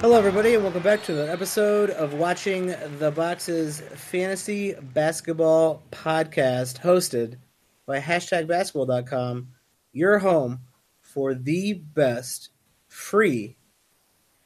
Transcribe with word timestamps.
Hello, 0.00 0.16
everybody, 0.16 0.54
and 0.54 0.64
welcome 0.64 0.82
back 0.82 1.02
to 1.02 1.12
another 1.12 1.30
episode 1.30 1.90
of 1.90 2.14
Watching 2.14 2.74
the 2.98 3.12
Boxes 3.14 3.80
Fantasy 3.80 4.72
Basketball 4.72 5.82
Podcast, 5.92 6.80
hosted 6.80 7.36
by 7.84 8.00
hashtagbasketball.com, 8.00 9.48
your 9.92 10.20
home 10.20 10.60
for 11.02 11.34
the 11.34 11.74
best 11.74 12.48
free 12.88 13.58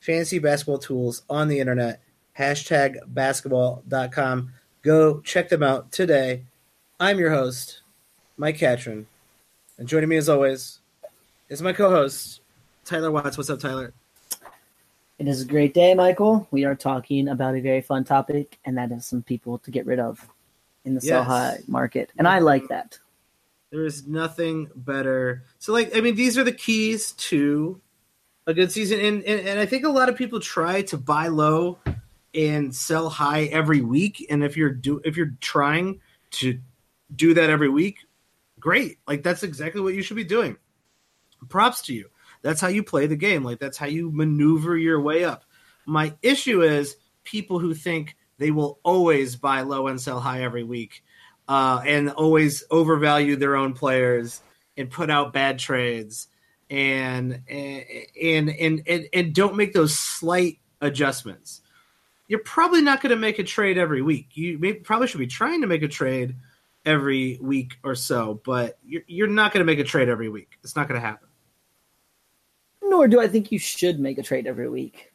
fantasy 0.01 0.41
basketball 0.41 0.79
tools 0.79 1.23
on 1.31 1.47
the 1.47 1.61
internet. 1.61 2.03
Hashtagbasketball.com. 2.37 4.53
Go 4.83 5.21
check 5.21 5.51
them 5.51 5.63
out 5.63 5.93
today. 5.93 6.43
I'm 6.99 7.21
your 7.21 7.31
host, 7.31 7.83
Mike 8.37 8.59
Catron, 8.59 9.07
and 9.79 9.87
joining 9.87 10.09
me 10.09 10.17
as 10.17 10.29
always 10.29 10.81
is 11.49 11.63
my 11.63 11.73
co-host, 11.73 12.41
Tyler 12.85 13.13
Watts. 13.13 13.39
What's 13.39 13.51
up, 13.51 13.61
Tyler? 13.61 13.95
It 15.19 15.29
is 15.29 15.43
a 15.43 15.47
great 15.47 15.75
day, 15.75 15.95
Michael. 15.95 16.49
We 16.51 16.65
are 16.65 16.75
talking 16.75 17.29
about 17.29 17.55
a 17.55 17.61
very 17.61 17.81
fun 17.81 18.05
topic, 18.05 18.59
and 18.65 18.77
that 18.77 18.91
is 18.91 19.07
some 19.07 19.23
people 19.23 19.59
to 19.59 19.71
get 19.71 19.87
rid 19.87 20.01
of 20.01 20.29
in 20.85 20.95
the 20.95 21.01
Yes. 21.01 21.09
sell 21.09 21.25
high 21.25 21.59
market. 21.69 22.11
And 22.19 22.27
I 22.27 22.41
like 22.41 22.69
that. 22.69 22.99
There 23.71 23.85
is 23.85 24.07
nothing 24.07 24.71
better. 24.75 25.45
So, 25.59 25.73
like, 25.73 25.97
I 25.97 26.01
mean, 26.01 26.17
these 26.17 26.37
are 26.37 26.45
the 26.45 26.53
keys 26.53 27.13
to 27.13 27.81
a 28.47 28.55
good 28.55 28.71
season, 28.71 29.01
and, 29.01 29.23
and 29.25 29.49
and 29.49 29.59
I 29.59 29.67
think 29.67 29.85
a 29.85 29.89
lot 29.89 30.09
of 30.09 30.17
people 30.17 30.39
try 30.41 30.83
to 30.83 30.97
buy 30.99 31.29
low 31.29 31.79
and 32.35 32.75
sell 32.75 33.09
high 33.09 33.45
every 33.45 33.81
week. 33.81 34.27
And 34.31 34.45
if 34.45 34.57
you're 34.57 34.71
do 34.71 35.01
if 35.05 35.17
you're 35.17 35.35
trying 35.41 36.01
to 36.33 36.59
do 37.15 37.35
that 37.35 37.51
every 37.51 37.69
week, 37.69 37.99
great. 38.61 38.99
Like 39.07 39.23
that's 39.23 39.43
exactly 39.43 39.81
what 39.81 39.95
you 39.95 40.03
should 40.03 40.17
be 40.17 40.25
doing. 40.25 40.57
Props 41.49 41.83
to 41.83 41.95
you. 41.95 42.11
That's 42.45 42.61
how 42.61 42.69
you 42.69 42.85
play 42.85 43.07
the 43.07 43.17
game. 43.17 43.43
Like 43.43 43.59
that's 43.59 43.79
how 43.79 43.87
you 43.87 44.13
maneuver 44.13 44.77
your 44.77 45.01
way 45.01 45.25
up. 45.25 45.45
My 45.87 46.15
issue 46.23 46.63
is 46.63 46.97
people 47.25 47.59
who 47.59 47.73
think 47.73 48.17
they 48.37 48.51
will 48.51 48.79
always 48.83 49.35
buy 49.35 49.63
low 49.63 49.87
and 49.87 49.99
sell 49.99 50.21
high 50.21 50.43
every 50.43 50.63
week, 50.63 51.03
uh, 51.49 51.81
and 51.87 52.11
always 52.11 52.63
overvalue 52.71 53.37
their 53.37 53.57
own 53.57 53.73
players 53.73 54.43
and 54.77 54.91
put 54.91 55.11
out 55.11 55.33
bad 55.33 55.59
trades 55.59 56.29
and 56.69 57.41
and 57.49 57.85
and 58.21 58.83
and, 58.87 59.09
and, 59.13 59.35
don't 59.35 59.57
make 59.57 59.73
those 59.73 59.99
slight 59.99 60.59
adjustments. 60.83 61.63
You're 62.29 62.41
probably 62.41 62.83
not 62.83 63.01
going 63.01 63.11
to 63.11 63.17
make 63.17 63.39
a 63.39 63.45
trade 63.45 63.79
every 63.79 64.03
week. 64.03 64.31
You 64.35 64.59
may, 64.59 64.75
probably 64.75 65.07
should 65.07 65.19
be 65.19 65.27
trying 65.27 65.63
to 65.63 65.67
make 65.67 65.83
a 65.83 65.89
trade 65.89 66.37
every 66.85 67.39
week 67.41 67.79
or 67.85 67.95
so, 67.95 68.41
but 68.45 68.79
you're, 68.85 69.03
you're 69.07 69.29
not 69.29 69.53
going 69.53 69.61
to 69.61 69.71
make 69.71 69.79
a 69.79 69.85
trade 69.85 70.09
every 70.09 70.29
week. 70.29 70.59
It's 70.63 70.77
not 70.77 70.89
going 70.89 71.01
to 71.01 71.07
happen. 71.07 71.29
Nor 72.87 73.09
do 73.09 73.21
I 73.21 73.29
think 73.29 73.51
you 73.51 73.59
should 73.59 73.99
make 73.99 74.19
a 74.19 74.23
trade 74.23 74.47
every 74.47 74.69
week. 74.69 75.13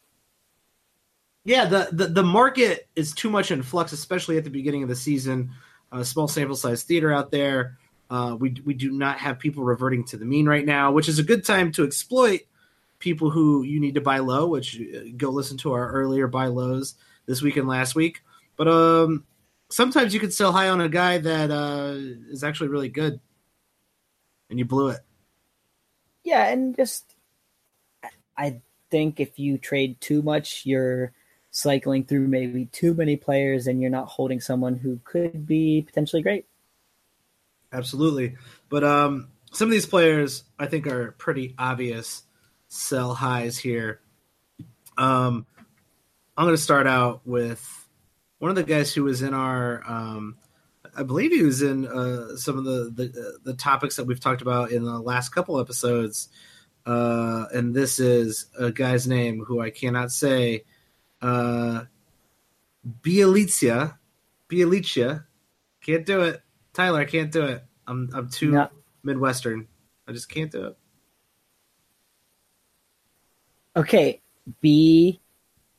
Yeah, 1.45 1.66
the, 1.66 1.89
the 1.92 2.08
the 2.08 2.23
market 2.23 2.88
is 2.95 3.14
too 3.14 3.30
much 3.30 3.52
in 3.52 3.64
flux, 3.64 3.92
especially 3.92 4.38
at 4.38 4.44
the 4.44 4.50
beginning 4.50 4.84
of 4.84 4.89
the 4.89 4.95
season. 4.95 5.52
Uh, 5.92 6.03
small 6.03 6.28
sample 6.28 6.56
size 6.56 6.84
theater 6.84 7.11
out 7.11 7.31
there. 7.31 7.78
Uh, 8.09 8.36
we 8.39 8.56
we 8.66 8.73
do 8.73 8.92
not 8.92 9.17
have 9.17 9.39
people 9.39 9.64
reverting 9.64 10.03
to 10.03 10.17
the 10.17 10.26
mean 10.26 10.48
right 10.48 10.66
now, 10.66 10.92
which 10.92 11.08
is 11.08 11.20
a 11.20 11.23
good 11.23 11.45
time 11.45 11.72
to 11.72 11.84
exploit 11.84 12.42
people 13.00 13.30
who 13.30 13.64
you 13.64 13.80
need 13.80 13.95
to 13.95 14.02
buy 14.02 14.20
low. 14.20 14.48
Which 14.48 14.80
uh, 14.80 15.09
go 15.16 15.30
listen 15.30 15.58
to 15.59 15.73
our 15.73 15.89
earlier 15.92 16.28
buy 16.28 16.48
lows 16.48 16.95
this 17.26 17.42
week 17.42 17.58
and 17.58 17.67
last 17.67 17.95
week. 17.95 18.22
But 18.56 18.67
um, 18.67 19.26
sometimes 19.70 20.14
you 20.14 20.20
could 20.20 20.33
sell 20.33 20.52
high 20.52 20.70
on 20.70 20.81
a 20.81 20.89
guy 20.89 21.20
that 21.20 21.50
uh, 21.50 21.94
is 22.30 22.44
actually 22.44 22.70
really 22.70 22.89
good, 22.89 23.20
and 24.50 24.59
you 24.59 24.66
blew 24.66 24.89
it. 24.89 25.00
Yeah, 26.23 26.48
and 26.50 26.76
just 26.76 27.16
I 28.39 28.61
think 28.89 29.20
if 29.20 29.38
you 29.38 29.58
trade 29.58 30.00
too 30.00 30.22
much, 30.22 30.66
you're 30.66 31.11
cycling 31.52 32.05
through 32.05 32.27
maybe 32.27 32.66
too 32.67 32.94
many 32.94 33.17
players 33.17 33.67
and 33.67 33.82
you're 33.82 33.92
not 33.92 34.08
holding 34.08 34.39
someone 34.39 34.76
who 34.76 35.00
could 35.04 35.45
be 35.45 35.83
potentially 35.86 36.22
great. 36.22 36.45
Absolutely. 37.73 38.38
But 38.70 38.83
um, 38.83 39.28
some 39.52 39.67
of 39.67 39.72
these 39.72 39.86
players 39.86 40.44
I 40.58 40.67
think 40.67 40.88
are 40.88 41.11
pretty 41.11 41.55
obvious 41.58 42.23
sell 42.70 43.14
highs 43.14 43.58
here. 43.58 43.99
Um, 44.98 45.45
I'm 46.38 46.45
going 46.45 46.55
to 46.55 46.61
start 46.61 46.88
out 46.88 47.22
with 47.26 47.88
one 48.38 48.49
of 48.49 48.55
the 48.55 48.64
guys 48.64 48.94
who 48.94 49.04
was 49.04 49.22
in 49.22 49.33
our, 49.33 49.83
um, 49.86 50.38
I 50.95 51.04
believe 51.04 51.32
he 51.32 51.44
was 51.44 51.61
in 51.61 51.86
uh, 51.86 52.38
some 52.38 52.58
of 52.58 52.64
the, 52.64 52.92
the 52.95 53.39
the 53.44 53.54
topics 53.54 53.98
that 53.98 54.05
we've 54.05 54.20
talked 54.20 54.42
about 54.42 54.72
in 54.72 54.83
the 54.83 54.99
last 54.99 55.30
couple 55.30 55.60
episodes. 55.60 56.30
Uh, 56.86 57.45
and 57.54 57.73
this 57.73 58.00
is 58.00 58.48
a 58.58 58.72
guy's 58.72 59.08
name 59.08 59.44
who 59.45 59.62
I 59.62 59.70
cannot 59.70 60.12
say. 60.12 60.64
Uh, 61.22 61.84
Bielitsia. 63.02 63.98
Bielicia. 64.50 65.26
Can't 65.82 66.06
do 66.06 66.22
it. 66.22 66.42
Tyler, 66.73 67.00
I 67.00 67.06
can't 67.06 67.32
do 67.32 67.44
it. 67.44 67.64
I'm 67.88 68.10
I'm 68.14 68.30
too 68.30 68.52
No. 68.52 68.70
Midwestern. 69.04 69.67
I 70.08 70.12
just 70.12 70.30
can't 70.30 70.52
do 70.52 70.66
it. 70.67 70.78
Okay, 73.76 74.22
B 74.61 75.20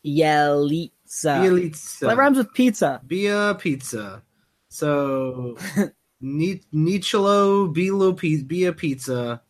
Yelitsa. 0.05 0.91
Bielitsa. 1.09 2.01
That 2.01 2.17
rhymes 2.17 2.39
with 2.39 2.55
pizza. 2.55 3.01
Bia 3.07 3.57
pizza. 3.59 4.23
So 4.69 5.57
Ni- 6.21 6.63
Nicholo 6.73 7.75
Bilo 7.75 8.47
Bia 8.47 8.73
pizza. 8.73 9.43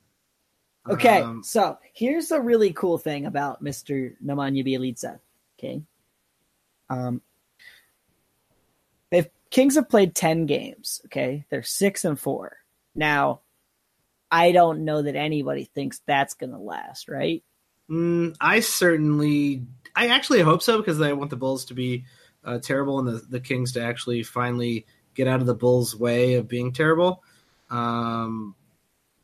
Okay, 0.90 1.20
Um, 1.20 1.42
so 1.42 1.78
here's 1.92 2.30
a 2.30 2.40
really 2.40 2.72
cool 2.72 2.98
thing 2.98 3.26
about 3.26 3.62
Mr. 3.62 4.14
Nemanja 4.24 4.64
Bjelica. 4.66 5.20
Okay. 5.58 5.82
Um, 6.88 7.22
they've 9.10 9.28
Kings 9.50 9.74
have 9.76 9.88
played 9.88 10.14
10 10.14 10.46
games. 10.46 11.00
Okay. 11.06 11.44
They're 11.50 11.62
six 11.62 12.04
and 12.04 12.18
four. 12.18 12.56
Now, 12.94 13.40
I 14.30 14.52
don't 14.52 14.84
know 14.84 15.02
that 15.02 15.16
anybody 15.16 15.64
thinks 15.64 16.00
that's 16.06 16.34
going 16.34 16.50
to 16.50 16.58
last, 16.58 17.08
right? 17.08 17.42
mm, 17.90 18.34
I 18.40 18.60
certainly, 18.60 19.64
I 19.94 20.08
actually 20.08 20.40
hope 20.40 20.62
so 20.62 20.78
because 20.78 21.00
I 21.00 21.12
want 21.12 21.30
the 21.30 21.36
Bulls 21.36 21.66
to 21.66 21.74
be 21.74 22.04
uh, 22.44 22.58
terrible 22.58 22.98
and 23.00 23.08
the, 23.08 23.26
the 23.28 23.40
Kings 23.40 23.72
to 23.72 23.82
actually 23.82 24.22
finally 24.22 24.86
get 25.14 25.28
out 25.28 25.40
of 25.40 25.46
the 25.46 25.54
Bulls' 25.54 25.96
way 25.96 26.34
of 26.34 26.48
being 26.48 26.72
terrible. 26.72 27.22
Um, 27.70 28.54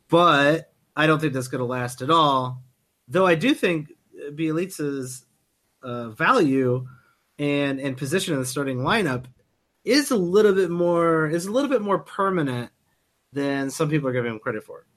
but 0.09 0.66
I 0.97 1.05
don't 1.05 1.19
think 1.19 1.33
that's 1.33 1.47
going 1.47 1.59
to 1.59 1.65
last 1.65 2.01
at 2.01 2.09
all. 2.09 2.63
Though 3.07 3.27
I 3.27 3.35
do 3.35 3.53
think 3.53 3.93
Bjelica's 4.31 5.23
uh, 5.83 6.09
value 6.09 6.87
and 7.37 7.79
and 7.79 7.95
position 7.95 8.33
in 8.33 8.39
the 8.39 8.45
starting 8.47 8.79
lineup 8.79 9.25
is 9.85 10.09
a 10.09 10.17
little 10.17 10.53
bit 10.53 10.71
more 10.71 11.27
is 11.27 11.45
a 11.45 11.51
little 11.51 11.69
bit 11.69 11.83
more 11.83 11.99
permanent 11.99 12.71
than 13.31 13.69
some 13.69 13.89
people 13.89 14.09
are 14.09 14.13
giving 14.13 14.31
him 14.31 14.39
credit 14.39 14.63
for. 14.63 14.87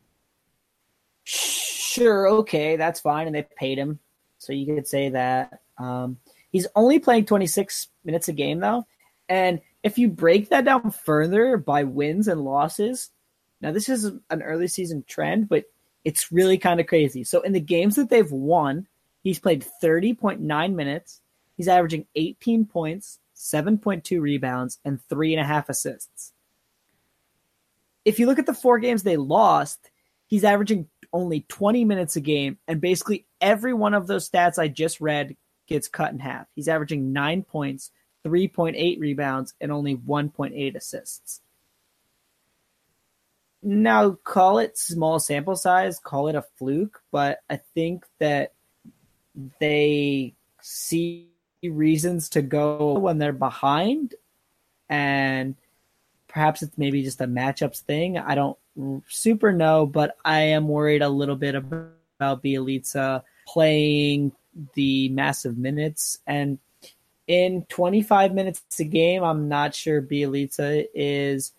Sure, 1.25 2.29
okay, 2.29 2.77
that's 2.77 3.01
fine. 3.01 3.27
And 3.27 3.37
they 3.37 3.47
paid 3.57 3.77
him. 3.77 3.99
So 4.39 4.55
you 4.55 4.75
could 4.75 4.89
say 4.89 5.11
that. 5.11 5.61
Um, 5.77 6.17
he's 6.51 6.67
only 6.75 6.99
playing 6.99 7.27
26 7.27 7.89
minutes 8.05 8.29
a 8.29 8.33
game, 8.33 8.61
though. 8.61 8.87
And 9.29 9.61
if 9.83 9.99
you 9.99 10.09
break 10.09 10.49
that 10.49 10.65
down 10.65 10.93
further 10.93 11.59
by 11.59 11.85
wins 11.85 12.27
and 12.27 12.41
losses, 12.41 13.11
now 13.61 13.73
this 13.73 13.91
is 13.91 14.05
an 14.05 14.43
early 14.43 14.67
season 14.67 15.05
trend, 15.07 15.49
but 15.49 15.65
it's 16.05 16.33
really 16.33 16.59
kind 16.59 16.81
of 16.81 16.87
crazy. 16.87 17.25
So 17.25 17.41
in 17.43 17.53
the 17.53 17.61
games 17.61 17.97
that 17.97 18.11
they've 18.11 18.31
won, 18.31 18.87
he's 19.23 19.39
played 19.39 19.67
30.9 19.83 20.75
minutes. 20.75 21.21
He's 21.57 21.69
averaging 21.69 22.07
18 22.15 22.67
points, 22.67 23.19
7.2 23.37 24.21
rebounds, 24.21 24.79
and 24.85 25.03
three 25.09 25.35
and 25.35 25.41
a 25.41 25.47
half 25.47 25.69
assists. 25.69 26.33
If 28.05 28.19
you 28.19 28.27
look 28.27 28.39
at 28.39 28.47
the 28.47 28.55
four 28.55 28.79
games 28.79 29.03
they 29.03 29.19
lost, 29.19 29.91
he's 30.27 30.45
averaging 30.45 30.89
only 31.13 31.45
20 31.49 31.85
minutes 31.85 32.17
a 32.17 32.21
game, 32.21 32.59
and 32.67 32.81
basically 32.81 33.27
every 33.41 33.75
one 33.75 33.95
of 33.95 34.07
those 34.07 34.29
stats 34.29 34.59
I 34.59 34.69
just 34.69 35.01
read 35.01 35.37
gets 35.67 35.89
cut 35.89 36.13
in 36.13 36.19
half. 36.19 36.47
He's 36.55 36.69
averaging 36.69 37.13
nine 37.13 37.43
points, 37.43 37.91
3.8 38.25 38.99
rebounds, 38.99 39.55
and 39.61 39.71
only 39.71 39.97
1.8 39.97 40.75
assists. 40.75 41.41
Now, 43.63 44.13
call 44.25 44.59
it 44.59 44.79
small 44.79 45.19
sample 45.19 45.57
size, 45.57 45.99
call 45.99 46.29
it 46.29 46.35
a 46.35 46.45
fluke, 46.57 47.03
but 47.13 47.41
I 47.51 47.57
think 47.75 48.07
that 48.19 48.53
they 49.59 50.35
see 50.63 51.29
reasons 51.63 52.31
to 52.31 52.43
go 52.43 52.95
when 52.99 53.19
they're 53.19 53.33
behind, 53.33 54.15
and 54.89 55.57
perhaps 56.27 56.63
it's 56.63 56.79
maybe 56.79 57.03
just 57.03 57.21
a 57.21 57.27
matchups 57.27 57.81
thing. 57.81 58.17
I 58.17 58.35
don't 58.35 58.57
super 59.09 59.53
know, 59.53 59.85
but 59.85 60.17
I 60.25 60.41
am 60.41 60.69
worried 60.69 61.03
a 61.03 61.09
little 61.09 61.37
bit 61.37 61.55
about 61.55 62.43
Bjelica 62.43 63.23
playing 63.47 64.33
the 64.75 65.09
massive 65.11 65.59
minutes 65.59 66.19
and 66.27 66.59
in 67.27 67.65
25 67.69 68.35
minutes 68.35 68.63
a 68.81 68.85
game. 68.85 69.23
I'm 69.23 69.49
not 69.49 69.75
sure 69.75 70.03
Bjelica 70.03 70.87
is. 70.95 71.53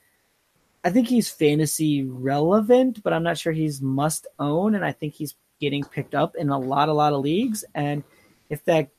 I 0.84 0.90
think 0.90 1.08
he's 1.08 1.30
fantasy 1.30 2.04
relevant, 2.04 3.04
but 3.04 3.14
I'm 3.14 3.24
not 3.24 3.38
sure 3.38 3.54
he's 3.54 3.82
must 3.82 4.28
own, 4.40 4.76
and 4.76 4.84
I 4.84 4.92
think 4.92 5.14
he's 5.14 5.36
getting 5.60 5.84
picked 5.84 6.16
up 6.16 6.36
in 6.36 6.50
a 6.50 6.60
lot, 6.60 6.90
a 6.90 6.94
lot 6.94 7.14
of 7.14 7.22
leagues. 7.22 7.64
And 7.76 8.04
if 8.50 8.66
that 8.66 8.90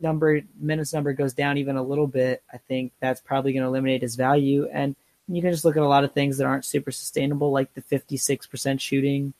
number 0.00 0.40
minutes 0.58 0.92
number 0.92 1.12
goes 1.12 1.34
down 1.34 1.58
even 1.58 1.76
a 1.76 1.82
little 1.82 2.06
bit, 2.06 2.42
I 2.52 2.56
think 2.56 2.92
that's 3.00 3.20
probably 3.20 3.52
going 3.52 3.62
to 3.62 3.68
eliminate 3.68 4.02
his 4.02 4.16
value. 4.16 4.68
And 4.72 4.96
you 5.28 5.42
can 5.42 5.52
just 5.52 5.64
look 5.64 5.76
at 5.76 5.82
a 5.82 5.88
lot 5.88 6.04
of 6.04 6.12
things 6.12 6.38
that 6.38 6.46
aren't 6.46 6.64
super 6.64 6.90
sustainable, 6.90 7.50
like 7.50 7.74
the 7.74 7.82
56% 7.82 8.80
shooting. 8.80 9.34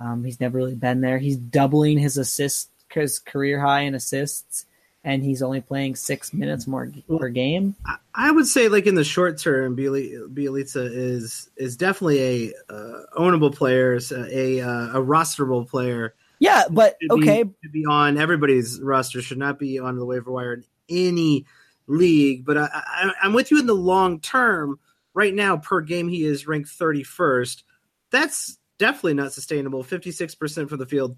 Um, 0.00 0.24
he's 0.24 0.40
never 0.40 0.58
really 0.58 0.74
been 0.74 1.00
there. 1.00 1.18
He's 1.18 1.36
doubling 1.36 1.98
his 1.98 2.16
assists, 2.16 2.70
his 2.92 3.18
career 3.18 3.60
high 3.60 3.82
in 3.82 3.94
assists, 3.94 4.66
and 5.02 5.22
he's 5.22 5.42
only 5.42 5.60
playing 5.60 5.96
six 5.96 6.32
minutes 6.32 6.66
more 6.66 6.90
per 7.08 7.28
game. 7.28 7.74
I 8.14 8.30
would 8.30 8.46
say, 8.46 8.68
like 8.68 8.86
in 8.86 8.94
the 8.94 9.04
short 9.04 9.38
term, 9.38 9.76
Bjelica 9.76 10.90
is 10.92 11.50
is 11.56 11.76
definitely 11.76 12.20
a 12.20 12.72
uh, 12.72 13.02
ownable 13.18 13.54
player, 13.54 13.94
a 13.94 14.58
a, 14.60 14.60
uh, 14.60 14.98
a 14.98 15.02
rosterable 15.02 15.68
player 15.68 16.14
yeah, 16.40 16.64
but 16.70 16.96
okay, 17.10 17.42
be, 17.42 17.54
to 17.62 17.68
be 17.68 17.84
on 17.84 18.16
everybody's 18.16 18.80
roster 18.80 19.20
should 19.20 19.38
not 19.38 19.58
be 19.58 19.78
on 19.78 19.96
the 19.96 20.06
waiver 20.06 20.32
wire 20.32 20.54
in 20.54 20.64
any 20.88 21.44
league. 21.86 22.46
But 22.46 22.56
I, 22.56 22.68
I, 22.72 23.12
I'm 23.22 23.34
with 23.34 23.50
you 23.50 23.60
in 23.60 23.66
the 23.66 23.74
long 23.74 24.20
term. 24.20 24.80
Right 25.12 25.34
now, 25.34 25.58
per 25.58 25.82
game, 25.82 26.08
he 26.08 26.24
is 26.24 26.46
ranked 26.46 26.70
31st. 26.70 27.62
That's 28.10 28.58
definitely 28.78 29.14
not 29.14 29.32
sustainable. 29.32 29.84
56% 29.84 30.68
for 30.68 30.76
the 30.76 30.86
field, 30.86 31.16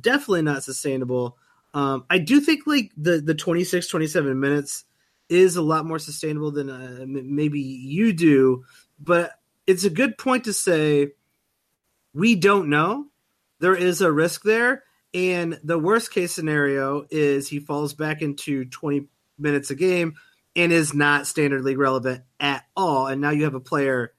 definitely 0.00 0.42
not 0.42 0.64
sustainable. 0.64 1.36
Um, 1.74 2.04
I 2.08 2.18
do 2.18 2.40
think 2.40 2.66
like 2.66 2.92
the 2.96 3.20
the 3.20 3.34
26, 3.34 3.88
27 3.88 4.40
minutes 4.40 4.84
is 5.28 5.56
a 5.56 5.62
lot 5.62 5.84
more 5.84 5.98
sustainable 5.98 6.52
than 6.52 6.70
uh, 6.70 7.04
maybe 7.06 7.60
you 7.60 8.12
do, 8.12 8.64
but 8.98 9.32
it's 9.66 9.84
a 9.84 9.90
good 9.90 10.16
point 10.16 10.44
to 10.44 10.52
say 10.52 11.12
we 12.14 12.36
don't 12.36 12.68
know 12.70 13.06
there 13.64 13.74
is 13.74 14.02
a 14.02 14.12
risk 14.12 14.42
there. 14.42 14.84
And 15.14 15.58
the 15.64 15.78
worst 15.78 16.12
case 16.12 16.32
scenario 16.32 17.06
is 17.10 17.48
he 17.48 17.60
falls 17.60 17.94
back 17.94 18.20
into 18.20 18.64
20 18.66 19.06
minutes 19.38 19.70
a 19.70 19.74
game 19.74 20.16
and 20.54 20.70
is 20.70 20.92
not 20.92 21.26
standard 21.26 21.62
league 21.62 21.78
relevant 21.78 22.24
at 22.38 22.64
all. 22.76 23.06
And 23.06 23.20
now 23.20 23.30
you 23.30 23.44
have 23.44 23.54
a 23.54 23.60
player 23.60 24.12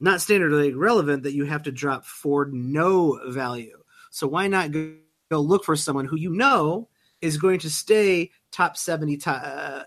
not 0.00 0.20
standard 0.20 0.50
league 0.50 0.74
relevant 0.74 1.22
that 1.22 1.32
you 1.32 1.44
have 1.44 1.62
to 1.62 1.70
drop 1.70 2.04
for 2.04 2.46
no 2.46 3.20
value. 3.30 3.78
So 4.10 4.26
why 4.26 4.48
not 4.48 4.72
go, 4.72 4.96
go 5.32 5.40
look 5.40 5.64
for 5.64 5.76
someone 5.76 6.04
who 6.04 6.16
you 6.16 6.30
know 6.30 6.88
is 7.20 7.36
going 7.36 7.58
to 7.60 7.70
stay 7.70 8.30
top 8.50 8.76
70 8.76 9.16
top, 9.16 9.42
uh, 9.44 9.84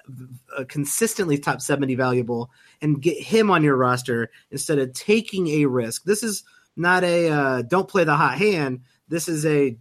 uh, 0.58 0.64
consistently 0.68 1.38
top 1.38 1.62
70 1.62 1.96
valuable 1.96 2.50
and 2.82 3.02
get 3.02 3.22
him 3.22 3.52
on 3.52 3.64
your 3.64 3.76
roster 3.76 4.32
instead 4.52 4.80
of 4.80 4.94
taking 4.94 5.48
a 5.48 5.66
risk. 5.66 6.04
This 6.04 6.24
is 6.24 6.44
not 6.76 7.04
a 7.04 7.30
uh, 7.30 7.62
don't 7.62 7.88
play 7.88 8.06
the 8.06 8.16
hot 8.16 8.38
hand. 8.38 8.82
This 9.08 9.28
is 9.28 9.46
a 9.46 9.78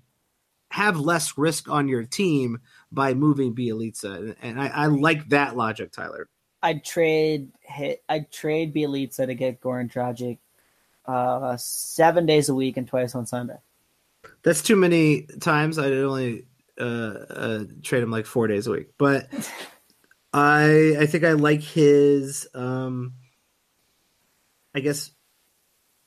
have 0.71 0.99
less 0.99 1.39
risk 1.39 1.69
on 1.69 1.89
your 1.89 2.05
team 2.05 2.61
by 2.91 3.15
moving 3.15 3.55
Bjelica, 3.55 4.35
and 4.43 4.61
I, 4.61 4.67
I 4.69 4.87
like 4.87 5.29
that 5.29 5.57
logic, 5.57 5.93
Tyler. 5.93 6.29
I'd 6.63 6.85
trade. 6.85 7.51
I'd 8.09 8.31
trade 8.33 8.75
Bjelica 8.75 9.27
to 9.27 9.35
get 9.35 9.61
Goran 9.61 9.91
Dragic 9.93 10.39
uh, 11.07 11.57
seven 11.57 12.27
days 12.27 12.49
a 12.49 12.55
week 12.55 12.77
and 12.77 12.87
twice 12.87 13.15
on 13.15 13.27
Sunday. 13.27 13.59
That's 14.43 14.63
too 14.63 14.77
many 14.77 15.23
times. 15.41 15.79
I'd 15.79 15.93
only 15.93 16.47
uh, 16.79 16.85
uh, 16.85 17.65
trade 17.83 18.03
him 18.03 18.11
like 18.11 18.27
four 18.27 18.47
days 18.47 18.67
a 18.67 18.73
week, 18.73 18.91
but 18.99 19.29
I 20.33 20.97
I 21.01 21.07
think 21.07 21.25
I 21.25 21.33
like 21.33 21.63
his 21.63 22.47
um, 22.55 23.15
I 24.75 24.81
guess 24.81 25.11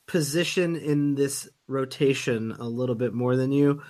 position 0.06 0.76
in 0.76 1.14
this 1.14 1.48
rotation 1.66 2.52
a 2.52 2.64
little 2.64 2.94
bit 2.94 3.12
more 3.12 3.36
than 3.36 3.52
you, 3.52 3.82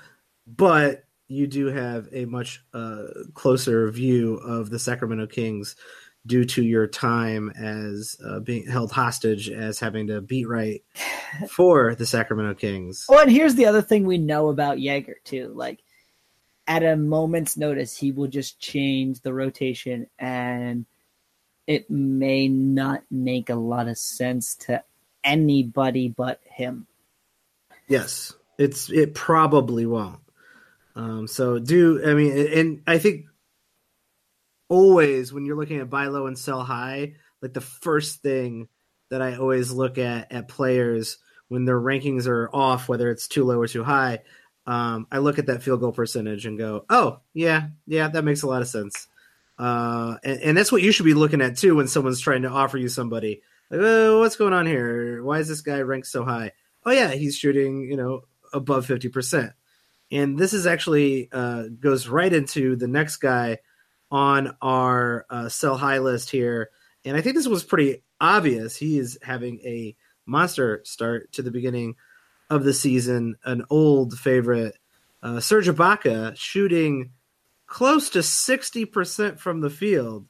but 0.46 1.04
you 1.28 1.46
do 1.46 1.66
have 1.66 2.08
a 2.12 2.24
much 2.24 2.64
uh, 2.72 3.04
closer 3.34 3.90
view 3.90 4.34
of 4.36 4.70
the 4.70 4.78
Sacramento 4.78 5.26
Kings 5.26 5.76
due 6.28 6.44
to 6.44 6.62
your 6.62 6.86
time 6.86 7.50
as 7.50 8.16
uh, 8.24 8.38
being 8.40 8.66
held 8.66 8.92
hostage 8.92 9.50
as 9.50 9.80
having 9.80 10.06
to 10.06 10.20
beat 10.20 10.46
right 10.46 10.82
for 11.50 11.94
the 11.94 12.06
Sacramento 12.06 12.54
Kings. 12.54 13.06
Oh, 13.08 13.18
and 13.18 13.30
here's 13.30 13.54
the 13.54 13.66
other 13.66 13.82
thing 13.82 14.06
we 14.06 14.18
know 14.18 14.48
about 14.48 14.78
Joerger 14.78 15.14
too. 15.24 15.52
Like 15.54 15.82
at 16.66 16.84
a 16.84 16.96
moment's 16.96 17.56
notice, 17.56 17.96
he 17.96 18.12
will 18.12 18.28
just 18.28 18.60
change 18.60 19.22
the 19.22 19.32
rotation 19.32 20.06
and 20.18 20.86
it 21.66 21.90
may 21.90 22.48
not 22.48 23.02
make 23.10 23.50
a 23.50 23.54
lot 23.54 23.88
of 23.88 23.98
sense 23.98 24.54
to 24.54 24.84
anybody 25.24 26.08
but 26.08 26.40
him. 26.44 26.86
Yes, 27.88 28.34
it's 28.58 28.90
it 28.90 29.14
probably 29.14 29.86
won't. 29.86 30.20
Um, 30.94 31.26
so 31.26 31.58
do 31.58 32.04
I 32.06 32.14
mean? 32.14 32.36
And 32.52 32.82
I 32.86 32.98
think 32.98 33.26
always 34.68 35.32
when 35.32 35.46
you're 35.46 35.56
looking 35.56 35.80
at 35.80 35.90
buy 35.90 36.06
low 36.06 36.26
and 36.26 36.38
sell 36.38 36.62
high, 36.62 37.14
like 37.42 37.52
the 37.52 37.60
first 37.60 38.22
thing 38.22 38.68
that 39.10 39.22
I 39.22 39.36
always 39.36 39.70
look 39.70 39.98
at 39.98 40.32
at 40.32 40.48
players 40.48 41.18
when 41.48 41.64
their 41.64 41.80
rankings 41.80 42.26
are 42.26 42.50
off, 42.54 42.88
whether 42.88 43.10
it's 43.10 43.28
too 43.28 43.44
low 43.44 43.58
or 43.58 43.66
too 43.66 43.84
high, 43.84 44.20
um, 44.66 45.06
I 45.10 45.18
look 45.18 45.38
at 45.38 45.46
that 45.46 45.62
field 45.62 45.80
goal 45.80 45.92
percentage 45.92 46.44
and 46.44 46.58
go, 46.58 46.84
"Oh, 46.90 47.20
yeah, 47.32 47.68
yeah, 47.86 48.08
that 48.08 48.24
makes 48.24 48.42
a 48.42 48.46
lot 48.46 48.60
of 48.60 48.68
sense." 48.68 49.08
Uh, 49.58 50.18
and, 50.22 50.40
and, 50.42 50.56
that's 50.56 50.70
what 50.70 50.82
you 50.82 50.92
should 50.92 51.06
be 51.06 51.14
looking 51.14 51.40
at 51.40 51.56
too 51.56 51.74
when 51.74 51.88
someone's 51.88 52.20
trying 52.20 52.42
to 52.42 52.50
offer 52.50 52.78
you 52.78 52.88
somebody. 52.88 53.42
Like, 53.70 53.80
oh, 53.82 54.20
what's 54.20 54.36
going 54.36 54.52
on 54.52 54.66
here? 54.66 55.22
Why 55.24 55.40
is 55.40 55.48
this 55.48 55.62
guy 55.62 55.80
ranked 55.80 56.06
so 56.06 56.24
high? 56.24 56.52
Oh 56.84 56.92
yeah, 56.92 57.08
he's 57.12 57.36
shooting, 57.36 57.80
you 57.80 57.96
know, 57.96 58.20
above 58.52 58.86
fifty 58.86 59.08
percent. 59.08 59.52
And 60.12 60.38
this 60.38 60.52
is 60.52 60.66
actually 60.66 61.28
uh, 61.32 61.64
goes 61.80 62.08
right 62.08 62.32
into 62.32 62.76
the 62.76 62.88
next 62.88 63.16
guy 63.16 63.58
on 64.10 64.56
our 64.62 65.26
uh, 65.30 65.48
sell 65.48 65.76
high 65.76 65.98
list 65.98 66.30
here. 66.30 66.70
And 67.04 67.16
I 67.16 67.20
think 67.20 67.36
this 67.36 67.48
was 67.48 67.64
pretty 67.64 68.02
obvious. 68.20 68.76
He 68.76 68.98
is 68.98 69.18
having 69.22 69.60
a 69.60 69.96
monster 70.26 70.80
start 70.84 71.32
to 71.32 71.42
the 71.42 71.50
beginning 71.50 71.96
of 72.50 72.64
the 72.64 72.74
season. 72.74 73.36
An 73.44 73.64
old 73.70 74.18
favorite, 74.18 74.76
uh, 75.22 75.40
Serge 75.40 75.68
Ibaka, 75.68 76.36
shooting 76.36 77.10
close 77.66 78.10
to 78.10 78.22
sixty 78.22 78.84
percent 78.84 79.40
from 79.40 79.60
the 79.60 79.70
field. 79.70 80.26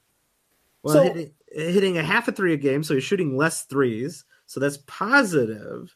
Well, 0.82 0.94
so, 0.94 1.02
hitting, 1.02 1.32
hitting 1.52 1.98
a 1.98 2.02
half 2.02 2.28
a 2.28 2.32
three 2.32 2.52
a 2.52 2.56
game, 2.56 2.82
so 2.82 2.94
he's 2.94 3.04
shooting 3.04 3.36
less 3.36 3.62
threes. 3.62 4.24
So 4.46 4.60
that's 4.60 4.78
positive. 4.86 5.94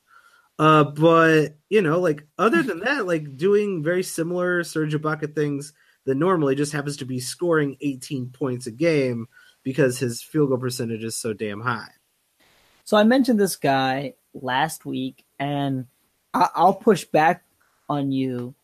Uh, 0.58 0.84
but 0.84 1.56
you 1.70 1.82
know, 1.82 1.98
like 2.00 2.26
other 2.38 2.62
than 2.62 2.80
that, 2.80 3.06
like 3.06 3.36
doing 3.36 3.82
very 3.82 4.02
similar 4.02 4.62
Serge 4.64 4.94
Ibaka 4.94 5.34
things 5.34 5.72
that 6.04 6.16
normally 6.16 6.54
just 6.54 6.72
happens 6.72 6.96
to 6.98 7.04
be 7.04 7.20
scoring 7.20 7.76
18 7.80 8.30
points 8.30 8.66
a 8.66 8.70
game 8.70 9.26
because 9.62 9.98
his 9.98 10.22
field 10.22 10.48
goal 10.48 10.58
percentage 10.58 11.04
is 11.04 11.16
so 11.16 11.32
damn 11.32 11.60
high. 11.60 11.90
So 12.84 12.96
I 12.96 13.04
mentioned 13.04 13.38
this 13.38 13.56
guy 13.56 14.14
last 14.34 14.84
week, 14.84 15.24
and 15.38 15.86
I- 16.34 16.50
will 16.56 16.74
push 16.74 17.04
back 17.04 17.44
on 17.88 18.10
you 18.10 18.54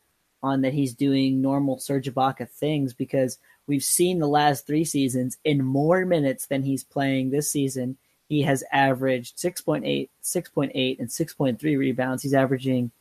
on 0.43 0.63
that 0.63 0.75
he's 0.75 0.95
doing 0.95 1.41
normal 1.41 1.79
Serge 1.79 2.13
Ibaka 2.13 2.49
things 2.49 2.95
because 2.95 3.39
we've 3.67 3.83
seen 3.83 4.19
the 4.19 4.29
last 4.29 4.67
three 4.67 4.85
seasons 4.85 5.37
in 5.45 5.65
more 5.65 6.05
minutes 6.05 6.47
than 6.47 6.63
he's 6.63 6.85
playing 6.85 7.31
this 7.31 7.51
season. 7.51 7.97
He 8.29 8.43
has 8.43 8.63
averaged 8.73 9.37
6.8, 9.37 10.11
6.8, 10.23 10.99
and 10.99 11.09
6.3 11.09 11.79
rebounds. 11.79 12.23
He's 12.23 12.35
averaging 12.35 12.93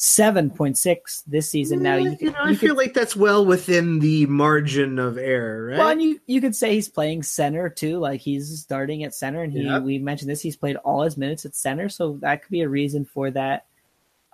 7.6 0.00 1.22
this 1.26 1.48
season. 1.48 1.82
Now, 1.82 1.96
you, 1.96 2.16
you 2.18 2.30
know, 2.32 2.38
I 2.40 2.54
feel 2.54 2.74
like 2.74 2.94
that's 2.94 3.14
well 3.14 3.44
within 3.44 4.00
the 4.00 4.26
margin 4.26 4.98
of 4.98 5.18
error, 5.18 5.66
right? 5.66 5.78
Well, 5.78 5.88
and 5.90 6.02
you, 6.02 6.20
you 6.26 6.40
could 6.40 6.56
say 6.56 6.74
he's 6.74 6.88
playing 6.88 7.22
center 7.22 7.68
too. 7.68 7.98
Like 7.98 8.20
he's 8.20 8.60
starting 8.60 9.04
at 9.04 9.14
center, 9.14 9.42
and 9.42 9.52
he 9.52 9.60
yeah. 9.60 9.78
we 9.78 9.98
mentioned 9.98 10.30
this. 10.30 10.40
He's 10.40 10.56
played 10.56 10.76
all 10.76 11.02
his 11.02 11.16
minutes 11.16 11.44
at 11.44 11.54
center, 11.54 11.88
so 11.88 12.18
that 12.22 12.42
could 12.42 12.50
be 12.50 12.62
a 12.62 12.68
reason 12.68 13.04
for 13.04 13.30
that 13.30 13.66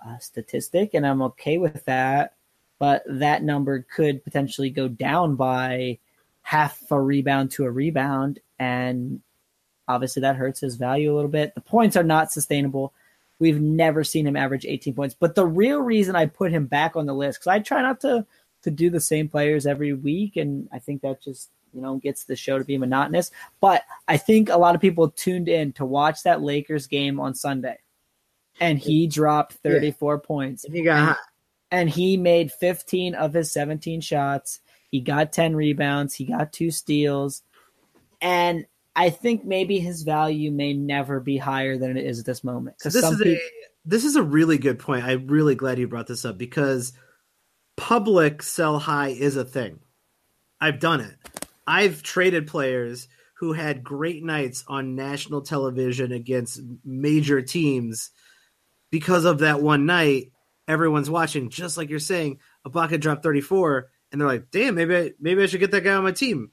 uh, 0.05 0.17
statistic, 0.19 0.93
and 0.93 1.05
I'm 1.05 1.21
okay 1.21 1.57
with 1.57 1.85
that 1.85 2.33
but 2.79 3.03
that 3.07 3.43
number 3.43 3.85
could 3.93 4.23
potentially 4.23 4.69
go 4.69 4.87
down 4.87 5.35
by 5.35 5.97
half 6.41 6.79
a 6.91 6.99
rebound 6.99 7.51
to 7.51 7.65
a 7.65 7.71
rebound. 7.71 8.39
And 8.59 9.21
obviously 9.87 10.21
that 10.21 10.35
hurts 10.35 10.59
his 10.59 10.75
value 10.75 11.13
a 11.13 11.15
little 11.15 11.29
bit. 11.29 11.55
The 11.55 11.61
points 11.61 11.95
are 11.95 12.03
not 12.03 12.31
sustainable. 12.31 12.93
We've 13.39 13.61
never 13.61 14.03
seen 14.03 14.25
him 14.25 14.35
average 14.35 14.65
18 14.65 14.93
points. 14.95 15.15
But 15.17 15.35
the 15.35 15.45
real 15.45 15.79
reason 15.79 16.15
I 16.15 16.25
put 16.25 16.51
him 16.51 16.65
back 16.65 16.95
on 16.95 17.05
the 17.05 17.13
list, 17.13 17.39
because 17.39 17.47
I 17.47 17.59
try 17.59 17.81
not 17.81 18.01
to 18.01 18.25
to 18.63 18.71
do 18.71 18.89
the 18.89 18.99
same 18.99 19.29
players 19.29 19.67
every 19.67 19.93
week, 19.93 20.35
and 20.35 20.67
I 20.71 20.79
think 20.79 21.01
that 21.01 21.21
just 21.21 21.49
you 21.73 21.81
know 21.81 21.97
gets 21.97 22.23
the 22.23 22.35
show 22.35 22.57
to 22.57 22.65
be 22.65 22.77
monotonous. 22.77 23.31
But 23.59 23.83
I 24.07 24.17
think 24.17 24.49
a 24.49 24.57
lot 24.57 24.75
of 24.75 24.81
people 24.81 25.09
tuned 25.09 25.47
in 25.47 25.73
to 25.73 25.85
watch 25.85 26.23
that 26.23 26.41
Lakers 26.41 26.87
game 26.87 27.19
on 27.19 27.35
Sunday, 27.35 27.77
and 28.59 28.79
he 28.79 29.07
dropped 29.07 29.53
34 29.53 30.13
yeah. 30.13 30.27
points. 30.27 30.65
And 30.65 30.73
he 30.73 30.81
got 30.81 31.09
and, 31.09 31.17
and 31.71 31.89
he 31.89 32.17
made 32.17 32.51
15 32.51 33.15
of 33.15 33.33
his 33.33 33.51
17 33.51 34.01
shots. 34.01 34.59
He 34.89 35.01
got 35.01 35.33
10 35.33 35.55
rebounds, 35.55 36.15
he 36.15 36.25
got 36.25 36.53
two 36.53 36.71
steals, 36.71 37.43
and 38.21 38.65
I 38.97 39.11
think 39.11 39.45
maybe 39.45 39.79
his 39.79 40.01
value 40.01 40.51
may 40.51 40.73
never 40.73 41.19
be 41.19 41.37
higher 41.37 41.77
than 41.77 41.95
it 41.95 42.03
is 42.03 42.19
at 42.19 42.25
this 42.25 42.43
moment. 42.43 42.77
Because 42.79 42.95
this 42.95 43.05
is 43.05 43.17
people- 43.17 43.33
a 43.33 43.39
this 43.85 44.03
is 44.03 44.17
a 44.17 44.23
really 44.23 44.57
good 44.57 44.79
point. 44.79 45.05
I'm 45.05 45.27
really 45.27 45.55
glad 45.55 45.79
you 45.79 45.87
brought 45.87 46.07
this 46.07 46.25
up 46.25 46.37
because 46.37 46.91
public 47.77 48.43
sell 48.43 48.79
high 48.79 49.09
is 49.09 49.37
a 49.37 49.45
thing. 49.45 49.79
I've 50.59 50.79
done 50.79 50.99
it. 50.99 51.15
I've 51.65 52.03
traded 52.03 52.47
players 52.47 53.07
who 53.35 53.53
had 53.53 53.83
great 53.83 54.23
nights 54.23 54.65
on 54.67 54.95
national 54.95 55.41
television 55.41 56.11
against 56.11 56.59
major 56.83 57.41
teams 57.41 58.09
because 58.91 59.23
of 59.23 59.39
that 59.39 59.61
one 59.61 59.85
night. 59.85 60.31
Everyone's 60.67 61.09
watching, 61.09 61.49
just 61.49 61.77
like 61.77 61.89
you're 61.89 61.99
saying. 61.99 62.39
Ibaka 62.65 62.99
dropped 62.99 63.23
34, 63.23 63.89
and 64.11 64.19
they're 64.19 64.27
like, 64.27 64.51
"Damn, 64.51 64.75
maybe 64.75 64.97
I, 64.97 65.11
maybe 65.19 65.43
I 65.43 65.45
should 65.45 65.61
get 65.61 65.71
that 65.71 65.83
guy 65.83 65.93
on 65.93 66.03
my 66.03 66.11
team." 66.11 66.51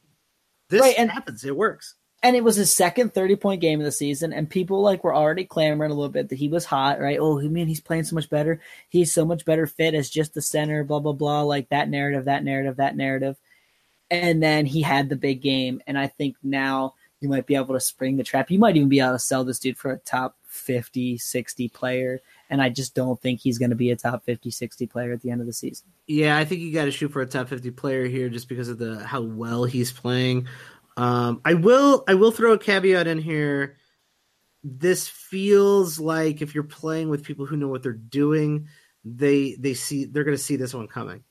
This 0.69 0.83
right, 0.83 0.95
and, 0.97 1.11
happens. 1.11 1.45
It 1.45 1.57
works. 1.57 1.97
And 2.25 2.35
it 2.35 2.43
was 2.43 2.57
his 2.57 2.75
second 2.75 3.13
30 3.13 3.37
point 3.37 3.61
game 3.61 3.81
of 3.81 3.85
the 3.85 3.93
season, 3.93 4.33
and 4.33 4.49
people 4.49 4.81
like 4.81 5.05
were 5.05 5.15
already 5.15 5.45
clamoring 5.45 5.91
a 5.91 5.95
little 5.95 6.09
bit 6.09 6.31
that 6.31 6.39
he 6.39 6.49
was 6.49 6.65
hot, 6.65 6.99
right? 6.99 7.19
Oh 7.21 7.39
man, 7.39 7.69
he's 7.69 7.83
playing 7.83 8.05
so 8.05 8.15
much 8.15 8.31
better. 8.31 8.63
He's 8.89 9.13
so 9.13 9.27
much 9.27 9.45
better 9.45 9.67
fit 9.67 9.93
as 9.93 10.09
just 10.09 10.33
the 10.33 10.41
center, 10.41 10.85
blah 10.85 11.01
blah 11.01 11.13
blah. 11.13 11.43
Like 11.43 11.69
that 11.69 11.91
narrative, 11.91 12.25
that 12.25 12.43
narrative, 12.43 12.77
that 12.77 12.97
narrative. 12.97 13.37
And 14.11 14.43
then 14.43 14.65
he 14.65 14.81
had 14.81 15.11
the 15.11 15.17
big 15.17 15.43
game, 15.43 15.83
and 15.87 15.99
I 15.99 16.07
think 16.07 16.37
now 16.43 16.95
you 17.21 17.29
might 17.29 17.47
be 17.47 17.57
able 17.57 17.75
to 17.75 17.81
spring 17.81 18.17
the 18.17 18.25
trap. 18.25 18.51
You 18.51 18.59
might 18.59 18.77
even 18.77 18.89
be 18.89 19.01
able 19.01 19.13
to 19.13 19.19
sell 19.19 19.45
this 19.45 19.59
dude 19.59 19.79
for 19.79 19.93
a 19.93 19.99
top 19.99 20.37
50, 20.45 21.19
60 21.19 21.69
player. 21.71 22.21
And 22.51 22.63
I 22.63 22.69
just 22.69 22.95
don't 22.95 23.21
think 23.21 23.41
he's 23.41 23.59
going 23.59 23.71
to 23.71 23.77
be 23.77 23.91
a 23.91 23.97
top 23.97 24.25
50, 24.25 24.51
60 24.51 24.87
player 24.87 25.13
at 25.13 25.23
the 25.23 25.31
end 25.31 25.41
of 25.41 25.47
the 25.47 25.53
season. 25.53 25.87
Yeah, 26.07 26.37
I 26.37 26.45
think 26.45 26.61
you 26.61 26.73
got 26.73 26.85
to 26.85 26.91
shoot 26.91 27.11
for 27.11 27.23
a 27.23 27.27
top 27.27 27.49
50 27.49 27.71
player 27.73 28.07
here 28.07 28.29
just 28.29 28.49
because 28.49 28.69
of 28.69 28.79
the 28.79 29.05
how 29.05 29.23
well 29.23 29.65
he's 29.65 29.91
playing. 29.91 30.47
Um, 30.97 31.41
I 31.45 31.55
will 31.55 32.05
I 32.07 32.15
will 32.15 32.31
throw 32.31 32.53
a 32.53 32.59
caveat 32.59 33.07
in 33.07 33.19
here. 33.19 33.77
This 34.63 35.09
feels 35.09 35.99
like 36.01 36.41
if 36.41 36.55
you're 36.55 36.65
playing 36.65 37.09
with 37.09 37.25
people 37.25 37.47
who 37.47 37.57
know 37.57 37.69
what 37.69 37.83
they're 37.83 37.93
doing, 37.93 38.69
they 39.05 39.57
they 39.59 39.75
see 39.75 40.05
they're 40.05 40.25
going 40.25 40.37
to 40.37 40.43
see 40.43 40.57
this 40.57 40.75
one 40.75 40.89
coming. 40.89 41.25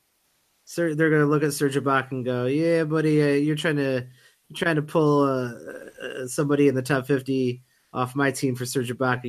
So 0.65 0.93
they're 0.93 1.09
going 1.09 1.21
to 1.21 1.27
look 1.27 1.43
at 1.43 1.53
Serge 1.53 1.75
Ibaka 1.75 2.11
and 2.11 2.25
go, 2.25 2.45
"Yeah, 2.45 2.83
buddy, 2.83 3.21
uh, 3.21 3.35
you're 3.35 3.55
trying 3.55 3.77
to 3.77 4.07
you're 4.49 4.57
trying 4.57 4.75
to 4.75 4.81
pull 4.81 5.23
uh, 5.23 5.53
uh, 6.01 6.27
somebody 6.27 6.67
in 6.67 6.75
the 6.75 6.81
top 6.81 7.07
50 7.07 7.63
off 7.93 8.15
my 8.15 8.31
team 8.31 8.55
for 8.55 8.65
Serge 8.65 8.91
Ibaka. 8.91 9.21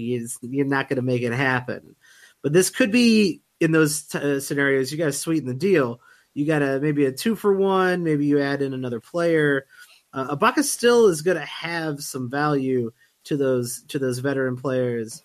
You're 0.43 0.67
not 0.67 0.89
going 0.89 0.97
to 0.97 1.03
make 1.03 1.23
it 1.23 1.33
happen." 1.33 1.97
But 2.43 2.53
this 2.53 2.71
could 2.71 2.93
be 2.93 3.43
in 3.61 3.73
those 3.73 4.03
t- 4.03 4.19
uh, 4.19 4.41
scenarios. 4.41 4.93
You 4.93 4.99
got 4.99 5.07
to 5.07 5.13
sweeten 5.13 5.49
the 5.49 5.55
deal. 5.55 6.01
You 6.35 6.47
got 6.47 6.59
to 6.59 6.81
maybe 6.81 7.07
a 7.07 7.13
two 7.13 7.37
for 7.37 7.55
one. 7.55 8.05
Maybe 8.05 8.27
you 8.27 8.41
add 8.41 8.61
in 8.61 8.75
another 8.75 9.01
player 9.01 9.67
uh, 10.15 10.37
Ibaka 10.37 10.63
still 10.63 11.09
is 11.09 11.23
going 11.23 11.37
to 11.37 11.45
have 11.45 12.03
some 12.03 12.31
value 12.31 12.93
to 13.25 13.37
those 13.37 13.83
to 13.89 13.99
those 13.99 14.21
veteran 14.21 14.57
players. 14.57 15.23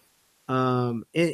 Um, 0.47 1.05
and, 1.13 1.31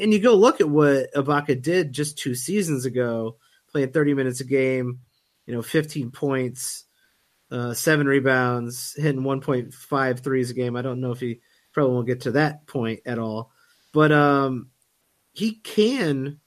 and 0.00 0.12
you 0.12 0.18
go 0.20 0.34
look 0.34 0.62
at 0.62 0.68
what 0.68 1.12
Ibaka 1.12 1.60
did 1.60 1.92
just 1.92 2.16
two 2.16 2.34
seasons 2.34 2.86
ago, 2.86 3.36
playing 3.70 3.92
30 3.92 4.14
minutes 4.14 4.40
a 4.40 4.44
game, 4.44 5.00
you 5.44 5.54
know, 5.54 5.60
15 5.60 6.10
points, 6.12 6.84
uh, 7.50 7.74
seven 7.74 8.06
rebounds, 8.06 8.94
hitting 8.96 9.20
1.5 9.20 10.20
threes 10.20 10.50
a 10.50 10.54
game. 10.54 10.76
I 10.76 10.82
don't 10.82 11.02
know 11.02 11.12
if 11.12 11.20
he 11.20 11.40
probably 11.72 11.92
won't 11.92 12.06
get 12.06 12.22
to 12.22 12.32
that 12.32 12.66
point 12.66 13.00
at 13.04 13.18
all, 13.18 13.52
but 13.92 14.12
um, 14.12 14.70
he 15.32 15.56
can 15.56 16.40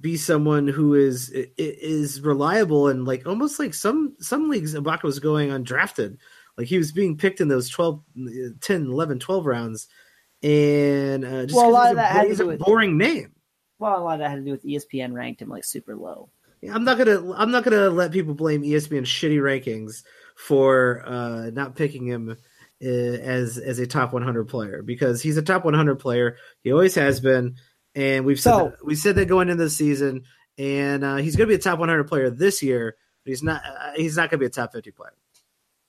be 0.00 0.16
someone 0.16 0.66
who 0.66 0.94
is 0.94 1.30
is 1.34 2.20
reliable 2.20 2.88
and 2.88 3.04
like 3.04 3.26
almost 3.26 3.58
like 3.58 3.74
some 3.74 4.16
some 4.20 4.48
leagues 4.48 4.74
Ibaka 4.74 5.02
was 5.02 5.18
going 5.18 5.50
undrafted. 5.50 6.16
Like 6.56 6.66
he 6.66 6.78
was 6.78 6.92
being 6.92 7.16
picked 7.16 7.40
in 7.40 7.48
those 7.48 7.70
12, 7.70 8.02
10, 8.60 8.86
11, 8.86 9.18
12 9.18 9.46
rounds. 9.46 9.88
And 10.42 11.24
uh, 11.24 11.46
just 11.46 11.56
well, 11.56 11.68
a 11.68 11.70
lot 11.70 11.90
of 11.90 11.96
that 11.96 12.10
a, 12.10 12.14
had 12.14 12.28
to 12.28 12.36
do 12.36 12.46
with 12.48 12.58
boring 12.60 12.98
name. 12.98 13.32
Well, 13.78 13.98
a 13.98 14.02
lot 14.02 14.14
of 14.14 14.18
that 14.20 14.30
had 14.30 14.36
to 14.36 14.44
do 14.44 14.50
with 14.52 14.64
ESPN 14.64 15.12
ranked 15.12 15.42
him 15.42 15.48
like 15.48 15.64
super 15.64 15.96
low. 15.96 16.30
I'm 16.70 16.84
not 16.84 16.98
gonna 16.98 17.32
I'm 17.32 17.50
not 17.50 17.64
gonna 17.64 17.88
let 17.88 18.12
people 18.12 18.34
blame 18.34 18.62
ESPN 18.62 19.02
shitty 19.02 19.38
rankings 19.40 20.02
for 20.36 21.02
uh, 21.06 21.50
not 21.50 21.76
picking 21.76 22.04
him 22.06 22.36
uh, 22.82 22.86
as 22.86 23.56
as 23.56 23.78
a 23.78 23.86
top 23.86 24.12
100 24.12 24.44
player 24.44 24.82
because 24.82 25.22
he's 25.22 25.38
a 25.38 25.42
top 25.42 25.64
100 25.64 25.96
player. 25.96 26.36
He 26.62 26.72
always 26.72 26.94
has 26.96 27.20
been 27.20 27.56
and 27.94 28.24
we've 28.24 28.40
said 28.40 28.52
so, 28.52 28.64
that, 28.70 28.84
we 28.84 28.94
said 28.94 29.16
that 29.16 29.26
going 29.26 29.48
into 29.48 29.64
the 29.64 29.70
season, 29.70 30.24
and 30.58 31.04
uh, 31.04 31.16
he's 31.16 31.36
going 31.36 31.48
to 31.48 31.52
be 31.52 31.58
a 31.58 31.62
top 31.62 31.78
100 31.78 32.04
player 32.04 32.30
this 32.30 32.62
year, 32.62 32.96
but 33.24 33.30
he's 33.30 33.42
not. 33.42 33.62
Uh, 33.64 33.92
he's 33.96 34.16
not 34.16 34.30
going 34.30 34.38
to 34.38 34.44
be 34.44 34.46
a 34.46 34.50
top 34.50 34.72
50 34.72 34.90
player. 34.92 35.14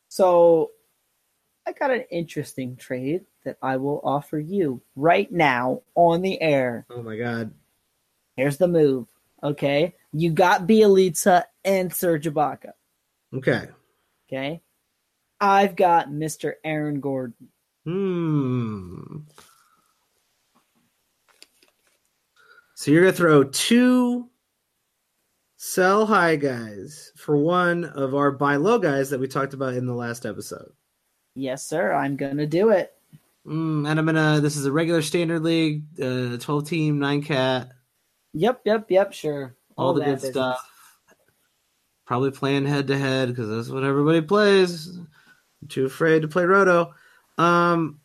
So, 0.08 0.72
I 1.65 1.74
got 1.74 1.91
an 1.91 2.05
interesting 2.12 2.75
trade 2.75 3.25
that 3.46 3.58
I 3.62 3.77
will 3.77 4.01
offer 4.03 4.39
you 4.39 4.81
right 4.96 5.31
now 5.31 5.81
on 5.96 6.22
the 6.22 6.41
air. 6.41 6.86
Oh 6.89 7.01
my 7.01 7.17
god! 7.17 7.53
Here's 8.36 8.58
the 8.58 8.67
move. 8.67 9.08
Okay, 9.43 9.96
you 10.13 10.31
got 10.31 10.67
Bjelica 10.67 11.43
and 11.63 11.93
Serge 11.93 12.25
Ibaka. 12.25 12.72
Okay. 13.34 13.67
Okay. 14.27 14.62
I've 15.39 15.75
got 15.75 16.10
Mr. 16.10 16.53
Aaron 16.63 17.00
Gordon. 17.00 17.50
Hmm. 17.84 19.17
So 22.81 22.89
you're 22.89 23.03
gonna 23.03 23.13
throw 23.13 23.43
two 23.43 24.27
sell 25.55 26.07
high 26.07 26.35
guys 26.35 27.11
for 27.15 27.38
one 27.38 27.85
of 27.85 28.15
our 28.15 28.31
buy 28.31 28.55
low 28.55 28.79
guys 28.79 29.11
that 29.11 29.19
we 29.19 29.27
talked 29.27 29.53
about 29.53 29.75
in 29.75 29.85
the 29.85 29.93
last 29.93 30.25
episode. 30.25 30.71
Yes, 31.35 31.63
sir. 31.63 31.93
I'm 31.93 32.15
gonna 32.15 32.47
do 32.47 32.69
it. 32.71 32.91
Mm, 33.45 33.88
and 33.88 34.00
I'm 34.00 34.07
gonna. 34.07 34.39
This 34.41 34.57
is 34.57 34.65
a 34.65 34.71
regular 34.71 35.03
standard 35.03 35.43
league, 35.43 35.83
uh, 36.01 36.38
12 36.38 36.67
team, 36.67 36.97
nine 36.97 37.21
cat. 37.21 37.69
Yep, 38.33 38.61
yep, 38.65 38.89
yep. 38.89 39.13
Sure. 39.13 39.55
All, 39.77 39.89
All 39.89 39.93
the 39.93 40.01
good 40.03 40.15
business. 40.15 40.31
stuff. 40.31 40.71
Probably 42.07 42.31
playing 42.31 42.65
head 42.65 42.88
to 42.88 42.97
head 42.97 43.27
because 43.29 43.47
that's 43.47 43.69
what 43.69 43.83
everybody 43.83 44.21
plays. 44.21 44.88
I'm 44.97 45.67
too 45.67 45.85
afraid 45.85 46.23
to 46.23 46.27
play 46.27 46.45
roto. 46.45 46.95
Um. 47.38 48.00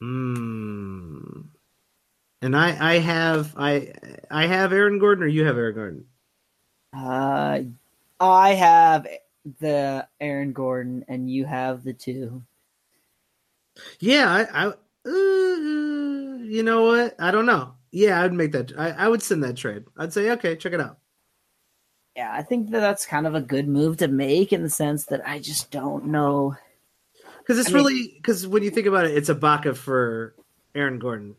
Hmm. 0.00 1.11
And 2.42 2.56
I, 2.56 2.94
I 2.94 2.98
have 2.98 3.54
I 3.56 3.92
I 4.30 4.46
have 4.46 4.72
Aaron 4.72 4.98
Gordon 4.98 5.24
or 5.24 5.28
you 5.28 5.44
have 5.44 5.56
Aaron 5.56 5.74
Gordon? 5.74 6.04
Uh 6.92 7.60
I 8.20 8.54
have 8.54 9.06
the 9.60 10.06
Aaron 10.20 10.52
Gordon 10.52 11.04
and 11.08 11.30
you 11.30 11.44
have 11.44 11.84
the 11.84 11.92
two. 11.92 12.42
Yeah, 14.00 14.28
I, 14.28 14.66
I 14.66 14.66
uh, 14.66 16.36
you 16.44 16.62
know 16.62 16.84
what? 16.84 17.16
I 17.18 17.30
don't 17.30 17.46
know. 17.46 17.74
Yeah, 17.90 18.22
I'd 18.22 18.32
make 18.32 18.52
that. 18.52 18.72
I, 18.78 18.90
I 18.90 19.08
would 19.08 19.22
send 19.22 19.42
that 19.44 19.56
trade. 19.56 19.84
I'd 19.96 20.12
say, 20.12 20.30
okay, 20.32 20.56
check 20.56 20.72
it 20.72 20.80
out. 20.80 20.98
Yeah, 22.16 22.30
I 22.32 22.42
think 22.42 22.70
that 22.70 22.80
that's 22.80 23.06
kind 23.06 23.26
of 23.26 23.34
a 23.34 23.40
good 23.40 23.68
move 23.68 23.98
to 23.98 24.08
make 24.08 24.52
in 24.52 24.62
the 24.62 24.70
sense 24.70 25.06
that 25.06 25.26
I 25.26 25.38
just 25.38 25.70
don't 25.70 26.06
know. 26.06 26.56
Because 27.38 27.58
it's 27.58 27.70
I 27.70 27.74
really 27.74 28.14
because 28.16 28.46
when 28.46 28.62
you 28.62 28.70
think 28.70 28.86
about 28.86 29.06
it, 29.06 29.16
it's 29.16 29.30
Ibaka 29.30 29.76
for 29.76 30.34
Aaron 30.74 30.98
Gordon. 30.98 31.36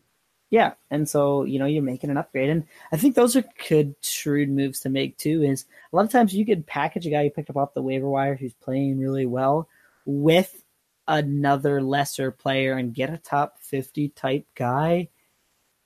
Yeah, 0.54 0.74
and 0.88 1.08
so 1.08 1.42
you 1.42 1.58
know 1.58 1.66
you're 1.66 1.82
making 1.82 2.10
an 2.10 2.16
upgrade, 2.16 2.48
and 2.48 2.62
I 2.92 2.96
think 2.96 3.16
those 3.16 3.34
are 3.34 3.42
good 3.68 3.96
shrewd 4.02 4.48
moves 4.48 4.78
to 4.82 4.88
make 4.88 5.18
too. 5.18 5.42
Is 5.42 5.64
a 5.92 5.96
lot 5.96 6.04
of 6.04 6.12
times 6.12 6.32
you 6.32 6.46
could 6.46 6.64
package 6.64 7.08
a 7.08 7.10
guy 7.10 7.22
you 7.22 7.30
picked 7.32 7.50
up 7.50 7.56
off 7.56 7.74
the 7.74 7.82
waiver 7.82 8.08
wire 8.08 8.36
who's 8.36 8.54
playing 8.54 9.00
really 9.00 9.26
well 9.26 9.68
with 10.06 10.62
another 11.08 11.82
lesser 11.82 12.30
player 12.30 12.74
and 12.78 12.94
get 12.94 13.12
a 13.12 13.18
top 13.18 13.56
fifty 13.62 14.10
type 14.10 14.46
guy 14.54 15.08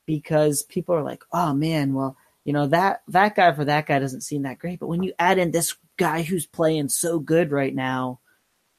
because 0.04 0.62
people 0.64 0.94
are 0.94 1.02
like, 1.02 1.24
oh 1.32 1.54
man, 1.54 1.94
well 1.94 2.18
you 2.44 2.52
know 2.52 2.66
that 2.66 3.00
that 3.08 3.36
guy 3.36 3.50
for 3.52 3.64
that 3.64 3.86
guy 3.86 3.98
doesn't 3.98 4.20
seem 4.20 4.42
that 4.42 4.58
great, 4.58 4.80
but 4.80 4.88
when 4.88 5.02
you 5.02 5.14
add 5.18 5.38
in 5.38 5.50
this 5.50 5.76
guy 5.96 6.20
who's 6.20 6.44
playing 6.44 6.90
so 6.90 7.18
good 7.18 7.52
right 7.52 7.74
now, 7.74 8.20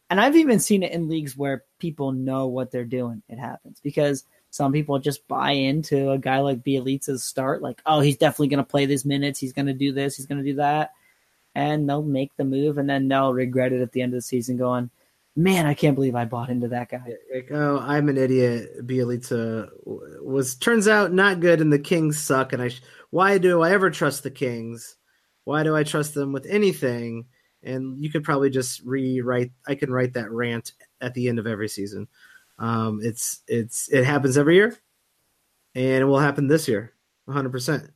and 0.10 0.20
I've 0.20 0.36
even 0.36 0.60
seen 0.60 0.84
it 0.84 0.92
in 0.92 1.08
leagues 1.08 1.38
where 1.38 1.64
people 1.78 2.12
know 2.12 2.48
what 2.48 2.72
they're 2.72 2.84
doing, 2.84 3.22
it 3.30 3.38
happens 3.38 3.80
because 3.82 4.26
some 4.50 4.72
people 4.72 4.98
just 5.00 5.28
buy 5.28 5.52
into 5.52 6.10
a 6.12 6.18
guy 6.18 6.40
like 6.40 6.64
Bjelica's 6.64 7.24
start, 7.24 7.62
like, 7.62 7.82
oh, 7.86 8.00
he's 8.00 8.18
definitely 8.18 8.48
going 8.48 8.64
to 8.64 8.70
play 8.70 8.86
these 8.86 9.06
minutes. 9.06 9.40
He's 9.40 9.54
going 9.54 9.68
to 9.68 9.74
do 9.74 9.92
this. 9.92 10.18
He's 10.18 10.26
going 10.26 10.40
to 10.44 10.50
do 10.52 10.56
that. 10.56 10.94
And 11.54 11.88
they'll 11.88 12.02
make 12.02 12.36
the 12.38 12.46
move 12.46 12.78
and 12.78 12.90
then 12.90 13.08
they'll 13.08 13.34
regret 13.34 13.74
it 13.74 13.82
at 13.82 13.92
the 13.92 14.02
end 14.02 14.14
of 14.14 14.18
the 14.18 14.22
season 14.22 14.58
going, 14.58 14.90
man, 15.36 15.66
I 15.66 15.74
can't 15.74 15.96
believe 15.96 16.16
I 16.16 16.26
bought 16.26 16.50
into 16.50 16.70
that 16.70 16.90
guy. 16.90 17.14
Like, 17.34 17.50
oh, 17.52 17.80
I'm 17.80 18.10
an 18.10 18.18
idiot. 18.18 18.86
Bjelica 18.88 19.70
was, 19.86 20.56
turns 20.56 20.88
out, 20.88 21.14
not 21.14 21.40
good 21.40 21.62
and 21.62 21.72
the 21.72 21.80
Kings 21.80 22.20
suck. 22.20 22.54
And 22.54 22.62
I, 22.62 22.70
sh- 22.70 22.82
why 23.12 23.38
do 23.38 23.62
I 23.62 23.72
ever 23.72 23.92
trust 23.92 24.24
the 24.24 24.32
Kings? 24.32 24.96
Why 25.44 25.64
do 25.64 25.76
I 25.76 25.84
trust 25.84 26.14
them 26.14 26.32
with 26.32 26.46
anything? 26.48 27.26
And 27.64 28.02
you 28.02 28.10
could 28.10 28.24
probably 28.24 28.50
just 28.50 28.82
rewrite, 28.84 29.52
I 29.68 29.76
can 29.76 29.92
write 29.92 30.14
that 30.14 30.32
rant 30.32 30.74
at 31.02 31.14
the 31.14 31.28
end 31.28 31.40
of 31.40 31.48
every 31.48 31.68
season. 31.68 32.08
Um, 32.58 33.00
it's 33.02 33.42
it's 33.48 33.88
it 33.90 34.04
happens 34.04 34.38
every 34.38 34.56
year, 34.56 34.78
and 35.76 36.02
it 36.02 36.06
will 36.06 36.20
happen 36.20 36.48
this 36.48 36.68
year, 36.68 36.94
100. 37.26 37.52
percent 37.52 37.90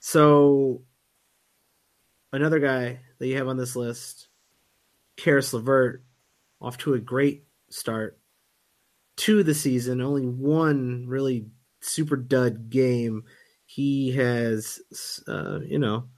So 0.00 0.82
another 2.32 2.58
guy 2.58 2.98
that 3.18 3.26
you 3.26 3.36
have 3.36 3.46
on 3.46 3.56
this 3.56 3.76
list, 3.76 4.28
Caris 5.16 5.52
LeVert, 5.52 6.02
off 6.60 6.76
to 6.78 6.94
a 6.94 6.98
great 6.98 7.44
start 7.70 8.18
to 9.16 9.44
the 9.44 9.54
season. 9.54 10.00
Only 10.00 10.26
one 10.26 11.04
really 11.06 11.46
super 11.80 12.16
dud 12.16 12.70
game. 12.70 13.24
He 13.66 14.12
has, 14.12 14.80
uh, 15.28 15.60
you 15.60 15.78
know, 15.78 16.08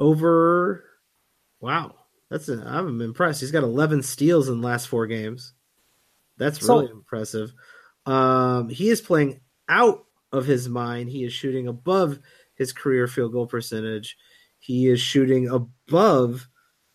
over 0.00 0.84
Wow, 1.62 1.94
that's 2.28 2.48
a, 2.48 2.62
I'm 2.66 3.00
impressed. 3.00 3.40
He's 3.40 3.52
got 3.52 3.62
11 3.62 4.02
steals 4.02 4.48
in 4.48 4.60
the 4.60 4.66
last 4.66 4.88
four 4.88 5.06
games. 5.06 5.54
That's 6.36 6.60
So- 6.60 6.80
really 6.80 6.90
impressive. 6.92 7.52
Um, 8.04 8.68
he 8.68 8.88
is 8.90 9.00
playing 9.00 9.40
out 9.68 10.04
of 10.32 10.44
his 10.44 10.68
mind. 10.68 11.08
He 11.08 11.24
is 11.24 11.32
shooting 11.32 11.68
above 11.68 12.18
his 12.56 12.72
career 12.72 13.06
field 13.06 13.32
goal 13.32 13.46
percentage. 13.46 14.16
He 14.58 14.88
is 14.88 15.00
shooting 15.00 15.48
above 15.48 16.48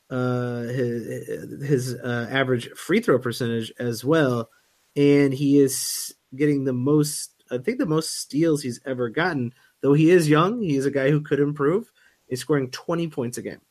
uh, 0.10 0.62
his, 0.64 1.62
his 1.62 1.96
uh, 1.96 2.28
average 2.30 2.70
free 2.72 3.00
throw 3.00 3.20
percentage 3.20 3.72
as 3.80 4.04
well, 4.04 4.50
and 4.96 5.34
he 5.34 5.60
is 5.60 6.14
getting 6.36 6.64
the 6.66 6.74
most. 6.74 7.32
I 7.52 7.58
think 7.58 7.78
the 7.78 7.86
most 7.86 8.20
steals 8.20 8.62
he's 8.62 8.82
ever 8.86 9.10
gotten. 9.10 9.54
Though 9.82 9.94
he 9.94 10.10
is 10.10 10.30
young, 10.30 10.62
he 10.62 10.76
is 10.76 10.86
a 10.86 10.92
guy 10.92 11.10
who 11.10 11.22
could 11.22 11.40
improve. 11.40 11.90
He's 12.28 12.42
scoring 12.42 12.70
20 12.72 13.08
points 13.10 13.38
a 13.38 13.42
game. 13.42 13.62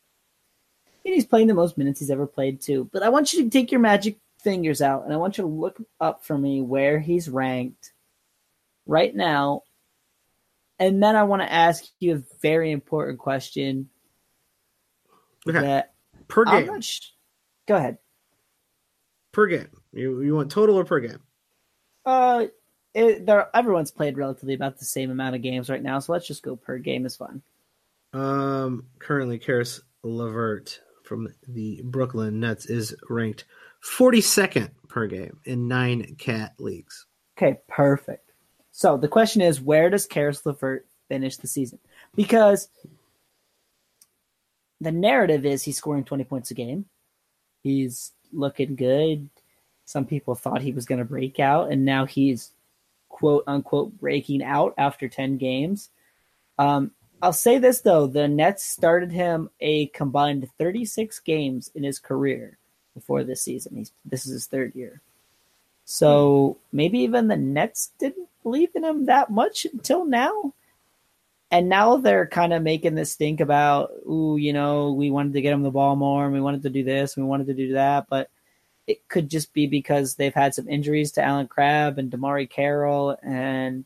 And 1.07 1.15
he's 1.15 1.25
playing 1.25 1.47
the 1.47 1.55
most 1.55 1.79
minutes 1.79 2.01
he's 2.01 2.11
ever 2.11 2.27
played 2.27 2.61
too. 2.61 2.91
But 2.93 3.03
I 3.05 3.09
want 3.11 3.33
you 3.33 3.45
to 3.45 3.49
take 3.49 3.71
your 3.71 3.81
magic 3.81 4.19
fingers 4.43 4.83
out 4.83 5.05
and 5.05 5.13
I 5.13 5.17
want 5.17 5.39
you 5.39 5.43
to 5.45 5.49
look 5.49 5.81
up 6.01 6.25
for 6.25 6.37
me 6.37 6.61
where 6.61 6.99
he's 6.99 7.29
ranked 7.31 7.93
right 8.87 9.15
now. 9.15 9.63
And 10.79 11.03
then 11.03 11.15
I 11.17 11.23
want 11.23 11.43
to 11.43 11.51
ask 11.53 11.85
you 12.01 12.17
a 12.17 12.23
very 12.43 12.71
important 12.73 13.19
question 13.21 13.89
Okay, 15.49 15.61
that 15.61 15.95
per 16.29 16.45
game. 16.45 16.81
sh- 16.81 17.13
Go 17.69 17.77
ahead. 17.77 17.99
per 19.33 19.47
game. 19.47 19.69
You 19.93 20.21
you 20.23 20.35
want 20.35 20.51
total 20.51 20.77
or 20.77 20.85
per 20.85 20.99
game? 21.01 21.21
Uh, 22.05 22.47
it, 22.95 23.25
there, 23.27 23.49
everyone's 23.55 23.91
played 23.93 24.19
relatively 24.19 24.55
about 24.55 24.79
the 24.79 24.85
same 24.85 25.11
amount 25.11 25.37
of 25.37 25.43
games 25.43 25.71
right 25.71 25.83
now, 25.83 25.99
so 26.01 26.13
let's 26.13 26.27
just 26.27 26.43
go 26.43 26.57
per 26.57 26.79
game 26.79 27.07
is 27.07 27.15
fine. 27.17 27.43
Um, 28.13 28.87
currently, 28.99 29.39
Caris 29.39 29.81
LeVert 30.03 30.81
from 31.07 31.29
the 31.49 31.81
Brooklyn 31.85 32.41
Nets 32.41 32.67
is 32.67 32.95
ranked 33.09 33.45
42nd 33.83 34.71
per 34.89 35.07
game 35.07 35.39
in 35.45 35.69
nine 35.69 36.17
cat 36.19 36.55
leagues. 36.59 37.07
Okay, 37.37 37.61
perfect. 37.69 38.33
So 38.73 38.97
the 38.97 39.09
question 39.09 39.41
is, 39.41 39.61
where 39.61 39.89
does 39.89 40.07
Caris 40.07 40.45
LeVert 40.45 40.87
finish 41.09 41.37
the 41.37 41.47
season? 41.47 41.79
Because 42.15 42.69
the 44.81 44.93
narrative 44.93 45.47
is 45.47 45.63
he's 45.63 45.79
scoring 45.79 46.05
20 46.05 46.25
points 46.25 46.51
a 46.51 46.55
game. 46.55 46.87
He's 47.63 48.13
looking 48.33 48.77
good. 48.77 49.29
Some 49.85 50.05
people 50.05 50.35
thought 50.35 50.63
he 50.63 50.73
was 50.73 50.85
going 50.85 50.99
to 50.99 51.05
break 51.05 51.39
out, 51.41 51.71
and 51.71 51.85
now 51.85 52.07
he's 52.07 52.51
quote 53.09 53.45
unquote 53.47 53.99
breaking 53.99 54.43
out 54.43 54.75
after 54.77 55.09
10 55.09 55.39
games. 55.39 55.91
Um, 56.59 56.91
I'll 57.23 57.32
say 57.32 57.58
this 57.58 57.80
though 57.80 58.06
the 58.06 58.28
Nets 58.28 58.62
started 58.62 59.11
him 59.11 59.50
a 59.61 59.87
combined 59.88 60.49
36 60.58 61.18
games 61.20 61.70
in 61.75 61.82
his 61.82 61.99
career 61.99 62.58
before 62.94 63.25
this 63.25 63.42
season. 63.42 63.76
He's 63.76 63.92
this 64.04 64.26
is 64.26 64.32
his 64.32 64.46
third 64.46 64.75
year. 64.75 65.00
So 65.85 66.58
maybe 66.73 66.99
even 67.00 67.28
the 67.28 67.37
Nets 67.37 67.92
didn't 67.99 68.28
believe 68.42 68.70
in 68.75 68.85
him 68.85 69.06
that 69.06 69.30
much 69.30 69.64
until 69.64 70.04
now. 70.04 70.52
And 71.52 71.68
now 71.68 71.96
they're 71.96 72.26
kind 72.26 72.52
of 72.52 72.62
making 72.62 72.96
this 72.96 73.12
stink 73.12 73.40
about, 73.40 73.92
ooh, 74.04 74.37
you 74.37 74.52
know, 74.52 74.92
we 74.92 75.12
wanted 75.12 75.32
to 75.35 75.40
get 75.40 75.52
him 75.52 75.62
the 75.62 75.70
ball 75.70 75.94
more 75.94 76.25
and 76.25 76.35
we 76.35 76.40
wanted 76.40 76.62
to 76.62 76.70
do 76.70 76.82
this 76.82 77.16
and 77.16 77.25
we 77.25 77.30
wanted 77.30 77.46
to 77.46 77.54
do 77.54 77.75
that. 77.75 78.08
But 78.11 78.30
it 78.88 79.08
could 79.08 79.30
just 79.30 79.52
be 79.52 79.68
because 79.68 80.16
they've 80.16 80.35
had 80.35 80.54
some 80.54 80.68
injuries 80.68 81.12
to 81.12 81.23
Allen 81.23 81.46
Crabbe 81.46 81.99
and 81.99 82.11
DeMarre 82.11 82.50
Carroll 82.50 83.16
and 83.23 83.85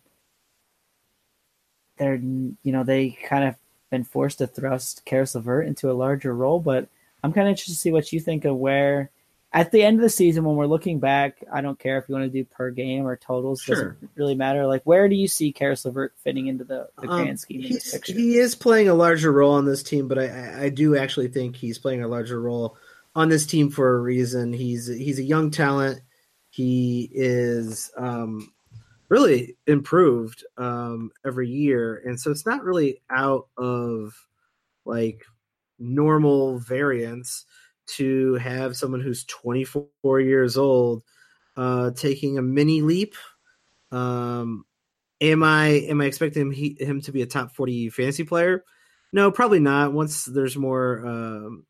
they're, 2.01 2.17
you 2.17 2.57
know, 2.73 2.83
they 2.83 3.11
kind 3.11 3.45
of 3.45 3.55
been 3.91 4.03
forced 4.05 4.39
to 4.39 4.47
thrust 4.49 5.05
Caris 5.05 5.35
LeVert 5.37 5.67
into 5.67 5.91
a 5.91 5.93
larger 5.95 6.35
role. 6.35 6.59
But 6.59 6.89
I'm 7.23 7.33
kind 7.33 7.47
of 7.47 7.51
interested 7.51 7.75
to 7.75 7.79
see 7.79 7.93
what 7.93 8.13
you 8.13 8.19
think 8.19 8.45
of 8.45 8.57
where 8.57 9.11
at 9.53 9.73
the 9.73 9.83
end 9.83 9.97
of 9.99 10.03
the 10.03 10.09
season 10.09 10.45
when 10.45 10.55
we're 10.57 10.67
looking 10.67 11.01
back, 11.01 11.43
I 11.53 11.61
don't 11.61 11.79
care 11.79 11.99
if 11.99 12.09
you 12.09 12.15
want 12.15 12.25
to 12.25 12.39
do 12.39 12.45
per 12.45 12.71
game 12.71 13.05
or 13.07 13.17
totals, 13.17 13.61
Sure. 13.61 13.75
doesn't 13.75 14.11
really 14.15 14.37
matter. 14.37 14.65
Like 14.67 14.83
where 14.85 15.09
do 15.09 15.17
you 15.17 15.27
see 15.29 15.53
Caris 15.53 15.85
LeVert 15.85 16.15
fitting 16.23 16.47
into 16.47 16.63
the, 16.65 16.89
the 17.01 17.09
Um, 17.09 17.23
grand 17.25 17.41
scheme 17.41 17.65
of 17.65 17.71
this 17.71 17.93
picture? 17.93 18.13
he 18.15 18.37
is 18.39 18.55
playing 18.55 18.89
a 18.89 18.95
larger 18.95 19.33
role 19.33 19.53
on 19.53 19.65
this 19.67 19.83
team, 19.83 20.07
but 20.09 20.19
I- 20.21 20.29
I, 20.29 20.63
I 20.65 20.69
do 20.69 20.97
actually 20.97 21.29
think 21.29 21.57
he's 21.57 21.79
playing 21.79 22.03
a 22.03 22.09
larger 22.09 22.41
role 22.41 22.77
on 23.17 23.29
this 23.29 23.45
team 23.45 23.71
for 23.71 23.97
a 23.97 24.01
reason. 24.01 24.53
He's 24.53 24.87
he's 24.87 25.19
a 25.19 25.25
young 25.25 25.51
talent. 25.51 26.01
He 26.49 27.11
is 27.13 27.91
um, 27.97 28.53
really 29.11 29.57
improved 29.67 30.45
um, 30.57 31.11
every 31.27 31.49
year, 31.49 32.03
and 32.07 32.19
so 32.19 32.31
it's 32.31 32.47
not 32.47 32.65
really 32.65 33.03
out 33.11 33.49
of 33.59 34.15
like 34.87 35.25
normal 35.79 36.59
variance 36.59 37.45
to 37.87 38.35
have 38.35 38.77
someone 38.77 39.01
who's 39.01 39.25
24 39.25 40.21
years 40.21 40.57
old 40.57 41.03
uh, 41.57 41.91
taking 41.91 42.39
a 42.39 42.43
mini 42.43 42.83
leap. 42.83 43.15
Um, 43.91 44.65
am 45.21 45.43
I 45.43 45.67
am 45.67 46.01
I 46.01 46.05
expecting 46.05 46.43
him, 46.43 46.51
he, 46.53 46.77
him 46.79 47.01
to 47.03 47.13
be 47.13 47.23
a 47.23 47.27
top 47.27 47.53
40 47.55 47.91
fantasy 47.91 48.25
player? 48.25 48.65
No, 49.13 49.33
probably 49.33 49.59
not. 49.59 49.93
Once 49.93 50.25
there's 50.25 50.57
more, 50.57 51.05
um, 51.05 51.67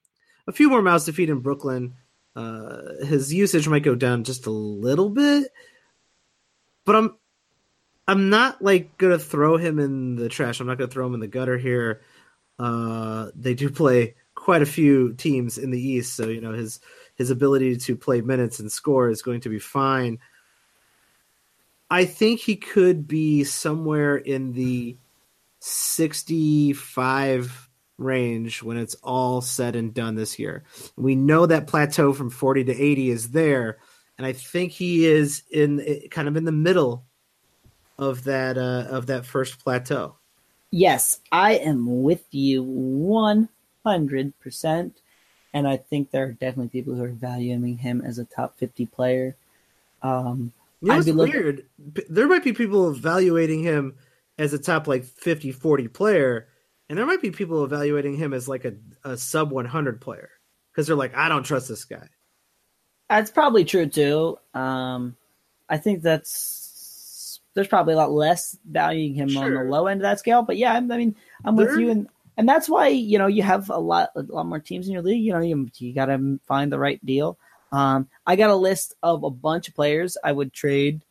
a 0.47 0.53
few 0.53 0.69
more 0.69 0.83
mouths 0.83 1.07
to 1.07 1.13
feed 1.15 1.31
in 1.31 1.41
Brooklyn, 1.41 1.95
uh, 2.37 3.05
his 3.07 3.33
usage 3.33 3.67
might 3.67 3.83
go 3.83 3.95
down 3.95 4.25
just 4.25 4.47
a 4.47 4.51
little 4.51 5.09
bit. 5.09 5.51
But 6.85 6.97
I'm 6.97 7.17
I'm 8.09 8.31
not 8.31 8.63
like 8.63 8.97
gonna 8.99 9.19
throw 9.19 9.57
him 9.57 9.79
in 9.79 10.17
the 10.17 10.29
trash. 10.29 10.61
I'm 10.61 10.67
not 10.67 10.79
gonna 10.79 10.91
throw 10.91 11.07
him 11.07 11.15
in 11.15 11.21
the 11.21 11.29
gutter 11.29 11.59
here. 11.59 12.03
Uh, 12.59 13.31
they 13.35 13.55
do 13.55 13.71
play 13.71 14.15
quite 14.35 14.63
a 14.63 14.67
few 14.67 15.15
teams 15.15 15.59
in 15.59 15.71
the 15.71 15.81
East, 15.81 16.15
so 16.15 16.29
you 16.29 16.41
know 16.41 16.53
his 16.53 16.81
his 17.15 17.31
ability 17.31 17.77
to 17.77 17.97
play 17.97 18.21
minutes 18.21 18.61
and 18.61 18.73
score 18.73 19.11
is 19.11 19.23
going 19.23 19.41
to 19.43 19.49
be 19.49 19.59
fine. 19.59 20.19
I 21.91 22.05
think 22.05 22.41
he 22.41 22.57
could 22.57 23.09
be 23.09 23.45
somewhere 23.45 24.17
in 24.17 24.53
the 24.53 24.97
65 25.59 27.69
range 27.99 28.63
when 28.63 28.77
it's 28.77 28.95
all 29.03 29.43
said 29.43 29.77
and 29.77 29.93
done 29.93 30.15
this 30.15 30.39
year. 30.39 30.65
We 30.97 31.17
know 31.17 31.47
that 31.47 31.67
plateau 31.67 32.13
from 32.13 32.31
40 32.31 32.65
to 32.65 32.73
80 32.73 33.11
is 33.11 33.31
there, 33.31 33.79
and 34.17 34.27
I 34.27 34.33
think 34.33 34.73
he 34.73 35.07
is 35.07 35.43
in 35.51 36.03
kind 36.11 36.29
of 36.29 36.37
in 36.37 36.45
the 36.45 36.53
middle 36.53 37.05
of 38.01 38.25
that 38.25 38.59
uh, 38.59 38.87
of 38.91 39.07
that 39.07 39.25
first 39.27 39.63
plateau. 39.63 40.17
Yes, 40.73 41.21
I 41.31 41.55
am 41.55 42.03
with 42.03 42.25
you 42.33 42.65
100%. 43.85 44.93
And 45.53 45.67
I 45.69 45.77
think 45.77 46.11
there 46.11 46.25
are 46.27 46.33
definitely 46.33 46.69
people 46.69 46.95
who 46.95 47.03
are 47.05 47.09
valuing 47.09 47.77
him 47.79 48.01
as 48.03 48.19
a 48.19 48.25
top 48.25 48.57
50 48.57 48.87
player. 48.87 49.37
Um, 50.03 50.53
You 50.81 50.89
know, 50.89 50.99
it's 50.99 51.09
looking- 51.09 51.35
weird. 51.35 51.67
There 52.09 52.29
might 52.29 52.45
be 52.45 52.53
people 52.53 52.89
evaluating 52.91 53.63
him 53.63 53.97
as 54.39 54.53
a 54.53 54.59
top 54.59 54.87
like 54.87 55.05
50, 55.05 55.51
40 55.53 55.89
player, 55.89 56.47
and 56.89 56.97
there 56.99 57.05
might 57.07 57.21
be 57.21 57.31
people 57.33 57.65
evaluating 57.65 58.17
him 58.17 58.33
as 58.33 58.49
like 58.49 58.65
a, 58.65 58.75
a 59.05 59.17
sub 59.17 59.51
100 59.51 60.01
player 60.01 60.31
because 60.73 60.87
they're 60.87 60.97
like, 60.97 61.15
I 61.17 61.29
don't 61.29 61.43
trust 61.43 61.69
this 61.69 61.85
guy. 61.85 62.09
that's 63.09 63.31
probably 63.31 63.65
true 63.65 63.87
too. 63.87 64.39
Um, 64.55 65.17
I 65.69 65.79
think 65.79 66.01
that's 66.03 66.60
there's 67.55 67.69
probably 67.69 67.95
a 67.95 67.97
lot 67.97 68.13
less 68.13 68.57
valuing 68.69 69.15
him 69.15 69.37
on 69.37 69.53
the 69.53 69.65
low 69.65 69.87
end 69.87 70.01
of 70.01 70.03
that 70.03 70.19
scale. 70.19 70.43
But 70.43 70.57
yeah, 70.57 70.75
I 70.75 70.81
mean, 70.81 71.17
I'm 71.45 71.57
with 71.57 71.77
you, 71.79 71.91
and 71.91 72.09
and 72.37 72.49
that's 72.49 72.69
why 72.69 72.89
you 72.89 73.19
know 73.19 73.27
you 73.27 73.43
have 73.43 73.71
a 73.71 73.79
lot 73.79 74.11
a 74.15 74.23
lot 74.23 74.47
more 74.47 74.61
teams 74.61 74.87
in 74.87 74.93
your 74.93 75.03
league. 75.03 75.23
You 75.23 75.33
know, 75.33 75.41
you 75.41 75.69
you 75.79 75.93
got 75.93 76.07
to 76.07 76.41
find 76.47 76.73
the 76.73 76.79
right 76.79 77.05
deal. 77.05 77.39
Um, 77.73 78.09
I 78.27 78.37
got 78.37 78.51
a 78.51 78.57
list 78.57 78.95
of 79.03 79.23
a 79.23 79.31
bunch 79.31 79.69
of 79.69 79.75
players 79.75 80.17
I 80.23 80.33
would 80.33 80.53
trade 80.53 81.03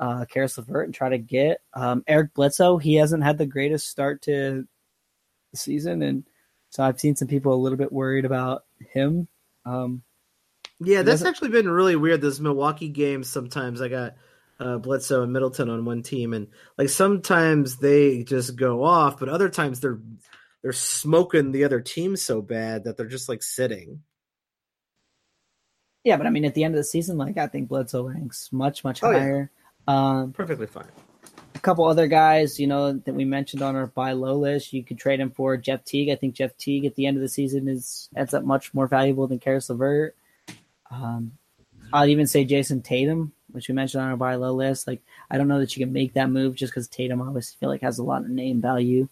uh, 0.00 0.24
Caris 0.26 0.56
LeVert 0.56 0.86
and 0.86 0.94
try 0.94 1.10
to 1.10 1.18
get. 1.18 1.60
Um, 1.74 2.04
Eric 2.06 2.34
Bledsoe, 2.34 2.78
he 2.78 2.94
hasn't 2.94 3.22
had 3.22 3.38
the 3.38 3.46
greatest 3.46 3.88
start 3.88 4.22
to 4.22 4.66
the 5.50 5.56
season, 5.56 6.02
and 6.02 6.24
so 6.70 6.82
I've 6.82 7.00
seen 7.00 7.16
some 7.16 7.28
people 7.28 7.54
a 7.54 7.56
little 7.56 7.78
bit 7.78 7.92
worried 7.92 8.24
about 8.24 8.64
him. 8.92 9.28
Um, 9.64 10.02
Yeah, 10.80 11.02
that's 11.02 11.24
actually 11.24 11.50
been 11.50 11.68
really 11.68 11.96
weird. 11.96 12.20
Those 12.20 12.40
Milwaukee 12.40 12.88
games, 12.88 13.28
sometimes 13.28 13.80
I 13.80 13.88
got 13.88 14.14
uh, 14.60 14.78
Bledsoe 14.78 15.22
and 15.22 15.32
Middleton 15.32 15.68
on 15.68 15.84
one 15.84 16.02
team, 16.02 16.32
and 16.34 16.48
like 16.78 16.88
sometimes 16.88 17.76
they 17.78 18.22
just 18.24 18.56
go 18.56 18.84
off, 18.84 19.18
but 19.18 19.28
other 19.28 19.48
times 19.48 19.80
they're 19.80 20.00
they're 20.62 20.72
smoking 20.72 21.52
the 21.52 21.64
other 21.64 21.80
team 21.80 22.16
so 22.16 22.40
bad 22.40 22.84
that 22.84 22.96
they're 22.96 23.06
just 23.06 23.28
like 23.28 23.42
sitting. 23.42 24.02
Yeah, 26.04 26.16
but 26.18 26.26
I 26.26 26.30
mean, 26.30 26.44
at 26.44 26.54
the 26.54 26.64
end 26.64 26.74
of 26.74 26.78
the 26.78 26.84
season, 26.84 27.16
like 27.16 27.38
I 27.38 27.46
think 27.46 27.68
Bledsoe 27.68 28.02
ranks 28.02 28.50
much 28.52 28.84
much 28.84 29.02
Oh, 29.02 29.10
yeah. 29.10 29.18
higher. 29.18 29.50
Um, 29.88 30.32
Perfectly 30.32 30.66
fine. 30.66 30.88
a 31.54 31.58
couple 31.58 31.84
other 31.86 32.06
guys, 32.06 32.58
you 32.60 32.66
know, 32.66 32.92
that 32.92 33.14
we 33.14 33.24
mentioned 33.24 33.62
on 33.62 33.74
our 33.76 33.86
buy 33.86 34.12
low 34.12 34.36
list, 34.36 34.72
you 34.72 34.84
could 34.84 34.98
trade 34.98 35.20
him 35.20 35.30
for 35.30 35.56
Jeff 35.56 35.84
Teague. 35.84 36.10
I 36.10 36.16
think 36.16 36.34
Jeff 36.34 36.56
Teague 36.56 36.84
at 36.84 36.94
the 36.94 37.06
end 37.06 37.16
of 37.16 37.22
the 37.22 37.28
season 37.28 37.68
is 37.68 38.08
ends 38.16 38.34
up 38.34 38.44
much 38.44 38.72
more 38.74 38.86
valuable 38.86 39.26
than 39.26 39.38
Caris 39.38 39.68
LeVert. 39.70 40.14
Um, 40.90 41.32
I'd 41.92 42.08
even 42.10 42.26
say 42.26 42.44
Jayson 42.44 42.82
Tatum, 42.82 43.32
which 43.54 43.68
we 43.68 43.74
mentioned 43.74 44.02
on 44.02 44.10
our 44.10 44.16
buy 44.16 44.34
low 44.34 44.52
list. 44.52 44.86
Like, 44.86 45.00
I 45.30 45.38
don't 45.38 45.48
know 45.48 45.60
that 45.60 45.76
you 45.76 45.84
can 45.84 45.92
make 45.92 46.14
that 46.14 46.28
move 46.28 46.56
just 46.56 46.72
because 46.72 46.88
Tatum, 46.88 47.22
always 47.22 47.52
feel 47.52 47.68
like 47.68 47.82
has 47.82 47.98
a 47.98 48.02
lot 48.02 48.22
of 48.22 48.28
name 48.28 48.60
value. 48.60 49.08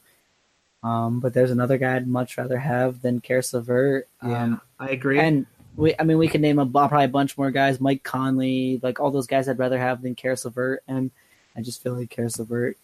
Um, 0.83 1.21
but 1.21 1.33
there's 1.33 1.53
another 1.53 1.79
guy 1.79 1.95
I'd 1.97 2.09
much 2.09 2.37
rather 2.37 2.59
have 2.59 3.01
than 3.03 3.21
Caris 3.21 3.55
LeVert. 3.55 4.09
Yeah, 4.27 4.43
Um, 4.43 4.61
I 4.81 4.89
agree. 4.91 5.21
and 5.21 5.47
we, 5.77 5.95
I 5.99 6.03
mean, 6.03 6.19
we 6.19 6.27
could 6.27 6.41
name 6.41 6.59
a, 6.59 6.67
probably 6.67 7.05
a 7.05 7.09
bunch 7.09 7.39
more 7.39 7.53
guys. 7.53 7.81
Mike 7.81 8.03
Conley, 8.03 8.81
like 8.83 8.99
all 8.99 9.13
those 9.13 9.29
guys, 9.29 9.49
I'd 9.49 9.61
rather 9.61 9.79
have 9.79 10.03
than 10.03 10.17
Caris 10.17 10.45
LeVert. 10.45 10.83
And 10.89 11.13
I 11.57 11.63
just 11.63 11.83
feel 11.83 11.95
like 11.95 12.11
Caris 12.11 12.39
LeVert, 12.41 12.77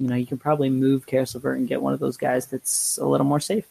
you 0.00 0.08
know, 0.08 0.16
you 0.16 0.26
can 0.26 0.38
probably 0.38 0.70
move 0.70 1.06
Caris 1.06 1.34
LeVert 1.34 1.58
and 1.58 1.68
get 1.68 1.80
one 1.80 1.94
of 1.94 2.00
those 2.00 2.16
guys 2.16 2.46
that's 2.46 2.98
a 2.98 3.06
little 3.06 3.26
more 3.26 3.40
safe. 3.40 3.66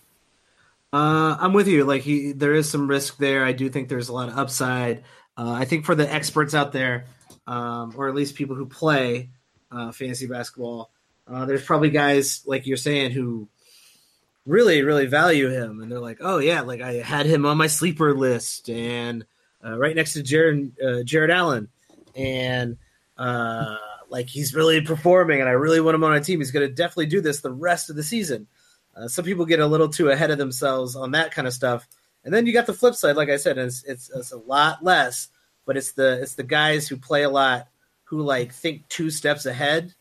Uh, 0.93 1.36
I'm 1.39 1.52
with 1.52 1.67
you. 1.67 1.84
Like 1.84 2.04
he, 2.04 2.32
there 2.32 2.54
is 2.54 2.69
some 2.69 2.88
risk 2.88 3.17
there. 3.17 3.43
I 3.43 3.52
do 3.52 3.69
think 3.69 3.89
there's 3.89 4.08
a 4.10 4.13
lot 4.13 4.30
of 4.30 4.38
upside. 4.38 5.04
Uh, 5.38 5.52
I 5.52 5.65
think 5.65 5.86
for 5.86 5.93
the 5.93 6.12
experts 6.12 6.56
out 6.56 6.71
there, 6.71 7.06
um, 7.45 7.93
or 7.95 8.10
at 8.10 8.15
least 8.15 8.36
people 8.36 8.56
who 8.56 8.65
play 8.65 9.30
uh, 9.71 9.91
fantasy 9.91 10.26
basketball, 10.26 10.89
uh, 11.28 11.45
there's 11.45 11.63
probably 11.63 11.91
guys 11.91 12.41
like 12.45 12.65
you're 12.65 12.78
saying 12.78 13.12
who 13.12 13.47
really, 14.45 14.82
really 14.82 15.06
value 15.06 15.50
him, 15.50 15.82
and 15.82 15.91
they're 15.91 16.00
like, 16.00 16.17
"Oh 16.21 16.39
yeah, 16.39 16.62
like 16.62 16.82
I 16.82 16.93
had 16.93 17.26
him 17.26 17.45
on 17.45 17.58
my 17.58 17.67
sleeper 17.67 18.15
list, 18.15 18.69
and 18.69 19.26
uh, 19.63 19.78
right 19.78 19.95
next 19.95 20.13
to 20.13 20.23
Jarrett 20.23 20.71
uh, 20.84 21.04
Jarrett 21.04 21.32
Allen, 21.32 21.67
and 22.15 22.78
uh, 23.17 23.76
like 24.10 24.28
he's 24.28 24.56
really 24.56 24.82
performing, 24.82 25.39
and 25.39 25.50
I 25.50 25.54
really 25.54 25.82
want 25.82 25.95
him 25.95 26.04
on 26.04 26.12
my 26.12 26.19
team. 26.19 26.39
He's 26.39 26.52
going 26.52 26.67
to 26.67 26.73
definitely 26.73 27.08
do 27.08 27.21
this 27.21 27.41
the 27.41 27.52
rest 27.52 27.89
of 27.89 27.95
the 27.95 28.04
season." 28.04 28.47
Some 29.06 29.26
people 29.26 29.45
get 29.45 29.60
a 29.60 29.67
little 29.67 29.89
too 29.89 30.10
ahead 30.10 30.32
of 30.32 30.39
themselves 30.39 30.95
on 30.95 31.12
that 31.12 31.32
kind 31.32 31.47
of 31.47 31.54
stuff, 31.54 31.88
and 32.28 32.34
then 32.34 32.46
you 32.46 32.52
got 32.52 32.66
the 32.66 32.74
flip 32.74 32.94
side. 32.94 33.16
Like 33.16 33.30
I 33.30 33.38
said, 33.38 33.58
it's, 33.58 33.86
it's 33.86 34.12
it's 34.13 34.34
a 34.34 34.38
lot 34.38 34.84
less, 34.84 35.30
but 35.66 35.78
it's 35.78 35.94
the 35.94 36.22
it's 36.22 36.36
the 36.36 36.44
guys 36.44 36.86
who 36.86 36.98
play 36.98 37.24
a 37.24 37.30
lot 37.30 37.70
who 38.04 38.22
like 38.22 38.52
think 38.52 38.86
two 38.90 39.10
steps 39.10 39.46
ahead, 39.46 39.94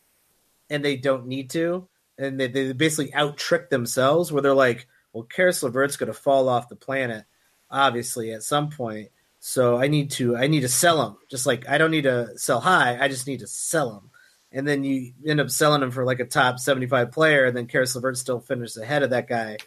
and 0.69 0.83
they 0.83 0.97
don't 0.97 1.25
need 1.25 1.49
to, 1.51 1.87
and 2.17 2.37
they, 2.37 2.47
they 2.49 2.73
basically 2.73 3.13
out 3.13 3.37
trick 3.37 3.69
themselves. 3.69 4.29
Where 4.29 4.41
they're 4.41 4.53
like, 4.53 4.87
"Well, 5.13 5.23
Caris 5.23 5.63
LeVert's 5.63 5.95
going 5.95 6.11
to 6.11 6.13
fall 6.13 6.49
off 6.49 6.67
the 6.67 6.75
planet, 6.75 7.23
obviously 7.71 8.33
at 8.33 8.43
some 8.43 8.71
point, 8.71 9.07
so 9.39 9.77
I 9.77 9.87
need 9.87 10.11
to 10.11 10.35
I 10.35 10.47
need 10.47 10.61
to 10.61 10.67
sell 10.67 11.01
him. 11.07 11.15
Just 11.31 11.45
like 11.45 11.69
I 11.69 11.77
don't 11.77 11.91
need 11.91 12.03
to 12.03 12.37
sell 12.37 12.59
high, 12.59 12.97
I 13.01 13.07
just 13.07 13.25
need 13.25 13.39
to 13.39 13.47
sell 13.47 13.95
him." 13.95 14.11
and 14.49 14.65
then 14.65 14.81
you 14.81 15.11
end 15.27 15.41
up 15.41 15.49
selling 15.49 15.83
him 15.83 15.91
for 15.91 16.05
like 16.05 16.21
a 16.21 16.25
top 16.25 16.57
75 16.57 17.11
player 17.11 17.43
and 17.43 17.57
then 17.57 17.67
Caris 17.67 17.93
LeVert 17.95 18.17
still 18.17 18.39
finishes 18.39 18.77
ahead 18.77 19.03
of 19.03 19.09
that 19.09 19.27
guy 19.27 19.57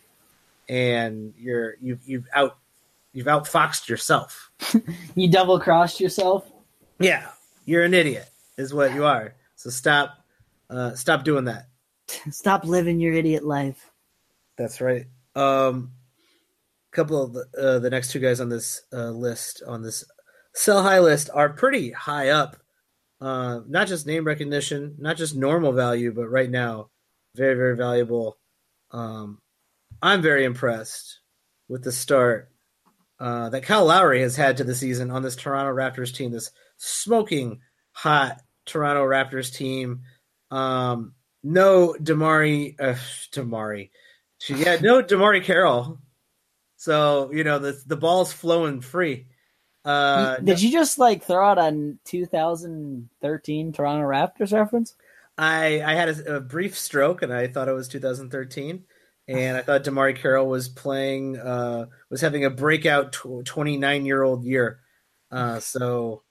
and 0.70 1.34
you're 1.36 1.74
you've 1.80 2.00
you've 2.06 2.26
out 2.32 2.56
you've 3.12 3.26
outfoxed 3.26 3.88
yourself 3.88 4.50
You 5.16 5.28
double 5.28 5.58
crossed 5.58 5.98
yourself. 6.00 6.48
yeah 7.00 7.26
you're 7.64 7.82
an 7.82 7.92
idiot 7.92 8.28
is 8.56 8.72
what 8.72 8.94
you 8.94 9.04
are 9.04 9.34
so 9.56 9.68
stop 9.68 10.24
uh 10.70 10.94
stop 10.94 11.24
doing 11.24 11.44
that 11.46 11.66
Stop 12.30 12.64
living 12.64 13.00
your 13.00 13.12
idiot 13.14 13.44
life. 13.44 13.90
that's 14.56 14.80
right 14.80 15.06
um 15.34 15.90
a 16.92 16.96
couple 16.96 17.20
of 17.22 17.32
the, 17.32 17.46
uh, 17.60 17.78
the 17.80 17.90
next 17.90 18.12
two 18.12 18.20
guys 18.20 18.40
on 18.40 18.48
this 18.48 18.82
uh, 18.92 19.10
list 19.10 19.62
on 19.66 19.82
this 19.82 20.04
sell 20.54 20.82
high 20.82 21.00
list 21.00 21.30
are 21.34 21.48
pretty 21.48 21.90
high 21.90 22.28
up 22.28 22.56
uh, 23.20 23.60
not 23.68 23.86
just 23.86 24.06
name 24.06 24.24
recognition, 24.24 24.94
not 24.98 25.14
just 25.18 25.36
normal 25.36 25.72
value, 25.72 26.10
but 26.10 26.28
right 26.30 26.48
now, 26.50 26.88
very, 27.36 27.54
very 27.54 27.76
valuable. 27.76 28.38
Um, 28.92 29.38
I'm 30.02 30.22
very 30.22 30.44
impressed 30.44 31.20
with 31.68 31.84
the 31.84 31.92
start 31.92 32.50
uh, 33.18 33.50
that 33.50 33.62
Kyle 33.62 33.84
Lowry 33.84 34.22
has 34.22 34.36
had 34.36 34.56
to 34.56 34.64
the 34.64 34.74
season 34.74 35.10
on 35.10 35.22
this 35.22 35.36
Toronto 35.36 35.72
Raptors 35.72 36.14
team, 36.14 36.30
this 36.32 36.50
smoking 36.78 37.60
hot 37.92 38.40
Toronto 38.64 39.04
Raptors 39.04 39.54
team. 39.54 40.02
Um, 40.50 41.14
no 41.42 41.94
DeMarre, 42.00 42.74
uh, 42.80 42.94
DeMarre, 43.32 43.90
yeah, 44.48 44.78
no 44.80 45.02
DeMarre 45.02 45.42
Carroll. 45.42 45.98
So 46.76 47.30
you 47.32 47.44
know 47.44 47.58
the 47.58 47.80
the 47.86 47.96
ball's 47.96 48.32
flowing 48.32 48.80
free. 48.80 49.26
Uh, 49.84 50.36
Did 50.36 50.60
you 50.60 50.70
just 50.70 50.98
like 50.98 51.24
throw 51.24 51.44
out 51.44 51.58
a 51.58 51.94
2013 52.04 53.72
Toronto 53.72 54.06
Raptors 54.06 54.52
reference? 54.52 54.94
I 55.36 55.82
I 55.84 55.94
had 55.94 56.08
a, 56.08 56.36
a, 56.36 56.40
brief 56.40 56.78
stroke 56.78 57.22
and 57.22 57.32
I 57.32 57.48
thought 57.48 57.68
it 57.68 57.72
was 57.72 57.88
2013, 57.88 58.84
and 59.30 59.56
I 59.56 59.62
thought 59.62 59.84
DeMarre 59.84 60.16
Carroll 60.16 60.48
was 60.48 60.68
playing 60.68 61.38
uh, 61.38 61.86
was 62.08 62.20
having 62.20 62.44
a 62.44 62.50
breakout 62.50 63.12
29 63.12 64.04
year 64.04 64.22
old 64.22 64.44
year. 64.44 64.80
Uh, 65.30 65.60
so 65.60 66.22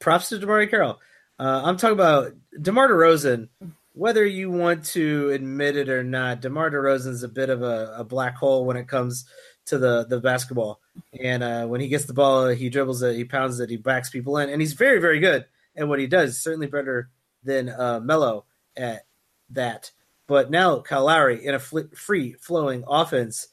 props 0.00 0.30
to 0.30 0.38
DeMarre 0.38 0.68
Carroll. 0.68 0.98
Uh, 1.38 1.62
I'm 1.64 1.76
talking 1.76 1.94
about 1.94 2.32
DeMar 2.60 2.88
DeRozan. 2.88 3.48
Whether 3.92 4.26
you 4.26 4.50
want 4.50 4.84
to 4.86 5.30
admit 5.30 5.76
it 5.76 5.88
or 5.88 6.02
not, 6.02 6.40
DeMar 6.40 6.70
DeRozan 6.70 7.08
is 7.08 7.22
a 7.22 7.28
bit 7.28 7.48
of 7.48 7.62
a, 7.62 7.94
a 7.98 8.04
black 8.04 8.36
hole 8.36 8.64
when 8.64 8.76
it 8.76 8.88
comes 8.88 9.24
to 9.66 9.78
the 9.78 10.04
the 10.08 10.20
basketball. 10.20 10.80
And 11.20 11.44
uh, 11.44 11.66
when 11.66 11.80
he 11.80 11.86
gets 11.86 12.06
the 12.06 12.14
ball, 12.14 12.48
he 12.48 12.70
dribbles 12.70 13.02
it, 13.02 13.14
he 13.14 13.24
pounds 13.24 13.60
it, 13.60 13.70
he 13.70 13.76
backs 13.76 14.10
people 14.10 14.36
in, 14.38 14.50
and 14.50 14.60
he's 14.60 14.72
very 14.72 15.00
very 15.00 15.20
good 15.20 15.46
at 15.76 15.86
what 15.86 16.00
he 16.00 16.08
does. 16.08 16.40
Certainly 16.40 16.66
better 16.66 17.08
than 17.44 17.68
uh, 17.68 18.00
Melo 18.02 18.46
at 18.76 19.06
that. 19.50 19.92
But 20.28 20.50
now 20.50 20.84
Lowry 20.90 21.44
in 21.44 21.54
a 21.54 21.58
fl- 21.58 21.90
free 21.96 22.34
flowing 22.34 22.84
offense 22.86 23.48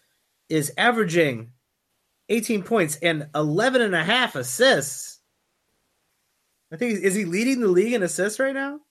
is 0.49 0.73
averaging 0.77 1.51
18 2.29 2.63
points 2.63 2.97
and 2.97 3.27
11 3.33 3.81
and 3.81 3.95
a 3.95 4.03
half 4.03 4.35
assists. 4.35 5.19
I 6.71 6.75
think 6.75 7.01
is 7.01 7.15
he 7.15 7.25
leading 7.25 7.61
the 7.61 7.69
league 7.69 7.93
in 7.93 8.03
assists 8.03 8.39
right 8.39 8.53
now? 8.53 8.81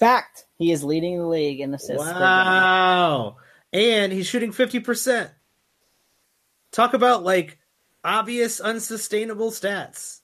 Fact, 0.00 0.46
he 0.56 0.72
is 0.72 0.82
leading 0.82 1.18
the 1.18 1.26
league 1.26 1.60
in 1.60 1.74
assists. 1.74 2.02
Wow. 2.02 3.36
And 3.72 4.10
he's 4.10 4.26
shooting 4.26 4.52
50%. 4.52 5.30
Talk 6.72 6.94
about 6.94 7.22
like 7.22 7.58
obvious 8.02 8.60
unsustainable 8.60 9.50
stats. 9.50 10.20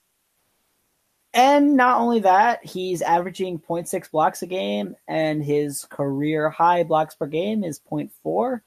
And 1.35 1.77
not 1.77 2.01
only 2.01 2.21
that, 2.21 2.65
he's 2.65 3.03
averaging 3.03 3.59
0.6 3.59 4.11
blocks 4.13 4.43
a 4.43 4.47
game, 4.47 4.95
and 5.09 5.45
his 5.45 5.85
career 5.85 6.49
high 6.49 6.85
blocks 6.85 7.17
per 7.17 7.27
game 7.27 7.65
is 7.65 7.81
0.4. 7.81 8.61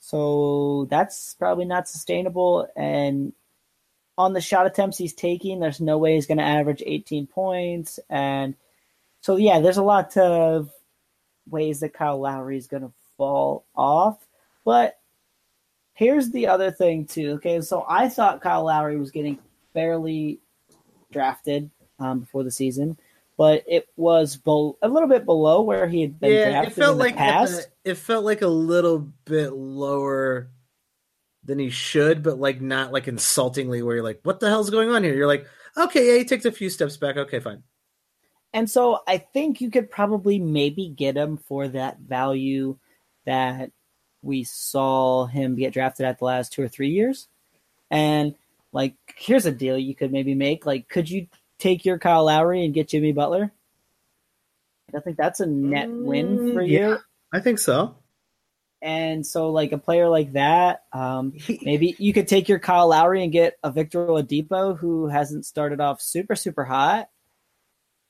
So 0.00 0.86
that's 0.88 1.34
probably 1.34 1.66
not 1.66 1.86
sustainable. 1.86 2.66
And 2.74 3.34
on 4.16 4.32
the 4.32 4.40
shot 4.40 4.64
attempts 4.64 4.96
he's 4.96 5.12
taking, 5.12 5.60
there's 5.60 5.80
no 5.80 5.98
way 5.98 6.14
he's 6.14 6.26
going 6.26 6.38
to 6.38 6.44
average 6.44 6.82
18 6.84 7.26
points. 7.26 8.00
And 8.08 8.54
so, 9.20 9.36
yeah, 9.36 9.60
there's 9.60 9.76
a 9.76 9.82
lot 9.82 10.16
of 10.16 10.70
ways 11.46 11.80
that 11.80 11.92
Kyle 11.92 12.18
Lowry 12.18 12.56
is 12.56 12.68
going 12.68 12.84
to 12.84 12.92
fall 13.18 13.66
off. 13.76 14.16
But 14.64 14.98
here's 15.92 16.30
the 16.30 16.46
other 16.46 16.70
thing, 16.70 17.04
too. 17.04 17.32
Okay, 17.32 17.60
so 17.60 17.84
I 17.86 18.08
thought 18.08 18.40
Kyle 18.40 18.64
Lowry 18.64 18.96
was 18.96 19.10
getting 19.10 19.38
fairly 19.74 20.40
drafted 21.12 21.70
um, 21.98 22.20
before 22.20 22.44
the 22.44 22.50
season, 22.50 22.98
but 23.36 23.64
it 23.66 23.88
was 23.96 24.38
a 24.46 24.88
little 24.88 25.08
bit 25.08 25.24
below 25.24 25.62
where 25.62 25.86
he 25.86 26.02
had 26.02 26.18
been 26.18 26.32
yeah, 26.32 26.50
drafted 26.50 26.72
it 26.72 26.74
felt 26.74 26.92
in 26.92 26.98
the 26.98 27.04
like 27.04 27.16
past. 27.16 27.68
The, 27.84 27.90
it 27.90 27.96
felt 27.96 28.24
like 28.24 28.42
a 28.42 28.48
little 28.48 29.08
bit 29.24 29.52
lower 29.52 30.50
than 31.44 31.58
he 31.58 31.70
should, 31.70 32.22
but 32.22 32.38
like 32.38 32.60
not 32.60 32.92
like 32.92 33.08
insultingly 33.08 33.82
where 33.82 33.96
you're 33.96 34.04
like, 34.04 34.20
what 34.22 34.40
the 34.40 34.48
hell's 34.48 34.70
going 34.70 34.90
on 34.90 35.04
here? 35.04 35.14
You're 35.14 35.26
like, 35.26 35.46
okay, 35.76 36.12
yeah, 36.12 36.18
he 36.18 36.24
takes 36.24 36.44
a 36.44 36.52
few 36.52 36.70
steps 36.70 36.96
back. 36.96 37.16
Okay, 37.16 37.40
fine. 37.40 37.62
And 38.52 38.70
so 38.70 39.00
I 39.06 39.18
think 39.18 39.60
you 39.60 39.70
could 39.70 39.90
probably 39.90 40.38
maybe 40.38 40.88
get 40.88 41.16
him 41.16 41.36
for 41.36 41.68
that 41.68 41.98
value 41.98 42.78
that 43.26 43.70
we 44.22 44.44
saw 44.44 45.26
him 45.26 45.56
get 45.56 45.74
drafted 45.74 46.06
at 46.06 46.18
the 46.18 46.24
last 46.24 46.52
two 46.52 46.62
or 46.62 46.68
three 46.68 46.88
years. 46.90 47.28
And 47.90 48.34
like, 48.72 48.94
here's 49.16 49.46
a 49.46 49.52
deal 49.52 49.78
you 49.78 49.94
could 49.94 50.12
maybe 50.12 50.34
make. 50.34 50.66
Like, 50.66 50.88
could 50.88 51.08
you 51.08 51.28
take 51.58 51.84
your 51.84 51.98
Kyle 51.98 52.24
Lowry 52.24 52.64
and 52.64 52.74
get 52.74 52.88
Jimmy 52.88 53.12
Butler? 53.12 53.52
I 54.94 55.00
think 55.00 55.16
that's 55.16 55.40
a 55.40 55.46
net 55.46 55.90
win 55.98 56.38
for 56.52 56.62
Mm, 56.62 56.68
you. 56.68 56.78
yeah. 56.78 56.96
I 57.32 57.40
think 57.40 57.58
so. 57.58 57.96
And 58.82 59.26
so, 59.26 59.50
like 59.50 59.72
a 59.72 59.78
player 59.78 60.08
like 60.08 60.34
that, 60.34 60.84
um, 60.92 61.32
maybe 61.62 61.96
you 61.98 62.12
could 62.12 62.28
take 62.28 62.48
your 62.48 62.58
Kyle 62.58 62.88
Lowry 62.88 63.22
and 63.24 63.32
get 63.32 63.58
a 63.62 63.70
Victor 63.70 64.06
Oladipo 64.06 64.78
who 64.78 65.08
hasn't 65.08 65.46
started 65.46 65.80
off 65.80 66.00
super 66.00 66.36
super 66.36 66.64
hot. 66.64 67.08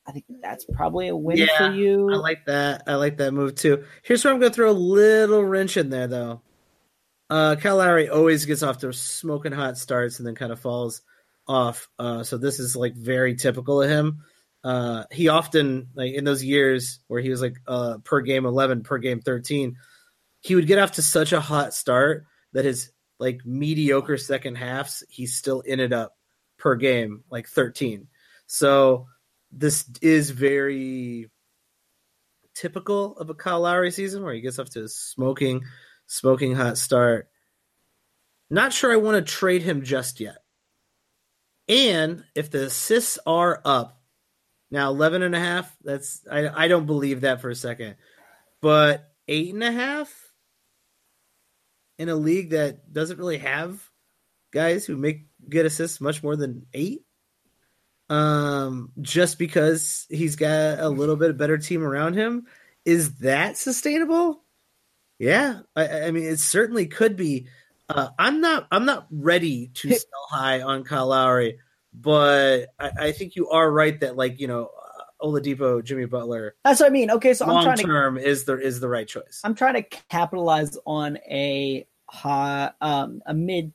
I 0.05 0.11
think 0.11 0.25
that's 0.41 0.65
probably 0.65 1.07
a 1.09 1.15
win 1.15 1.37
Yeah, 1.37 1.47
for 1.47 1.65
you. 1.65 2.13
I 2.13 2.17
like 2.17 2.45
that. 2.45 2.83
I 2.87 2.95
like 2.95 3.17
that 3.17 3.33
move 3.33 3.55
too. 3.55 3.83
Here's 4.03 4.23
where 4.23 4.33
I'm 4.33 4.39
going 4.39 4.51
to 4.51 4.55
throw 4.55 4.69
a 4.69 4.71
little 4.71 5.43
wrench 5.43 5.77
in 5.77 5.89
there, 5.89 6.07
though. 6.07 6.41
Uh, 7.29 7.55
Kyle 7.55 7.77
Lowry 7.77 8.09
always 8.09 8.45
gets 8.45 8.63
off 8.63 8.79
to 8.79 8.93
smoking 8.93 9.51
hot 9.51 9.77
starts 9.77 10.19
and 10.19 10.27
then 10.27 10.35
kind 10.35 10.51
of 10.51 10.59
falls 10.59 11.01
off. 11.47 11.89
Uh, 11.99 12.23
so 12.23 12.37
this 12.37 12.59
is 12.59 12.75
like 12.75 12.95
very 12.95 13.35
typical 13.35 13.81
of 13.81 13.89
him. 13.89 14.23
Uh, 14.63 15.03
he 15.11 15.27
often 15.27 15.87
like 15.95 16.13
in 16.13 16.23
those 16.23 16.43
years 16.43 16.99
where 17.07 17.21
he 17.21 17.29
was 17.29 17.41
like 17.41 17.57
uh, 17.67 17.97
per 18.03 18.21
game 18.21 18.45
11, 18.45 18.83
per 18.83 18.97
game 18.97 19.21
13, 19.21 19.77
he 20.41 20.55
would 20.55 20.67
get 20.67 20.79
off 20.79 20.93
to 20.93 21.01
such 21.01 21.33
a 21.33 21.39
hot 21.41 21.73
start 21.73 22.25
that 22.53 22.65
his 22.65 22.91
like 23.19 23.45
mediocre 23.45 24.17
second 24.17 24.55
halves 24.55 25.03
he 25.09 25.25
still 25.25 25.63
ended 25.65 25.93
up 25.93 26.17
per 26.57 26.75
game 26.75 27.23
like 27.29 27.47
13. 27.47 28.07
So 28.47 29.07
this 29.51 29.85
is 30.01 30.31
very 30.31 31.29
typical 32.55 33.17
of 33.17 33.29
a 33.29 33.35
Kyle 33.35 33.61
Lowry 33.61 33.91
season 33.91 34.23
where 34.23 34.33
he 34.33 34.41
gets 34.41 34.59
off 34.59 34.69
to 34.71 34.87
smoking, 34.87 35.63
smoking 36.07 36.55
hot 36.55 36.77
start. 36.77 37.29
Not 38.49 38.73
sure 38.73 38.91
I 38.91 38.97
want 38.97 39.23
to 39.23 39.31
trade 39.31 39.61
him 39.61 39.83
just 39.83 40.19
yet. 40.19 40.37
And 41.67 42.23
if 42.33 42.49
the 42.49 42.65
assists 42.65 43.19
are 43.25 43.61
up, 43.65 44.01
now 44.71 44.89
11 44.89 45.21
and 45.21 45.35
a 45.35 45.39
half, 45.39 45.75
that's, 45.83 46.25
I, 46.31 46.47
I 46.47 46.67
don't 46.67 46.85
believe 46.85 47.21
that 47.21 47.41
for 47.41 47.49
a 47.49 47.55
second, 47.55 47.95
but 48.61 49.11
eight 49.27 49.53
and 49.53 49.63
a 49.63 49.71
half 49.71 50.13
in 51.97 52.09
a 52.09 52.15
league 52.15 52.51
that 52.51 52.93
doesn't 52.93 53.19
really 53.19 53.39
have 53.39 53.81
guys 54.51 54.85
who 54.85 54.95
make 54.95 55.27
good 55.49 55.65
assists 55.65 55.99
much 55.99 56.23
more 56.23 56.35
than 56.35 56.65
eight. 56.73 57.03
Um, 58.09 58.93
just 59.01 59.37
because 59.37 60.05
he's 60.09 60.37
got 60.37 60.79
a 60.79 60.87
little 60.87 61.17
bit 61.17 61.29
of 61.29 61.37
better 61.37 61.57
team 61.57 61.83
around 61.83 62.13
him, 62.13 62.47
is 62.85 63.15
that 63.15 63.57
sustainable? 63.57 64.43
Yeah, 65.19 65.61
I, 65.75 66.03
I 66.03 66.11
mean, 66.11 66.25
it 66.25 66.39
certainly 66.39 66.87
could 66.87 67.15
be. 67.15 67.47
Uh, 67.89 68.09
I'm 68.19 68.41
not. 68.41 68.67
I'm 68.71 68.85
not 68.85 69.07
ready 69.09 69.71
to 69.75 69.89
sell 69.89 70.27
high 70.29 70.61
on 70.61 70.83
Kyle 70.83 71.07
Lowry, 71.07 71.59
but 71.93 72.67
I, 72.79 72.91
I 72.99 73.11
think 73.13 73.35
you 73.35 73.49
are 73.49 73.69
right 73.69 73.99
that 74.01 74.15
like 74.15 74.39
you 74.39 74.47
know 74.47 74.65
uh, 74.65 75.25
Oladipo, 75.25 75.83
Jimmy 75.83 76.05
Butler. 76.05 76.55
That's 76.63 76.79
what 76.79 76.87
I 76.87 76.89
mean. 76.89 77.09
Okay, 77.11 77.33
so 77.33 77.45
I'm 77.45 77.51
long 77.51 77.63
trying 77.63 77.77
to 77.77 77.83
term 77.83 78.17
is 78.17 78.43
the 78.43 78.59
is 78.59 78.79
the 78.79 78.89
right 78.89 79.07
choice. 79.07 79.41
I'm 79.43 79.55
trying 79.55 79.75
to 79.75 79.83
capitalize 80.09 80.77
on 80.85 81.17
a 81.29 81.87
high, 82.09 82.71
um, 82.81 83.21
a 83.25 83.33
mid, 83.33 83.73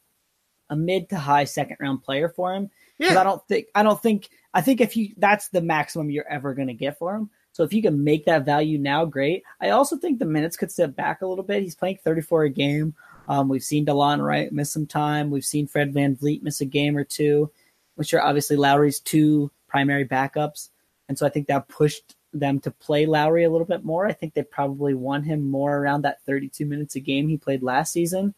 a 0.70 0.76
mid 0.76 1.08
to 1.08 1.18
high 1.18 1.44
second 1.44 1.78
round 1.80 2.02
player 2.02 2.28
for 2.28 2.54
him. 2.54 2.70
Yeah, 2.98 3.18
I 3.18 3.24
don't 3.24 3.46
think 3.48 3.66
I 3.74 3.82
don't 3.82 4.00
think 4.00 4.28
I 4.54 4.60
think 4.60 4.80
if 4.80 4.96
you 4.96 5.14
that's 5.16 5.48
the 5.48 5.62
maximum 5.62 6.10
you're 6.10 6.28
ever 6.28 6.54
going 6.54 6.68
to 6.68 6.74
get 6.74 6.98
for 6.98 7.16
him. 7.16 7.30
So 7.52 7.62
if 7.62 7.72
you 7.72 7.82
can 7.82 8.02
make 8.02 8.24
that 8.24 8.44
value 8.44 8.78
now, 8.78 9.04
great. 9.04 9.44
I 9.60 9.70
also 9.70 9.96
think 9.96 10.18
the 10.18 10.24
minutes 10.24 10.56
could 10.56 10.72
step 10.72 10.96
back 10.96 11.20
a 11.20 11.26
little 11.26 11.44
bit. 11.44 11.62
He's 11.62 11.74
playing 11.74 11.98
34 12.02 12.44
a 12.44 12.50
game. 12.50 12.94
Um, 13.28 13.48
we've 13.48 13.62
seen 13.62 13.86
Delon 13.86 14.24
Wright 14.24 14.50
miss 14.52 14.72
some 14.72 14.86
time. 14.86 15.30
We've 15.30 15.44
seen 15.44 15.66
Fred 15.66 15.92
VanVleet 15.92 16.42
miss 16.42 16.60
a 16.60 16.64
game 16.64 16.96
or 16.96 17.04
two, 17.04 17.50
which 17.94 18.14
are 18.14 18.22
obviously 18.22 18.56
Lowry's 18.56 19.00
two 19.00 19.50
primary 19.68 20.06
backups. 20.06 20.70
And 21.08 21.18
so 21.18 21.26
I 21.26 21.28
think 21.28 21.46
that 21.48 21.68
pushed 21.68 22.16
them 22.32 22.58
to 22.60 22.70
play 22.70 23.06
Lowry 23.06 23.44
a 23.44 23.50
little 23.50 23.66
bit 23.66 23.84
more. 23.84 24.06
I 24.06 24.12
think 24.12 24.34
they 24.34 24.42
probably 24.42 24.94
won 24.94 25.22
him 25.22 25.50
more 25.50 25.76
around 25.76 26.02
that 26.02 26.22
32 26.24 26.64
minutes 26.64 26.96
a 26.96 27.00
game 27.00 27.28
he 27.28 27.36
played 27.36 27.62
last 27.62 27.92
season. 27.92 28.34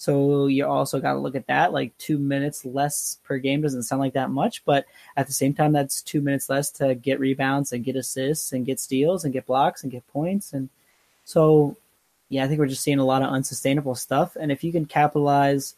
So 0.00 0.46
you 0.46 0.64
also 0.64 1.00
got 1.00 1.14
to 1.14 1.18
look 1.18 1.34
at 1.34 1.48
that. 1.48 1.72
Like 1.72 1.96
two 1.98 2.18
minutes 2.18 2.64
less 2.64 3.18
per 3.24 3.36
game 3.38 3.60
doesn't 3.60 3.82
sound 3.82 3.98
like 3.98 4.12
that 4.12 4.30
much, 4.30 4.64
but 4.64 4.86
at 5.16 5.26
the 5.26 5.32
same 5.32 5.52
time, 5.52 5.72
that's 5.72 6.02
two 6.02 6.20
minutes 6.20 6.48
less 6.48 6.70
to 6.72 6.94
get 6.94 7.18
rebounds 7.18 7.72
and 7.72 7.82
get 7.84 7.96
assists 7.96 8.52
and 8.52 8.64
get 8.64 8.78
steals 8.78 9.24
and 9.24 9.32
get 9.32 9.44
blocks 9.44 9.82
and 9.82 9.90
get 9.90 10.06
points. 10.06 10.52
And 10.52 10.68
so, 11.24 11.76
yeah, 12.28 12.44
I 12.44 12.46
think 12.46 12.60
we're 12.60 12.68
just 12.68 12.84
seeing 12.84 13.00
a 13.00 13.04
lot 13.04 13.22
of 13.22 13.32
unsustainable 13.32 13.96
stuff. 13.96 14.36
And 14.38 14.52
if 14.52 14.62
you 14.62 14.70
can 14.70 14.84
capitalize 14.86 15.74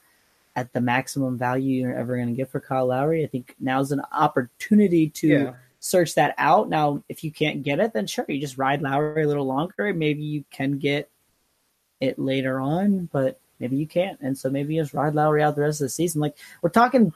at 0.54 0.70
the 0.74 0.82
maximum 0.82 1.38
value 1.38 1.80
you're 1.80 1.96
ever 1.96 2.16
going 2.16 2.28
to 2.28 2.34
get 2.34 2.50
for 2.50 2.60
Kyle 2.60 2.88
Lowry, 2.88 3.24
I 3.24 3.26
think 3.26 3.56
now's 3.58 3.90
an 3.90 4.02
opportunity 4.12 5.08
to 5.08 5.28
Yeah. 5.28 5.54
search 5.78 6.14
that 6.16 6.34
out. 6.36 6.68
Now, 6.68 7.02
if 7.08 7.24
you 7.24 7.30
can't 7.30 7.62
get 7.62 7.80
it, 7.80 7.94
then 7.94 8.06
sure, 8.06 8.26
you 8.28 8.38
just 8.38 8.58
ride 8.58 8.82
Lowry 8.82 9.22
a 9.22 9.26
little 9.28 9.46
longer. 9.46 9.94
Maybe 9.94 10.22
you 10.22 10.44
can 10.50 10.76
get 10.76 11.08
it 12.00 12.18
later 12.18 12.60
on, 12.60 13.08
but 13.12 13.38
maybe 13.60 13.76
you 13.76 13.86
can't. 13.86 14.18
And 14.20 14.36
so 14.36 14.50
maybe 14.50 14.74
you 14.74 14.82
just 14.82 14.94
ride 14.94 15.14
Lowry 15.14 15.42
out 15.42 15.54
the 15.54 15.62
rest 15.62 15.80
of 15.80 15.84
the 15.84 15.90
season. 15.90 16.20
Like 16.20 16.36
we're 16.62 16.70
talking 16.70 17.12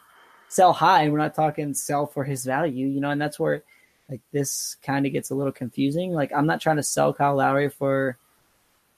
sell 0.48 0.72
high, 0.72 1.08
we're 1.08 1.18
not 1.18 1.34
talking 1.34 1.74
sell 1.74 2.06
for 2.06 2.22
his 2.22 2.44
value, 2.44 2.86
you 2.86 3.00
know, 3.00 3.10
and 3.10 3.20
that's 3.20 3.40
where 3.40 3.62
like 4.10 4.20
this 4.32 4.76
kind 4.82 5.06
of 5.06 5.12
gets 5.12 5.30
a 5.30 5.34
little 5.34 5.52
confusing. 5.52 6.12
Like 6.12 6.32
I'm 6.32 6.46
not 6.46 6.60
trying 6.60 6.76
to 6.76 6.82
sell 6.82 7.12
Kyle 7.14 7.34
Lowry 7.36 7.70
for 7.70 8.18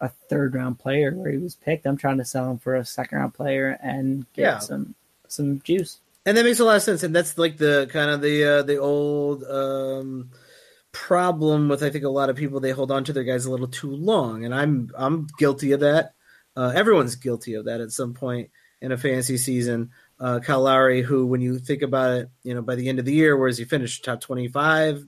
a 0.01 0.09
third 0.29 0.55
round 0.55 0.79
player 0.79 1.13
where 1.13 1.31
he 1.31 1.39
was 1.39 1.55
picked. 1.55 1.87
I'm 1.87 1.97
trying 1.97 2.19
to 2.19 2.25
sell 2.25 2.51
him 2.51 2.59
for 2.59 2.75
a 2.75 2.85
second 2.85 3.19
round 3.19 3.33
player 3.35 3.79
and 3.83 4.27
get 4.35 4.43
Yeah. 4.43 4.59
some 4.59 4.95
some 5.29 5.61
juice. 5.63 6.01
and 6.27 6.37
that 6.37 6.45
makes 6.45 6.59
a 6.61 6.65
lot 6.65 6.77
of 6.77 6.83
sense. 6.83 7.03
And 7.05 7.15
that's 7.15 7.39
like 7.39 7.57
the 7.57 7.89
kind 7.93 8.11
of 8.11 8.21
the 8.21 8.45
uh, 8.45 8.63
the 8.63 8.77
old 8.79 9.45
um, 9.45 10.31
problem 10.93 11.69
with 11.69 11.83
I 11.83 11.91
think 11.91 12.05
a 12.05 12.09
lot 12.09 12.29
of 12.31 12.37
people 12.37 12.59
they 12.61 12.71
hold 12.73 12.91
on 12.91 13.05
to 13.05 13.13
their 13.13 13.25
guys 13.25 13.45
a 13.47 13.51
little 13.51 13.69
too 13.69 13.91
long, 13.95 14.45
and 14.45 14.55
I'm 14.55 14.91
I'm 14.97 15.29
guilty 15.39 15.73
of 15.73 15.81
that. 15.81 16.15
Uh, 16.57 16.73
everyone's 16.75 17.17
guilty 17.17 17.55
of 17.55 17.67
that 17.67 17.81
at 17.81 17.93
some 17.93 18.15
point 18.15 18.51
in 18.81 18.93
a 18.93 18.97
fantasy 18.97 19.37
season. 19.37 19.91
Uh, 20.19 20.41
Kyle 20.41 20.63
Lowry, 20.63 21.03
who 21.03 21.27
when 21.27 21.41
you 21.41 21.59
think 21.59 21.83
about 21.83 22.13
it, 22.13 22.31
you 22.43 22.55
know 22.55 22.63
by 22.63 22.75
the 22.75 22.89
end 22.89 22.99
of 22.99 23.05
the 23.05 23.13
year, 23.13 23.37
whereas 23.37 23.59
he 23.59 23.65
finished? 23.65 24.05
Top 24.05 24.21
twenty 24.21 24.49
five, 24.49 25.05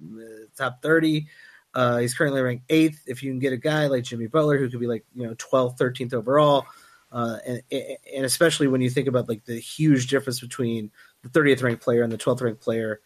top 0.57 0.83
thirty. 0.83 1.29
Uh, 1.75 1.99
he's 1.99 2.15
currently 2.15 2.43
ranked 2.43 2.65
eighth. 2.69 3.03
If 3.07 3.23
you 3.23 3.31
can 3.31 3.39
get 3.39 3.53
a 3.53 3.59
guy 3.59 3.87
like 3.87 4.05
Jimmy 4.05 4.27
Butler, 4.27 4.59
who 4.59 4.69
could 4.69 4.81
be 4.81 4.87
like 4.87 5.05
you 5.15 5.27
know 5.27 5.35
12th, 5.35 5.79
13th 5.79 6.15
overall, 6.15 6.67
uh, 7.13 7.37
and, 7.47 7.63
and 7.71 8.25
especially 8.25 8.69
when 8.69 8.81
you 8.81 8.91
think 8.91 9.07
about 9.07 9.29
like 9.29 9.45
the 9.45 9.59
huge 9.59 10.09
difference 10.09 10.41
between 10.41 10.91
the 11.23 11.29
30th 11.29 11.63
ranked 11.63 11.83
player 11.83 12.03
and 12.03 12.13
the 12.13 12.19
12th 12.19 12.43
ranked 12.43 12.63
player 12.63 13.01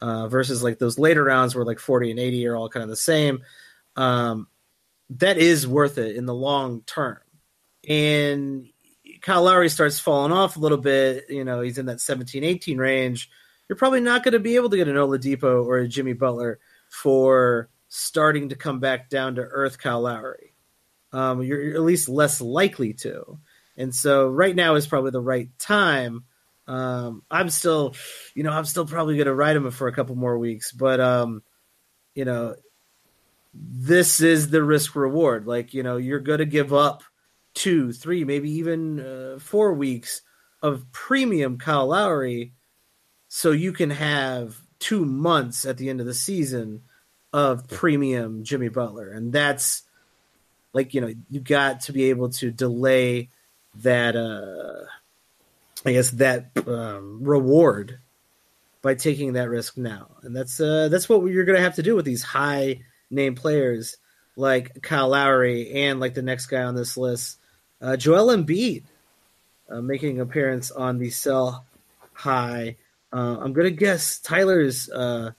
uh, 0.00 0.28
versus 0.28 0.62
like 0.62 0.78
those 0.78 0.98
later 0.98 1.24
rounds 1.24 1.54
where 1.54 1.64
like 1.64 1.78
40 1.78 2.10
and 2.10 2.20
80 2.20 2.46
are 2.46 2.56
all 2.56 2.68
kind 2.68 2.82
of 2.82 2.88
the 2.88 2.96
same. 2.96 3.42
Um, 3.96 4.48
that 5.10 5.38
is 5.38 5.66
worth 5.66 5.98
it 5.98 6.16
in 6.16 6.26
the 6.26 6.34
long 6.34 6.82
term. 6.82 7.18
And 7.88 8.68
Kyle 9.22 9.42
Lowry 9.42 9.68
starts 9.68 9.98
falling 9.98 10.32
off 10.32 10.56
a 10.56 10.60
little 10.60 10.78
bit. 10.78 11.24
You 11.28 11.44
know, 11.44 11.60
he's 11.60 11.78
in 11.78 11.86
that 11.86 12.00
17, 12.00 12.44
18 12.44 12.78
range. 12.78 13.30
You're 13.68 13.76
probably 13.76 14.00
not 14.00 14.22
going 14.22 14.32
to 14.32 14.38
be 14.38 14.56
able 14.56 14.70
to 14.70 14.76
get 14.76 14.88
an 14.88 14.96
Oladipo 14.96 15.64
or 15.64 15.78
a 15.78 15.88
Jimmy 15.88 16.12
Butler 16.12 16.58
for 16.88 17.68
starting 17.88 18.50
to 18.50 18.54
come 18.54 18.80
back 18.80 19.08
down 19.08 19.36
to 19.36 19.42
earth 19.42 19.78
Kyle 19.78 20.02
Lowry. 20.02 20.54
Um, 21.12 21.42
you're, 21.42 21.60
you're 21.60 21.74
at 21.74 21.82
least 21.82 22.08
less 22.08 22.40
likely 22.40 22.92
to. 22.94 23.38
And 23.76 23.94
so 23.94 24.28
right 24.28 24.54
now 24.54 24.74
is 24.74 24.86
probably 24.86 25.10
the 25.10 25.20
right 25.20 25.48
time. 25.58 26.24
Um, 26.66 27.22
I'm 27.30 27.48
still, 27.48 27.94
you 28.34 28.42
know, 28.42 28.50
I'm 28.50 28.66
still 28.66 28.86
probably 28.86 29.16
going 29.16 29.26
to 29.26 29.34
ride 29.34 29.56
him 29.56 29.70
for 29.70 29.88
a 29.88 29.92
couple 29.92 30.16
more 30.16 30.38
weeks, 30.38 30.70
but, 30.72 31.00
um, 31.00 31.42
you 32.14 32.26
know, 32.26 32.56
this 33.54 34.20
is 34.20 34.50
the 34.50 34.62
risk 34.62 34.94
reward. 34.94 35.46
Like, 35.46 35.72
you 35.72 35.82
know, 35.82 35.96
you're 35.96 36.20
going 36.20 36.40
to 36.40 36.44
give 36.44 36.74
up 36.74 37.04
two, 37.58 37.92
three, 37.92 38.24
maybe 38.24 38.50
even 38.52 39.00
uh, 39.00 39.38
four 39.40 39.72
weeks 39.72 40.22
of 40.62 40.90
premium 40.92 41.58
Kyle 41.58 41.88
Lowry 41.88 42.52
so 43.28 43.50
you 43.50 43.72
can 43.72 43.90
have 43.90 44.56
two 44.78 45.04
months 45.04 45.66
at 45.66 45.76
the 45.76 45.90
end 45.90 46.00
of 46.00 46.06
the 46.06 46.14
season 46.14 46.82
of 47.32 47.68
premium 47.68 48.44
Jimmy 48.44 48.68
Butler. 48.68 49.10
And 49.10 49.32
that's 49.32 49.82
like, 50.72 50.94
you 50.94 51.00
know, 51.00 51.12
you 51.28 51.40
got 51.40 51.80
to 51.82 51.92
be 51.92 52.10
able 52.10 52.28
to 52.30 52.52
delay 52.52 53.28
that, 53.82 54.14
uh, 54.14 54.86
I 55.84 55.92
guess 55.92 56.12
that 56.12 56.50
um, 56.66 57.24
reward 57.24 57.98
by 58.82 58.94
taking 58.94 59.32
that 59.32 59.48
risk 59.48 59.76
now, 59.76 60.08
and 60.22 60.34
that's 60.34 60.60
uh, 60.60 60.88
that's 60.88 61.08
what 61.08 61.24
you're 61.24 61.44
going 61.44 61.56
to 61.56 61.62
have 61.62 61.76
to 61.76 61.82
do 61.82 61.96
with 61.96 62.04
these 62.04 62.22
high 62.22 62.80
name 63.10 63.34
players 63.34 63.96
like 64.36 64.82
Kyle 64.82 65.08
Lowry 65.08 65.72
and 65.72 65.98
like 65.98 66.14
the 66.14 66.22
next 66.22 66.46
guy 66.46 66.62
on 66.62 66.76
this 66.76 66.96
list, 66.96 67.37
uh, 67.80 67.96
Joel 67.96 68.36
Embiid, 68.36 68.84
uh, 69.70 69.80
making 69.80 70.16
an 70.16 70.22
appearance 70.22 70.70
on 70.70 70.98
the 70.98 71.10
sell 71.10 71.64
high. 72.12 72.76
Uh, 73.12 73.38
I'm 73.40 73.52
going 73.52 73.66
to 73.66 73.76
guess 73.76 74.18
Tyler's 74.18 74.90
uh, 74.90 75.32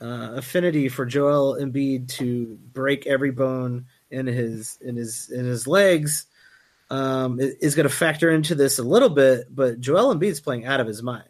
uh, 0.00 0.32
affinity 0.36 0.88
for 0.88 1.04
Joel 1.06 1.56
Embiid 1.60 2.08
to 2.18 2.58
break 2.72 3.06
every 3.06 3.30
bone 3.30 3.86
in 4.10 4.26
his 4.26 4.78
in 4.80 4.96
his 4.96 5.30
in 5.30 5.44
his 5.44 5.66
legs 5.66 6.26
um, 6.90 7.38
is 7.40 7.74
going 7.74 7.88
to 7.88 7.94
factor 7.94 8.30
into 8.30 8.54
this 8.54 8.78
a 8.78 8.82
little 8.82 9.08
bit, 9.08 9.54
but 9.54 9.80
Joel 9.80 10.14
Embiid's 10.14 10.40
playing 10.40 10.66
out 10.66 10.80
of 10.80 10.86
his 10.86 11.02
mind. 11.02 11.28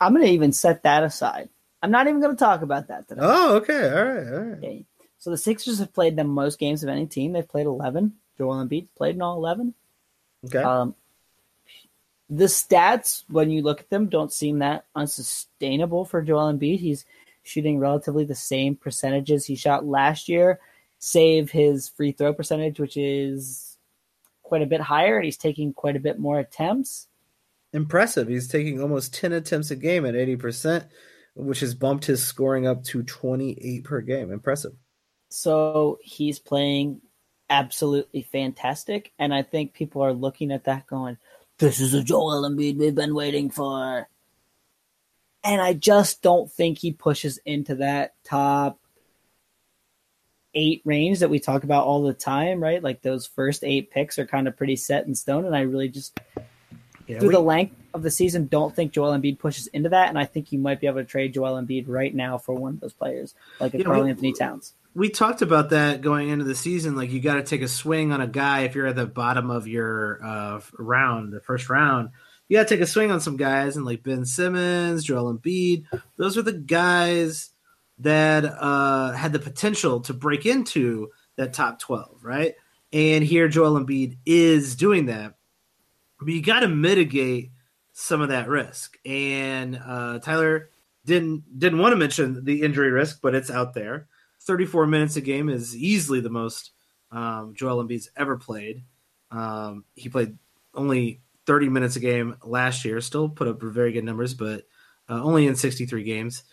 I'm 0.00 0.12
going 0.12 0.26
to 0.26 0.32
even 0.32 0.52
set 0.52 0.82
that 0.82 1.04
aside. 1.04 1.48
I'm 1.82 1.90
not 1.90 2.06
even 2.06 2.20
going 2.20 2.36
to 2.36 2.38
talk 2.38 2.62
about 2.62 2.88
that 2.88 3.08
today. 3.08 3.20
Oh, 3.24 3.56
okay, 3.56 3.88
all 3.88 4.04
right, 4.04 4.26
all 4.26 4.40
right. 4.40 4.58
Okay. 4.58 4.84
So 5.18 5.30
the 5.30 5.38
Sixers 5.38 5.78
have 5.78 5.94
played 5.94 6.16
the 6.16 6.24
most 6.24 6.58
games 6.58 6.82
of 6.82 6.88
any 6.88 7.06
team. 7.06 7.32
They've 7.32 7.48
played 7.48 7.66
11. 7.66 8.12
Joel 8.38 8.64
Embiid 8.64 8.88
played 8.96 9.14
in 9.16 9.22
all 9.22 9.36
11. 9.36 9.74
Okay, 10.46 10.58
Um, 10.58 10.94
the 12.28 12.44
stats, 12.46 13.24
when 13.28 13.50
you 13.50 13.62
look 13.62 13.80
at 13.80 13.90
them, 13.90 14.08
don't 14.08 14.32
seem 14.32 14.58
that 14.58 14.84
unsustainable 14.94 16.04
for 16.04 16.22
Joel 16.22 16.52
Embiid. 16.52 16.78
He's 16.80 17.04
shooting 17.42 17.78
relatively 17.78 18.24
the 18.24 18.34
same 18.34 18.74
percentages 18.76 19.46
he 19.46 19.54
shot 19.54 19.86
last 19.86 20.28
year, 20.28 20.58
save 20.98 21.50
his 21.50 21.88
free 21.88 22.12
throw 22.12 22.32
percentage, 22.34 22.80
which 22.80 22.96
is 22.96 23.78
quite 24.42 24.62
a 24.62 24.66
bit 24.66 24.80
higher, 24.80 25.16
and 25.16 25.24
he's 25.24 25.36
taking 25.36 25.72
quite 25.72 25.96
a 25.96 26.00
bit 26.00 26.18
more 26.18 26.38
attempts. 26.40 27.06
impressive. 27.72 28.26
He's 28.28 28.48
taking 28.48 28.80
almost 28.80 29.14
ten 29.14 29.32
attempts 29.32 29.70
a 29.70 29.76
game 29.76 30.04
at 30.04 30.16
eighty 30.16 30.36
percent, 30.36 30.86
which 31.34 31.60
has 31.60 31.74
bumped 31.74 32.04
his 32.06 32.24
scoring 32.24 32.66
up 32.66 32.82
to 32.84 33.02
twenty 33.04 33.56
eight 33.60 33.84
per 33.84 34.00
game. 34.00 34.32
Impressive. 34.32 34.72
So 35.28 35.98
he's 36.02 36.38
playing 36.38 37.00
absolutely 37.48 38.22
fantastic. 38.22 39.12
And 39.18 39.32
I 39.32 39.42
think 39.42 39.72
people 39.72 40.02
are 40.02 40.12
looking 40.12 40.52
at 40.52 40.64
that 40.64 40.86
going, 40.86 41.18
this 41.58 41.80
is 41.80 41.94
a 41.94 42.02
Joel 42.02 42.48
Embiid 42.48 42.76
we've 42.76 42.94
been 42.94 43.14
waiting 43.14 43.50
for. 43.50 44.08
And 45.42 45.60
I 45.60 45.72
just 45.74 46.22
don't 46.22 46.50
think 46.50 46.78
he 46.78 46.92
pushes 46.92 47.38
into 47.44 47.76
that 47.76 48.14
top 48.24 48.78
eight 50.56 50.82
range 50.84 51.20
that 51.20 51.30
we 51.30 51.38
talk 51.38 51.62
about 51.62 51.86
all 51.86 52.02
the 52.02 52.14
time, 52.14 52.60
right? 52.60 52.82
Like 52.82 53.02
those 53.02 53.26
first 53.26 53.62
eight 53.62 53.90
picks 53.90 54.18
are 54.18 54.26
kind 54.26 54.48
of 54.48 54.56
pretty 54.56 54.74
set 54.74 55.06
in 55.06 55.14
stone, 55.14 55.44
and 55.44 55.54
I 55.54 55.60
really 55.60 55.88
just 55.88 56.18
yeah, 57.06 57.20
through 57.20 57.28
we, 57.28 57.34
the 57.34 57.40
length 57.40 57.76
of 57.94 58.02
the 58.02 58.10
season 58.10 58.46
don't 58.46 58.74
think 58.74 58.92
Joel 58.92 59.16
Embiid 59.16 59.38
pushes 59.38 59.68
into 59.68 59.90
that, 59.90 60.08
and 60.08 60.18
I 60.18 60.24
think 60.24 60.50
you 60.50 60.58
might 60.58 60.80
be 60.80 60.88
able 60.88 60.98
to 60.98 61.04
trade 61.04 61.34
Joel 61.34 61.62
Embiid 61.62 61.84
right 61.86 62.12
now 62.12 62.38
for 62.38 62.54
one 62.54 62.74
of 62.74 62.80
those 62.80 62.94
players, 62.94 63.34
like 63.60 63.74
a 63.74 63.78
yeah, 63.78 63.84
Karl 63.84 64.04
Anthony 64.04 64.32
Towns. 64.32 64.72
We 64.96 65.10
talked 65.10 65.42
about 65.42 65.70
that 65.70 66.00
going 66.00 66.30
into 66.30 66.46
the 66.46 66.54
season. 66.54 66.96
Like 66.96 67.10
you 67.10 67.20
got 67.20 67.34
to 67.34 67.42
take 67.42 67.60
a 67.60 67.68
swing 67.68 68.12
on 68.12 68.22
a 68.22 68.26
guy 68.26 68.60
if 68.60 68.74
you're 68.74 68.86
at 68.86 68.96
the 68.96 69.04
bottom 69.04 69.50
of 69.50 69.68
your 69.68 70.24
uh, 70.24 70.60
round, 70.78 71.34
the 71.34 71.40
first 71.40 71.68
round. 71.68 72.12
You 72.48 72.56
got 72.56 72.66
to 72.66 72.74
take 72.74 72.82
a 72.82 72.86
swing 72.86 73.10
on 73.10 73.20
some 73.20 73.36
guys, 73.36 73.76
and 73.76 73.84
like 73.84 74.02
Ben 74.02 74.24
Simmons, 74.24 75.04
Joel 75.04 75.34
Embiid. 75.34 75.84
Those 76.16 76.38
are 76.38 76.42
the 76.42 76.54
guys 76.54 77.50
that 77.98 78.46
uh, 78.46 79.12
had 79.12 79.34
the 79.34 79.38
potential 79.38 80.00
to 80.00 80.14
break 80.14 80.46
into 80.46 81.10
that 81.36 81.52
top 81.52 81.78
12, 81.78 82.24
right? 82.24 82.54
And 82.90 83.22
here 83.22 83.48
Joel 83.48 83.78
Embiid 83.78 84.16
is 84.24 84.76
doing 84.76 85.06
that. 85.06 85.34
But 86.18 86.28
you 86.28 86.42
got 86.42 86.60
to 86.60 86.68
mitigate 86.68 87.50
some 87.92 88.22
of 88.22 88.30
that 88.30 88.48
risk. 88.48 88.96
And 89.04 89.78
uh, 89.84 90.20
Tyler 90.20 90.70
didn't 91.04 91.58
didn't 91.58 91.80
want 91.80 91.92
to 91.92 91.96
mention 91.96 92.46
the 92.46 92.62
injury 92.62 92.90
risk, 92.90 93.20
but 93.20 93.34
it's 93.34 93.50
out 93.50 93.74
there. 93.74 94.08
34 94.46 94.86
minutes 94.86 95.16
a 95.16 95.20
game 95.20 95.48
is 95.48 95.76
easily 95.76 96.20
the 96.20 96.30
most 96.30 96.70
um, 97.10 97.54
Joel 97.54 97.84
Embiid's 97.84 98.10
ever 98.16 98.36
played. 98.36 98.82
Um, 99.30 99.84
he 99.94 100.08
played 100.08 100.38
only 100.74 101.20
30 101.46 101.68
minutes 101.68 101.96
a 101.96 102.00
game 102.00 102.36
last 102.44 102.84
year, 102.84 103.00
still 103.00 103.28
put 103.28 103.48
up 103.48 103.62
very 103.62 103.92
good 103.92 104.04
numbers, 104.04 104.34
but 104.34 104.64
uh, 105.08 105.22
only 105.22 105.46
in 105.46 105.54
63 105.56 106.02
games. 106.02 106.44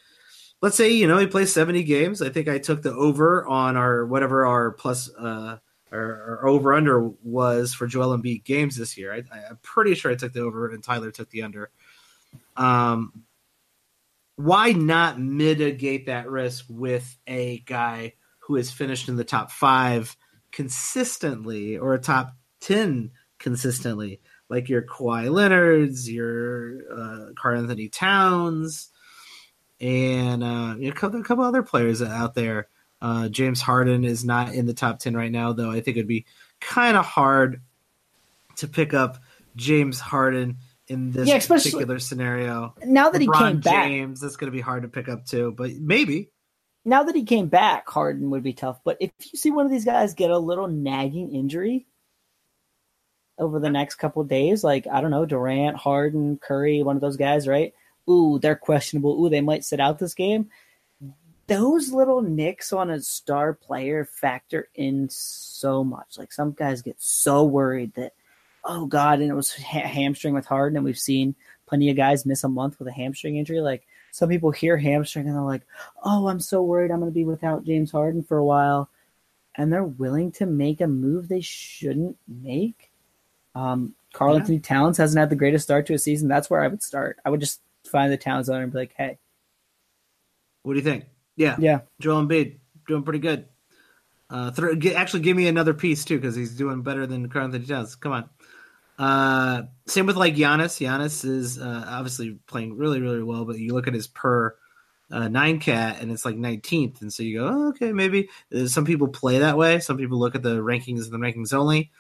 Let's 0.62 0.78
say 0.78 0.90
you 0.92 1.08
know 1.08 1.18
he 1.18 1.28
plays 1.28 1.52
70 1.52 1.84
games. 1.84 2.22
I 2.22 2.30
think 2.30 2.48
i 2.48 2.58
took 2.58 2.82
the 2.82 2.94
over 2.94 3.46
on 3.48 3.76
our 3.76 4.06
whatever 4.06 4.46
our 4.46 4.72
plus 4.72 5.14
uh 5.16 5.58
or, 5.92 6.40
or 6.42 6.48
over 6.48 6.74
under 6.74 7.10
was 7.22 7.74
for 7.74 7.86
joel 7.86 8.18
Embiid 8.18 8.46
games 8.46 8.78
this 8.78 8.98
year. 8.98 9.14
I, 9.14 9.24
i'm 9.50 9.58
pretty 9.62 9.94
sure 9.94 10.10
i 10.10 10.16
took 10.16 10.32
the 10.32 10.40
over 10.40 10.70
and 10.70 10.82
tyler 10.82 11.12
took 11.12 11.30
the 11.32 11.42
under. 11.42 11.70
Um 12.56 13.26
why 14.36 14.72
not 14.72 15.20
mitigate 15.20 16.08
that 16.08 16.30
risk 16.30 16.66
with 16.70 17.18
a 17.28 17.60
guy 17.60 18.14
who 18.40 18.56
has 18.56 18.72
finished 18.72 19.08
in 19.08 19.16
the 19.16 19.24
top 19.24 19.52
five 19.52 20.16
consistently 20.52 21.78
or 21.78 21.94
a 21.94 22.00
top 22.00 22.36
10 22.62 23.12
consistently 23.40 24.22
like 24.50 24.70
your 24.70 24.82
Kawhi 24.82 25.32
Leonard's, 25.32 26.10
your 26.10 26.82
uh, 26.92 27.34
Karl 27.36 27.60
Anthony 27.60 27.90
Towns, 27.90 28.90
and 29.80 30.44
uh, 30.44 30.76
a, 30.80 30.92
couple, 30.92 31.20
a 31.20 31.24
couple 31.24 31.44
other 31.44 31.64
players 31.64 32.02
out 32.02 32.36
there. 32.36 32.68
Uh, 33.02 33.28
James 33.30 33.62
Harden 33.62 34.06
is 34.06 34.24
not 34.24 34.54
in 34.54 34.66
the 34.66 34.74
top 34.74 35.00
10 35.00 35.16
right 35.16 35.32
now, 35.32 35.54
though 35.54 35.72
I 35.72 35.82
think 35.82 35.98
it'd 35.98 36.08
be 36.08 36.26
kind 36.62 36.96
of 36.96 37.06
hard 37.06 37.62
to 38.58 38.68
pick 38.68 38.94
up 38.94 39.18
James 39.56 40.00
Harden 40.00 40.58
in 40.88 41.12
this 41.12 41.28
yeah, 41.28 41.40
particular 41.40 42.00
scenario. 42.00 42.76
Now 42.84 43.10
that 43.10 43.22
LeBron 43.22 43.36
he 43.36 43.46
came 43.46 43.60
back, 43.60 43.88
James, 43.88 44.20
that's 44.22 44.36
going 44.36 44.52
to 44.52 44.56
be 44.56 44.62
hard 44.62 44.84
to 44.84 44.90
pick 44.90 45.10
up 45.10 45.26
too, 45.26 45.54
but 45.56 45.72
maybe. 45.72 46.30
Now 46.86 47.04
that 47.04 47.16
he 47.16 47.24
came 47.24 47.48
back, 47.48 47.90
Harden 47.90 48.30
would 48.32 48.44
be 48.44 48.54
tough. 48.54 48.80
But 48.84 48.98
if 49.00 49.12
you 49.32 49.38
see 49.38 49.52
one 49.52 49.66
of 49.66 49.72
these 49.72 49.86
guys 49.86 50.14
get 50.14 50.32
a 50.32 50.38
little 50.38 50.68
nagging 50.68 51.34
injury 51.34 51.88
over 53.38 53.60
the 53.60 53.70
next 53.70 53.96
couple 53.96 54.24
days, 54.26 54.64
like 54.64 54.86
I 54.92 55.00
don't 55.00 55.12
know, 55.12 55.26
Durant, 55.26 55.78
Harden, 55.78 56.38
Curry, 56.38 56.84
one 56.84 56.98
of 56.98 57.02
those 57.02 57.18
guys, 57.18 57.48
right? 57.48 57.74
ooh, 58.10 58.40
they're 58.40 58.56
questionable. 58.56 59.24
Ooh, 59.24 59.30
they 59.30 59.42
might 59.42 59.66
sit 59.66 59.80
out 59.80 60.00
this 60.00 60.14
game. 60.14 60.50
Those 61.48 61.92
little 61.92 62.22
nicks 62.22 62.72
on 62.72 62.90
a 62.90 63.02
star 63.02 63.54
player 63.54 64.06
factor 64.06 64.70
in 64.76 65.10
so 65.10 65.84
much. 65.84 66.18
Like 66.18 66.32
some 66.32 66.52
guys 66.52 66.82
get 66.82 67.02
so 67.02 67.44
worried 67.44 67.94
that, 67.96 68.14
oh 68.64 68.86
God, 68.86 69.20
and 69.20 69.30
it 69.30 69.36
was 69.36 69.54
ha- 69.54 69.88
hamstring 69.88 70.34
with 70.34 70.46
Harden, 70.46 70.78
and 70.78 70.86
we've 70.86 70.98
seen 70.98 71.36
plenty 71.66 71.90
of 71.90 71.98
guys 71.98 72.26
miss 72.26 72.44
a 72.44 72.50
month 72.50 72.78
with 72.80 72.88
a 72.88 72.92
hamstring 72.92 73.38
injury. 73.38 73.60
Like 73.60 73.88
some 74.12 74.30
people 74.30 74.52
hear 74.52 74.78
hamstring 74.78 75.28
and 75.28 75.36
they're 75.36 75.44
like, 75.44 75.64
oh, 76.04 76.28
I'm 76.28 76.40
so 76.40 76.62
worried 76.62 76.92
I'm 76.92 77.00
going 77.00 77.12
to 77.12 77.16
be 77.16 77.26
without 77.26 77.66
James 77.66 77.92
Harden 77.92 78.22
for 78.22 78.38
a 78.38 78.46
while. 78.46 78.92
And 79.56 79.74
they're 79.74 79.84
willing 79.84 80.32
to 80.34 80.46
make 80.46 80.82
a 80.82 80.88
move 80.88 81.28
they 81.28 81.42
shouldn't 81.42 82.18
make. 82.28 82.92
Um, 83.56 83.96
Karl 84.14 84.34
yeah. 84.34 84.42
Anthony 84.42 84.60
Towns 84.60 84.98
hasn't 84.98 85.20
had 85.20 85.32
the 85.32 85.36
greatest 85.36 85.64
start 85.64 85.88
to 85.88 85.96
a 85.96 86.00
season. 86.00 86.28
That's 86.28 86.48
where 86.48 86.62
I 86.62 86.68
would 86.68 86.84
start. 86.84 87.18
I 87.26 87.32
would 87.32 87.40
just 87.40 87.60
find 87.86 88.14
the 88.14 88.18
Towns 88.18 88.50
owner 88.50 88.62
and 88.62 88.72
be 88.72 88.78
like, 88.78 88.94
hey. 88.96 89.18
What 90.62 90.74
do 90.74 90.80
you 90.80 90.86
think? 90.86 91.06
Yeah. 91.36 91.56
Yeah. 91.58 91.80
Joel 92.00 92.24
Embiid 92.24 92.58
doing 92.88 93.02
pretty 93.02 93.20
good. 93.20 93.48
Uh, 94.30 94.52
th- 94.52 94.94
actually, 94.94 95.22
give 95.22 95.36
me 95.36 95.48
another 95.48 95.74
piece 95.74 96.06
too 96.06 96.20
because 96.20 96.36
he's 96.36 96.56
doing 96.56 96.84
better 96.84 97.08
than 97.08 97.30
Karl 97.30 97.46
Anthony 97.46 97.66
Towns. 97.66 97.96
Come 97.96 98.12
on. 98.12 98.30
Uh, 98.98 99.64
same 99.88 100.06
with 100.06 100.16
like 100.16 100.36
Giannis. 100.36 100.80
Giannis 100.80 101.26
is 101.26 101.60
uh, 101.60 101.86
obviously 101.88 102.38
playing 102.48 102.78
really, 102.78 103.02
really 103.02 103.24
well, 103.24 103.46
but 103.46 103.58
you 103.58 103.74
look 103.74 103.88
at 103.88 103.94
his 103.94 104.08
per 104.08 104.56
uh, 105.12 105.28
nine 105.28 105.60
cat 105.60 106.02
and 106.02 106.12
it's 106.12 106.26
like 106.26 106.36
19th, 106.36 107.02
and 107.02 107.12
so 107.12 107.24
you 107.24 107.40
go, 107.40 107.48
oh, 107.48 107.70
okay, 107.70 107.92
maybe 107.92 108.30
uh, 108.56 108.68
some 108.68 108.86
people 108.86 109.08
play 109.08 109.40
that 109.40 109.58
way. 109.58 109.80
Some 109.80 109.98
people 109.98 110.20
look 110.20 110.36
at 110.36 110.44
the 110.44 110.58
rankings 110.58 111.04
and 111.04 111.12
the 111.12 111.18
rankings 111.18 111.54
only. 111.54 111.92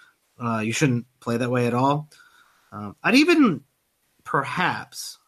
Uh, 0.43 0.59
you 0.59 0.71
shouldn't 0.71 1.05
play 1.19 1.37
that 1.37 1.51
way 1.51 1.67
at 1.67 1.73
all. 1.73 2.09
Um, 2.71 2.95
I'd 3.03 3.15
even 3.15 3.61
perhaps 4.23 5.19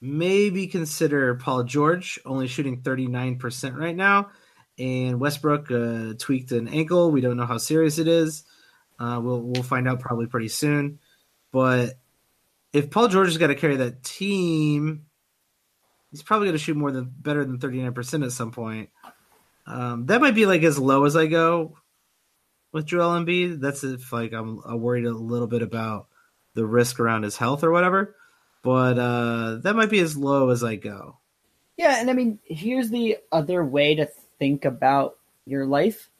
maybe 0.00 0.66
consider 0.66 1.34
Paul 1.36 1.64
George 1.64 2.18
only 2.24 2.48
shooting 2.48 2.82
39% 2.82 3.76
right 3.76 3.96
now. 3.96 4.30
And 4.78 5.18
Westbrook 5.20 5.70
uh, 5.70 6.14
tweaked 6.18 6.52
an 6.52 6.68
ankle. 6.68 7.10
We 7.10 7.20
don't 7.20 7.36
know 7.36 7.46
how 7.46 7.58
serious 7.58 7.98
it 7.98 8.08
is. 8.08 8.44
Uh, 8.98 9.20
we'll 9.22 9.42
we'll 9.42 9.62
find 9.62 9.88
out 9.88 10.00
probably 10.00 10.26
pretty 10.26 10.48
soon. 10.48 10.98
But 11.52 11.94
if 12.72 12.90
Paul 12.90 13.08
George 13.08 13.28
has 13.28 13.38
got 13.38 13.48
to 13.48 13.54
carry 13.54 13.76
that 13.76 14.02
team, 14.02 15.06
he's 16.10 16.22
probably 16.22 16.48
going 16.48 16.58
to 16.58 16.62
shoot 16.62 16.76
more 16.76 16.92
than 16.92 17.12
better 17.18 17.44
than 17.44 17.58
39% 17.58 18.24
at 18.24 18.32
some 18.32 18.50
point. 18.50 18.90
Um, 19.66 20.06
that 20.06 20.20
might 20.20 20.34
be 20.34 20.46
like 20.46 20.62
as 20.62 20.78
low 20.78 21.04
as 21.04 21.16
I 21.16 21.26
go 21.26 21.76
with 22.72 22.86
Joel 22.86 23.20
Embiid. 23.20 23.60
That's 23.60 23.84
if 23.84 24.12
like 24.12 24.32
I'm, 24.32 24.60
I'm 24.64 24.80
worried 24.80 25.06
a 25.06 25.12
little 25.12 25.48
bit 25.48 25.62
about 25.62 26.08
the 26.54 26.66
risk 26.66 27.00
around 27.00 27.22
his 27.22 27.36
health 27.36 27.64
or 27.64 27.70
whatever 27.70 28.14
but 28.66 28.98
uh, 28.98 29.58
that 29.62 29.76
might 29.76 29.90
be 29.90 30.00
as 30.00 30.16
low 30.16 30.50
as 30.50 30.64
I 30.64 30.74
go. 30.74 31.18
Yeah, 31.76 32.00
and 32.00 32.10
I 32.10 32.14
mean, 32.14 32.40
here's 32.42 32.90
the 32.90 33.18
other 33.30 33.64
way 33.64 33.94
to 33.94 34.08
think 34.40 34.64
about 34.64 35.18
your 35.44 35.66
life. 35.66 36.10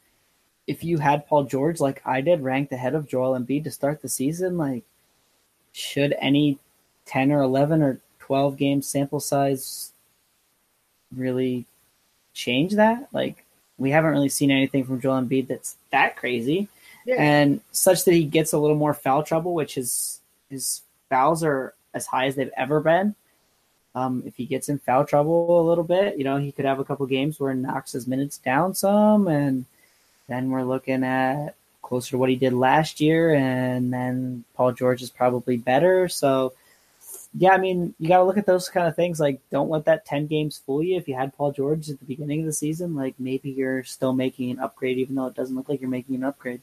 If 0.66 0.82
you 0.82 0.98
had 0.98 1.26
Paul 1.26 1.44
George 1.44 1.80
like 1.80 2.02
I 2.04 2.20
did, 2.20 2.42
ranked 2.42 2.72
ahead 2.72 2.94
of 2.94 3.08
Joel 3.08 3.38
Embiid 3.38 3.64
to 3.64 3.70
start 3.70 4.02
the 4.02 4.08
season, 4.08 4.58
like 4.58 4.84
should 5.72 6.14
any 6.18 6.58
ten 7.04 7.30
or 7.30 7.42
eleven 7.42 7.82
or 7.82 8.00
twelve 8.18 8.56
game 8.56 8.82
sample 8.82 9.20
size 9.20 9.92
really 11.14 11.66
change 12.34 12.74
that? 12.74 13.08
Like 13.12 13.44
we 13.78 13.90
haven't 13.90 14.10
really 14.10 14.28
seen 14.28 14.50
anything 14.50 14.84
from 14.84 15.00
Joel 15.00 15.22
Embiid 15.22 15.48
that's 15.48 15.76
that 15.90 16.16
crazy. 16.16 16.68
Yeah. 17.04 17.16
And 17.18 17.60
such 17.70 18.04
that 18.04 18.14
he 18.14 18.24
gets 18.24 18.52
a 18.52 18.58
little 18.58 18.76
more 18.76 18.94
foul 18.94 19.22
trouble, 19.22 19.54
which 19.54 19.78
is 19.78 20.20
his 20.50 20.82
fouls 21.08 21.44
are 21.44 21.74
as 21.94 22.06
high 22.06 22.26
as 22.26 22.34
they've 22.34 22.50
ever 22.56 22.80
been. 22.80 23.14
Um, 23.94 24.24
if 24.26 24.36
he 24.36 24.44
gets 24.44 24.68
in 24.68 24.78
foul 24.78 25.04
trouble 25.04 25.60
a 25.60 25.66
little 25.66 25.84
bit, 25.84 26.18
you 26.18 26.24
know, 26.24 26.36
he 26.36 26.52
could 26.52 26.64
have 26.64 26.80
a 26.80 26.84
couple 26.84 27.06
games 27.06 27.38
where 27.38 27.54
he 27.54 27.58
knocks 27.58 27.92
his 27.92 28.06
minutes 28.06 28.38
down 28.38 28.74
some, 28.74 29.28
and 29.28 29.64
then 30.28 30.50
we're 30.50 30.64
looking 30.64 31.04
at 31.04 31.54
closer 31.82 32.10
to 32.10 32.18
what 32.18 32.30
he 32.30 32.36
did 32.36 32.52
last 32.52 33.00
year, 33.00 33.32
and 33.34 33.92
then 33.92 34.44
Paul 34.54 34.72
George 34.72 35.02
is 35.02 35.10
probably 35.10 35.56
better. 35.56 36.08
So, 36.08 36.52
yeah, 37.32 37.50
I 37.50 37.58
mean, 37.58 37.94
you 37.98 38.08
got 38.08 38.18
to 38.18 38.24
look 38.24 38.38
at 38.38 38.46
those 38.46 38.68
kind 38.68 38.88
of 38.88 38.96
things. 38.96 39.20
Like, 39.20 39.40
don't 39.50 39.70
let 39.70 39.84
that 39.84 40.04
10 40.04 40.26
games 40.26 40.58
fool 40.58 40.82
you. 40.82 40.96
If 40.96 41.06
you 41.06 41.14
had 41.14 41.36
Paul 41.36 41.52
George 41.52 41.88
at 41.88 42.00
the 42.00 42.04
beginning 42.04 42.40
of 42.40 42.46
the 42.46 42.52
season, 42.52 42.96
like, 42.96 43.14
maybe 43.18 43.50
you're 43.50 43.84
still 43.84 44.12
making 44.12 44.50
an 44.50 44.58
upgrade, 44.58 44.98
even 44.98 45.14
though 45.14 45.26
it 45.26 45.34
doesn't 45.34 45.54
look 45.54 45.68
like 45.68 45.80
you're 45.80 45.90
making 45.90 46.16
an 46.16 46.24
upgrade. 46.24 46.60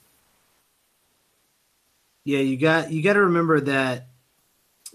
Yeah, 2.25 2.39
you 2.39 2.57
got 2.57 2.91
you 2.91 3.03
got 3.03 3.13
to 3.13 3.23
remember 3.23 3.59
that 3.59 4.07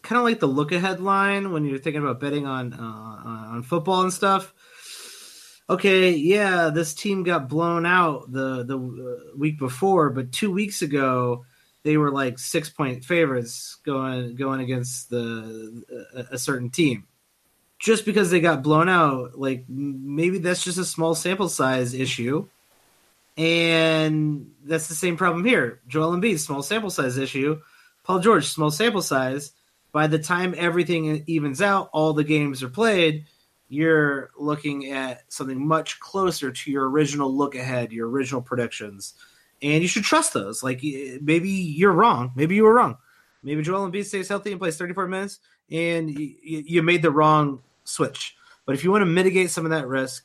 kind 0.03 0.19
of 0.19 0.25
like 0.25 0.41
the 0.41 0.47
look 0.47 0.73
ahead 0.73 1.01
line 1.01 1.53
when 1.53 1.65
you're 1.65 1.79
thinking 1.79 2.03
about 2.03 2.21
betting 2.21 2.47
on 2.47 2.73
uh, 2.73 3.53
on 3.53 3.63
football 3.63 4.03
and 4.03 4.13
stuff. 4.13 4.55
Okay, 5.71 6.13
yeah, 6.13 6.71
this 6.71 6.95
team 6.95 7.23
got 7.23 7.49
blown 7.49 7.85
out 7.85 8.33
the 8.33 8.65
the 8.65 8.79
uh, 8.79 9.37
week 9.37 9.59
before, 9.59 10.11
but 10.11 10.33
two 10.33 10.51
weeks 10.51 10.81
ago 10.81 11.45
they 11.83 11.97
were 11.97 12.11
like 12.11 12.39
six 12.39 12.71
point 12.71 13.05
favorites 13.05 13.77
going 13.85 14.35
going 14.35 14.61
against 14.61 15.11
the 15.11 15.85
a, 16.15 16.35
a 16.35 16.39
certain 16.39 16.71
team. 16.71 17.07
Just 17.79 18.05
because 18.05 18.31
they 18.31 18.41
got 18.41 18.63
blown 18.63 18.89
out, 18.89 19.39
like 19.39 19.65
maybe 19.69 20.39
that's 20.39 20.65
just 20.65 20.79
a 20.79 20.85
small 20.85 21.15
sample 21.15 21.49
size 21.49 21.95
issue. 21.95 22.49
And 23.37 24.51
that's 24.65 24.89
the 24.89 24.95
same 24.95 25.17
problem 25.17 25.45
here. 25.45 25.81
Joel 25.87 26.17
Embiid, 26.17 26.41
small 26.41 26.63
sample 26.63 26.91
size 26.91 27.17
issue. 27.19 27.61
Paul 28.03 28.19
George, 28.19 28.47
small 28.47 28.73
sample 28.73 29.03
size 29.03 29.53
by 29.93 30.07
the 30.07 30.19
time 30.19 30.55
everything 30.57 31.23
evens 31.27 31.63
out, 31.63 31.89
all 31.93 32.13
the 32.13 32.25
games 32.25 32.63
are 32.63 32.69
played. 32.69 33.27
You're 33.69 34.31
looking 34.39 34.91
at 34.91 35.31
something 35.33 35.67
much 35.67 36.01
closer 36.01 36.51
to 36.51 36.71
your 36.71 36.89
original 36.89 37.35
look 37.35 37.55
ahead, 37.55 37.93
your 37.93 38.09
original 38.09 38.41
predictions, 38.41 39.15
and 39.63 39.83
you 39.83 39.89
should 39.89 40.05
trust 40.05 40.33
those. 40.33 40.63
Like 40.63 40.83
maybe 40.83 41.51
you're 41.51 41.93
wrong, 41.93 42.33
maybe 42.35 42.55
you 42.55 42.65
were 42.65 42.75
wrong, 42.75 42.97
maybe 43.43 43.63
Joel 43.63 43.91
Embiid 43.91 44.07
stays 44.07 44.29
healthy 44.29 44.53
and 44.53 44.61
plays 44.61 44.77
34 44.77 45.09
minutes, 45.09 45.41
and 45.71 46.11
you, 46.11 46.35
you 46.43 46.83
made 46.83 47.03
the 47.03 47.11
wrong 47.11 47.61
switch. 47.85 48.37
But 48.65 48.75
if 48.75 48.85
you 48.85 48.91
want 48.91 49.03
to 49.03 49.07
mitigate 49.07 49.51
some 49.51 49.65
of 49.65 49.71
that 49.71 49.87
risk, 49.87 50.25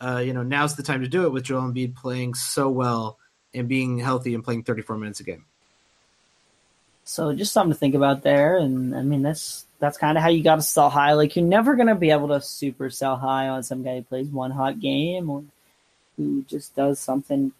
uh, 0.00 0.22
you 0.24 0.32
know 0.32 0.42
now's 0.42 0.76
the 0.76 0.82
time 0.82 1.02
to 1.02 1.08
do 1.08 1.24
it 1.24 1.32
with 1.32 1.44
Joel 1.44 1.62
Embiid 1.62 1.94
playing 1.94 2.34
so 2.34 2.70
well 2.70 3.18
and 3.54 3.68
being 3.68 3.98
healthy 3.98 4.34
and 4.34 4.44
playing 4.44 4.64
34 4.64 4.96
minutes 4.96 5.20
a 5.20 5.24
game. 5.24 5.44
So 7.10 7.32
just 7.34 7.52
something 7.52 7.72
to 7.72 7.78
think 7.78 7.96
about 7.96 8.22
there, 8.22 8.56
and 8.56 8.94
I 8.94 9.02
mean 9.02 9.22
that's 9.22 9.66
that's 9.80 9.98
kind 9.98 10.16
of 10.16 10.22
how 10.22 10.28
you 10.28 10.44
got 10.44 10.56
to 10.56 10.62
sell 10.62 10.88
high. 10.88 11.14
Like 11.14 11.34
you're 11.34 11.44
never 11.44 11.74
gonna 11.74 11.96
be 11.96 12.12
able 12.12 12.28
to 12.28 12.40
super 12.40 12.88
sell 12.88 13.16
high 13.16 13.48
on 13.48 13.64
some 13.64 13.82
guy 13.82 13.96
who 13.96 14.02
plays 14.02 14.28
one 14.28 14.52
hot 14.52 14.78
game 14.78 15.28
or 15.28 15.42
who 16.16 16.44
just 16.44 16.76
does 16.76 17.00
something 17.00 17.50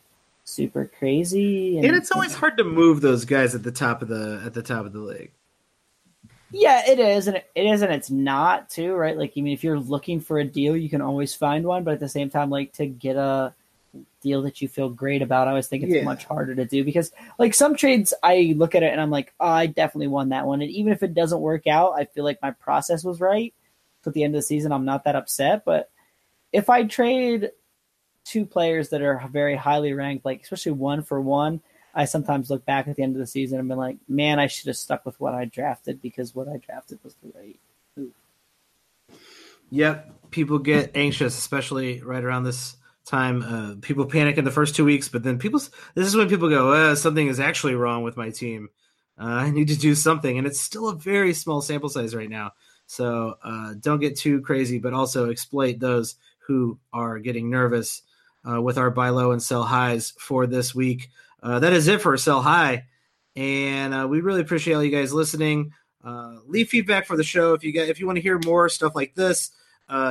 super 0.44 0.84
crazy. 0.84 1.78
And, 1.78 1.86
and 1.86 1.96
it's 1.96 2.12
always 2.12 2.32
hard 2.32 2.58
to 2.58 2.64
move 2.64 3.00
those 3.00 3.24
guys 3.24 3.56
at 3.56 3.64
the 3.64 3.72
top 3.72 4.02
of 4.02 4.08
the 4.08 4.40
at 4.46 4.54
the 4.54 4.62
top 4.62 4.86
of 4.86 4.92
the 4.92 5.00
league. 5.00 5.32
Yeah, 6.52 6.88
it 6.88 7.00
is, 7.00 7.26
and 7.26 7.36
it 7.36 7.46
is, 7.54 7.82
and 7.82 7.92
it's 7.92 8.10
not 8.10 8.70
too, 8.70 8.94
right? 8.94 9.18
Like, 9.18 9.32
I 9.36 9.40
mean, 9.40 9.52
if 9.52 9.64
you're 9.64 9.80
looking 9.80 10.20
for 10.20 10.38
a 10.38 10.44
deal, 10.44 10.76
you 10.76 10.88
can 10.88 11.00
always 11.00 11.34
find 11.34 11.64
one, 11.64 11.82
but 11.82 11.94
at 11.94 12.00
the 12.00 12.08
same 12.08 12.30
time, 12.30 12.50
like 12.50 12.72
to 12.74 12.86
get 12.86 13.16
a 13.16 13.52
deal 14.20 14.42
that 14.42 14.60
you 14.60 14.68
feel 14.68 14.88
great 14.88 15.22
about. 15.22 15.46
I 15.46 15.50
always 15.50 15.66
think 15.66 15.82
it's 15.82 15.92
yeah. 15.92 16.04
much 16.04 16.24
harder 16.24 16.54
to 16.54 16.64
do 16.64 16.84
because 16.84 17.12
like 17.38 17.54
some 17.54 17.76
trades 17.76 18.14
I 18.22 18.54
look 18.56 18.74
at 18.74 18.82
it 18.82 18.92
and 18.92 19.00
I'm 19.00 19.10
like, 19.10 19.32
oh, 19.40 19.46
I 19.46 19.66
definitely 19.66 20.08
won 20.08 20.30
that 20.30 20.46
one. 20.46 20.62
And 20.62 20.70
even 20.70 20.92
if 20.92 21.02
it 21.02 21.14
doesn't 21.14 21.40
work 21.40 21.66
out, 21.66 21.94
I 21.96 22.04
feel 22.04 22.24
like 22.24 22.42
my 22.42 22.52
process 22.52 23.04
was 23.04 23.20
right. 23.20 23.54
So 24.02 24.10
at 24.10 24.14
the 24.14 24.24
end 24.24 24.34
of 24.34 24.38
the 24.38 24.46
season, 24.46 24.72
I'm 24.72 24.84
not 24.84 25.04
that 25.04 25.16
upset. 25.16 25.64
But 25.64 25.90
if 26.52 26.70
I 26.70 26.84
trade 26.84 27.50
two 28.24 28.46
players 28.46 28.90
that 28.90 29.02
are 29.02 29.28
very 29.30 29.56
highly 29.56 29.92
ranked, 29.92 30.24
like 30.24 30.42
especially 30.42 30.72
one 30.72 31.02
for 31.02 31.20
one, 31.20 31.60
I 31.94 32.04
sometimes 32.04 32.50
look 32.50 32.64
back 32.64 32.86
at 32.88 32.96
the 32.96 33.02
end 33.02 33.16
of 33.16 33.20
the 33.20 33.26
season 33.26 33.58
and 33.58 33.68
be 33.68 33.74
like, 33.74 33.96
man, 34.08 34.38
I 34.38 34.46
should 34.46 34.68
have 34.68 34.76
stuck 34.76 35.04
with 35.04 35.18
what 35.20 35.34
I 35.34 35.44
drafted 35.44 36.00
because 36.00 36.34
what 36.34 36.48
I 36.48 36.58
drafted 36.58 37.00
was 37.02 37.16
the 37.16 37.32
right 37.36 37.58
move. 37.96 38.12
Yep. 39.70 40.30
People 40.30 40.58
get 40.58 40.92
anxious, 40.94 41.36
especially 41.36 42.00
right 42.02 42.22
around 42.22 42.44
this 42.44 42.76
time. 43.10 43.42
Uh, 43.42 43.74
people 43.82 44.06
panic 44.06 44.38
in 44.38 44.44
the 44.44 44.50
first 44.50 44.74
two 44.74 44.84
weeks, 44.84 45.08
but 45.08 45.22
then 45.22 45.38
people. 45.38 45.60
This 45.94 46.06
is 46.06 46.16
when 46.16 46.28
people 46.28 46.48
go, 46.48 46.72
uh, 46.72 46.94
"Something 46.94 47.26
is 47.26 47.40
actually 47.40 47.74
wrong 47.74 48.02
with 48.02 48.16
my 48.16 48.30
team. 48.30 48.70
Uh, 49.20 49.24
I 49.24 49.50
need 49.50 49.68
to 49.68 49.76
do 49.76 49.94
something." 49.94 50.38
And 50.38 50.46
it's 50.46 50.60
still 50.60 50.88
a 50.88 50.94
very 50.94 51.34
small 51.34 51.60
sample 51.60 51.88
size 51.88 52.14
right 52.14 52.30
now, 52.30 52.52
so 52.86 53.36
uh, 53.42 53.74
don't 53.80 54.00
get 54.00 54.16
too 54.16 54.40
crazy. 54.40 54.78
But 54.78 54.94
also 54.94 55.30
exploit 55.30 55.80
those 55.80 56.14
who 56.38 56.78
are 56.92 57.18
getting 57.18 57.50
nervous 57.50 58.02
uh, 58.48 58.62
with 58.62 58.78
our 58.78 58.90
buy 58.90 59.10
low 59.10 59.32
and 59.32 59.42
sell 59.42 59.64
highs 59.64 60.12
for 60.18 60.46
this 60.46 60.74
week. 60.74 61.10
Uh, 61.42 61.58
that 61.58 61.72
is 61.72 61.88
it 61.88 62.00
for 62.00 62.16
sell 62.16 62.40
high, 62.40 62.86
and 63.34 64.08
we 64.08 64.20
really 64.20 64.40
appreciate 64.40 64.74
all 64.74 64.84
you 64.84 64.96
guys 64.96 65.12
listening. 65.12 65.72
leave 66.46 66.68
feedback 66.68 67.06
for 67.06 67.16
the 67.16 67.24
show 67.24 67.54
if 67.54 67.64
you 67.64 67.72
get 67.72 67.88
if 67.88 67.98
you 67.98 68.06
want 68.06 68.16
to 68.16 68.22
hear 68.22 68.38
more 68.46 68.68
stuff 68.68 68.94
like 68.94 69.14
this. 69.14 69.50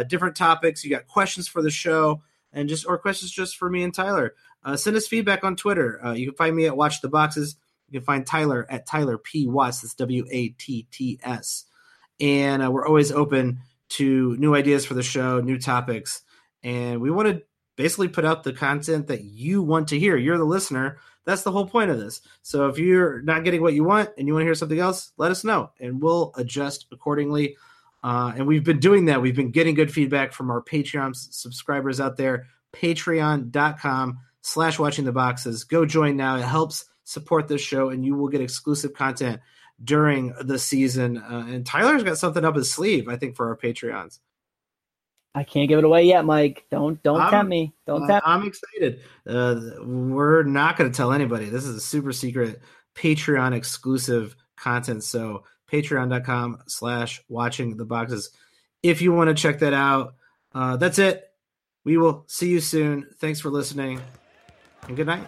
Different 0.08 0.36
topics. 0.36 0.84
You 0.84 0.90
got 0.90 1.08
questions 1.08 1.48
for 1.48 1.62
the 1.62 1.72
show 1.72 2.22
and 2.54 2.70
just 2.70 2.86
or 2.86 2.98
questions 2.98 3.32
just 3.32 3.58
for 3.58 3.70
me 3.70 3.84
and 3.84 3.94
Tyler. 3.94 4.36
Uh, 4.64 4.76
send 4.76 4.96
us 4.98 5.08
feedback 5.08 5.44
on 5.44 5.56
Twitter. 5.56 6.04
Uh, 6.06 6.14
you 6.14 6.28
can 6.28 6.36
find 6.36 6.56
me 6.56 6.66
at 6.66 6.76
Watch 6.76 7.02
the 7.02 7.10
Boxes. 7.10 7.56
You 7.90 8.00
can 8.00 8.06
find 8.06 8.26
Tyler 8.26 8.68
at 8.70 8.86
Tyler 8.86 9.18
P 9.18 9.48
Watts. 9.48 9.82
That's 9.82 9.94
W 9.96 10.26
A 10.32 10.50
T 10.50 10.88
T 10.92 11.20
S. 11.24 11.66
And 12.20 12.64
uh, 12.64 12.70
we're 12.70 12.86
always 12.86 13.12
open 13.12 13.60
to 13.90 14.36
new 14.38 14.54
ideas 14.54 14.86
for 14.86 14.94
the 14.94 15.04
show, 15.04 15.40
new 15.40 15.58
topics, 15.58 16.22
and 16.62 17.02
we 17.02 17.10
want 17.10 17.30
to 17.30 17.42
basically 17.76 18.10
put 18.10 18.26
out 18.26 18.44
the 18.44 18.54
content 18.54 19.08
that 19.08 19.24
you 19.24 19.62
want 19.64 19.88
to 19.88 19.98
hear. 19.98 20.18
You're 20.18 20.38
the 20.38 20.44
listener. 20.44 20.98
That's 21.26 21.44
the 21.44 21.52
whole 21.52 21.66
point 21.66 21.92
of 21.92 22.00
this. 22.00 22.22
So 22.42 22.68
if 22.68 22.78
you're 22.78 23.22
not 23.22 23.44
getting 23.44 23.62
what 23.62 23.74
you 23.74 23.84
want 23.84 24.10
and 24.18 24.28
you 24.28 24.34
want 24.34 24.42
to 24.42 24.48
hear 24.48 24.56
something 24.56 24.80
else, 24.80 25.12
let 25.18 25.32
us 25.32 25.44
know, 25.44 25.72
and 25.80 26.02
we'll 26.02 26.34
adjust 26.36 26.88
accordingly. 26.92 27.56
Uh, 28.04 28.34
and 28.36 28.48
we've 28.48 28.64
been 28.64 28.80
doing 28.80 29.06
that. 29.06 29.22
We've 29.22 29.36
been 29.36 29.52
getting 29.52 29.76
good 29.76 29.92
feedback 29.92 30.34
from 30.34 30.50
our 30.50 30.62
Patreon 30.62 31.16
subscribers 31.16 32.00
out 32.00 32.18
there. 32.18 32.48
Patreon.com 32.74 34.20
slash 34.42 34.80
watching 34.80 35.06
the 35.06 35.12
boxes. 35.12 35.64
Go 35.64 35.86
join 35.86 36.16
now. 36.16 36.38
It 36.38 36.44
helps 36.44 36.86
support 37.04 37.48
this 37.48 37.62
show, 37.62 37.90
and 37.90 38.06
you 38.06 38.16
will 38.16 38.30
get 38.30 38.42
exclusive 38.42 38.94
content 38.94 39.42
during 39.84 40.34
the 40.42 40.60
season. 40.60 41.18
Uh, 41.18 41.46
and 41.50 41.66
Tyler's 41.66 42.04
got 42.04 42.18
something 42.18 42.46
up 42.46 42.56
his 42.56 42.72
sleeve, 42.72 43.08
I 43.08 43.18
think, 43.18 43.36
for 43.36 43.50
our 43.50 43.58
Patreons. 43.58 44.20
I 45.36 45.44
can't 45.44 45.70
give 45.70 45.78
it 45.78 45.86
away 45.86 46.04
yet, 46.04 46.26
Mike. 46.26 46.66
Don't 46.72 47.02
don't 47.04 47.22
I'm, 47.22 47.32
tempt 47.32 47.50
me. 47.50 47.74
Don't 47.86 48.08
tempt. 48.08 48.28
I'm 48.28 48.48
excited. 48.48 49.02
Uh, 49.28 49.62
we're 49.82 50.44
not 50.44 50.76
going 50.76 50.92
to 50.92 50.96
tell 50.96 51.12
anybody. 51.12 51.46
This 51.46 51.66
is 51.66 51.76
a 51.76 51.82
super 51.82 52.12
secret 52.12 52.62
Patreon 52.96 53.54
exclusive 53.54 54.36
content. 54.58 55.04
So 55.04 55.44
patreon.com 55.72 56.64
slash 56.68 57.22
watching 57.30 57.78
the 57.78 57.86
boxes. 57.86 58.32
If 58.82 59.02
you 59.02 59.14
want 59.14 59.30
to 59.30 59.34
check 59.34 59.60
that 59.60 59.74
out, 59.74 60.16
uh, 60.54 60.78
that's 60.78 61.00
it. 61.00 61.32
We 61.84 61.98
will 61.98 62.26
see 62.28 62.50
you 62.50 62.60
soon. 62.60 63.08
Thanks 63.18 63.40
for 63.40 63.50
listening 63.50 64.02
and 64.88 64.96
good 64.96 65.08
night. 65.08 65.26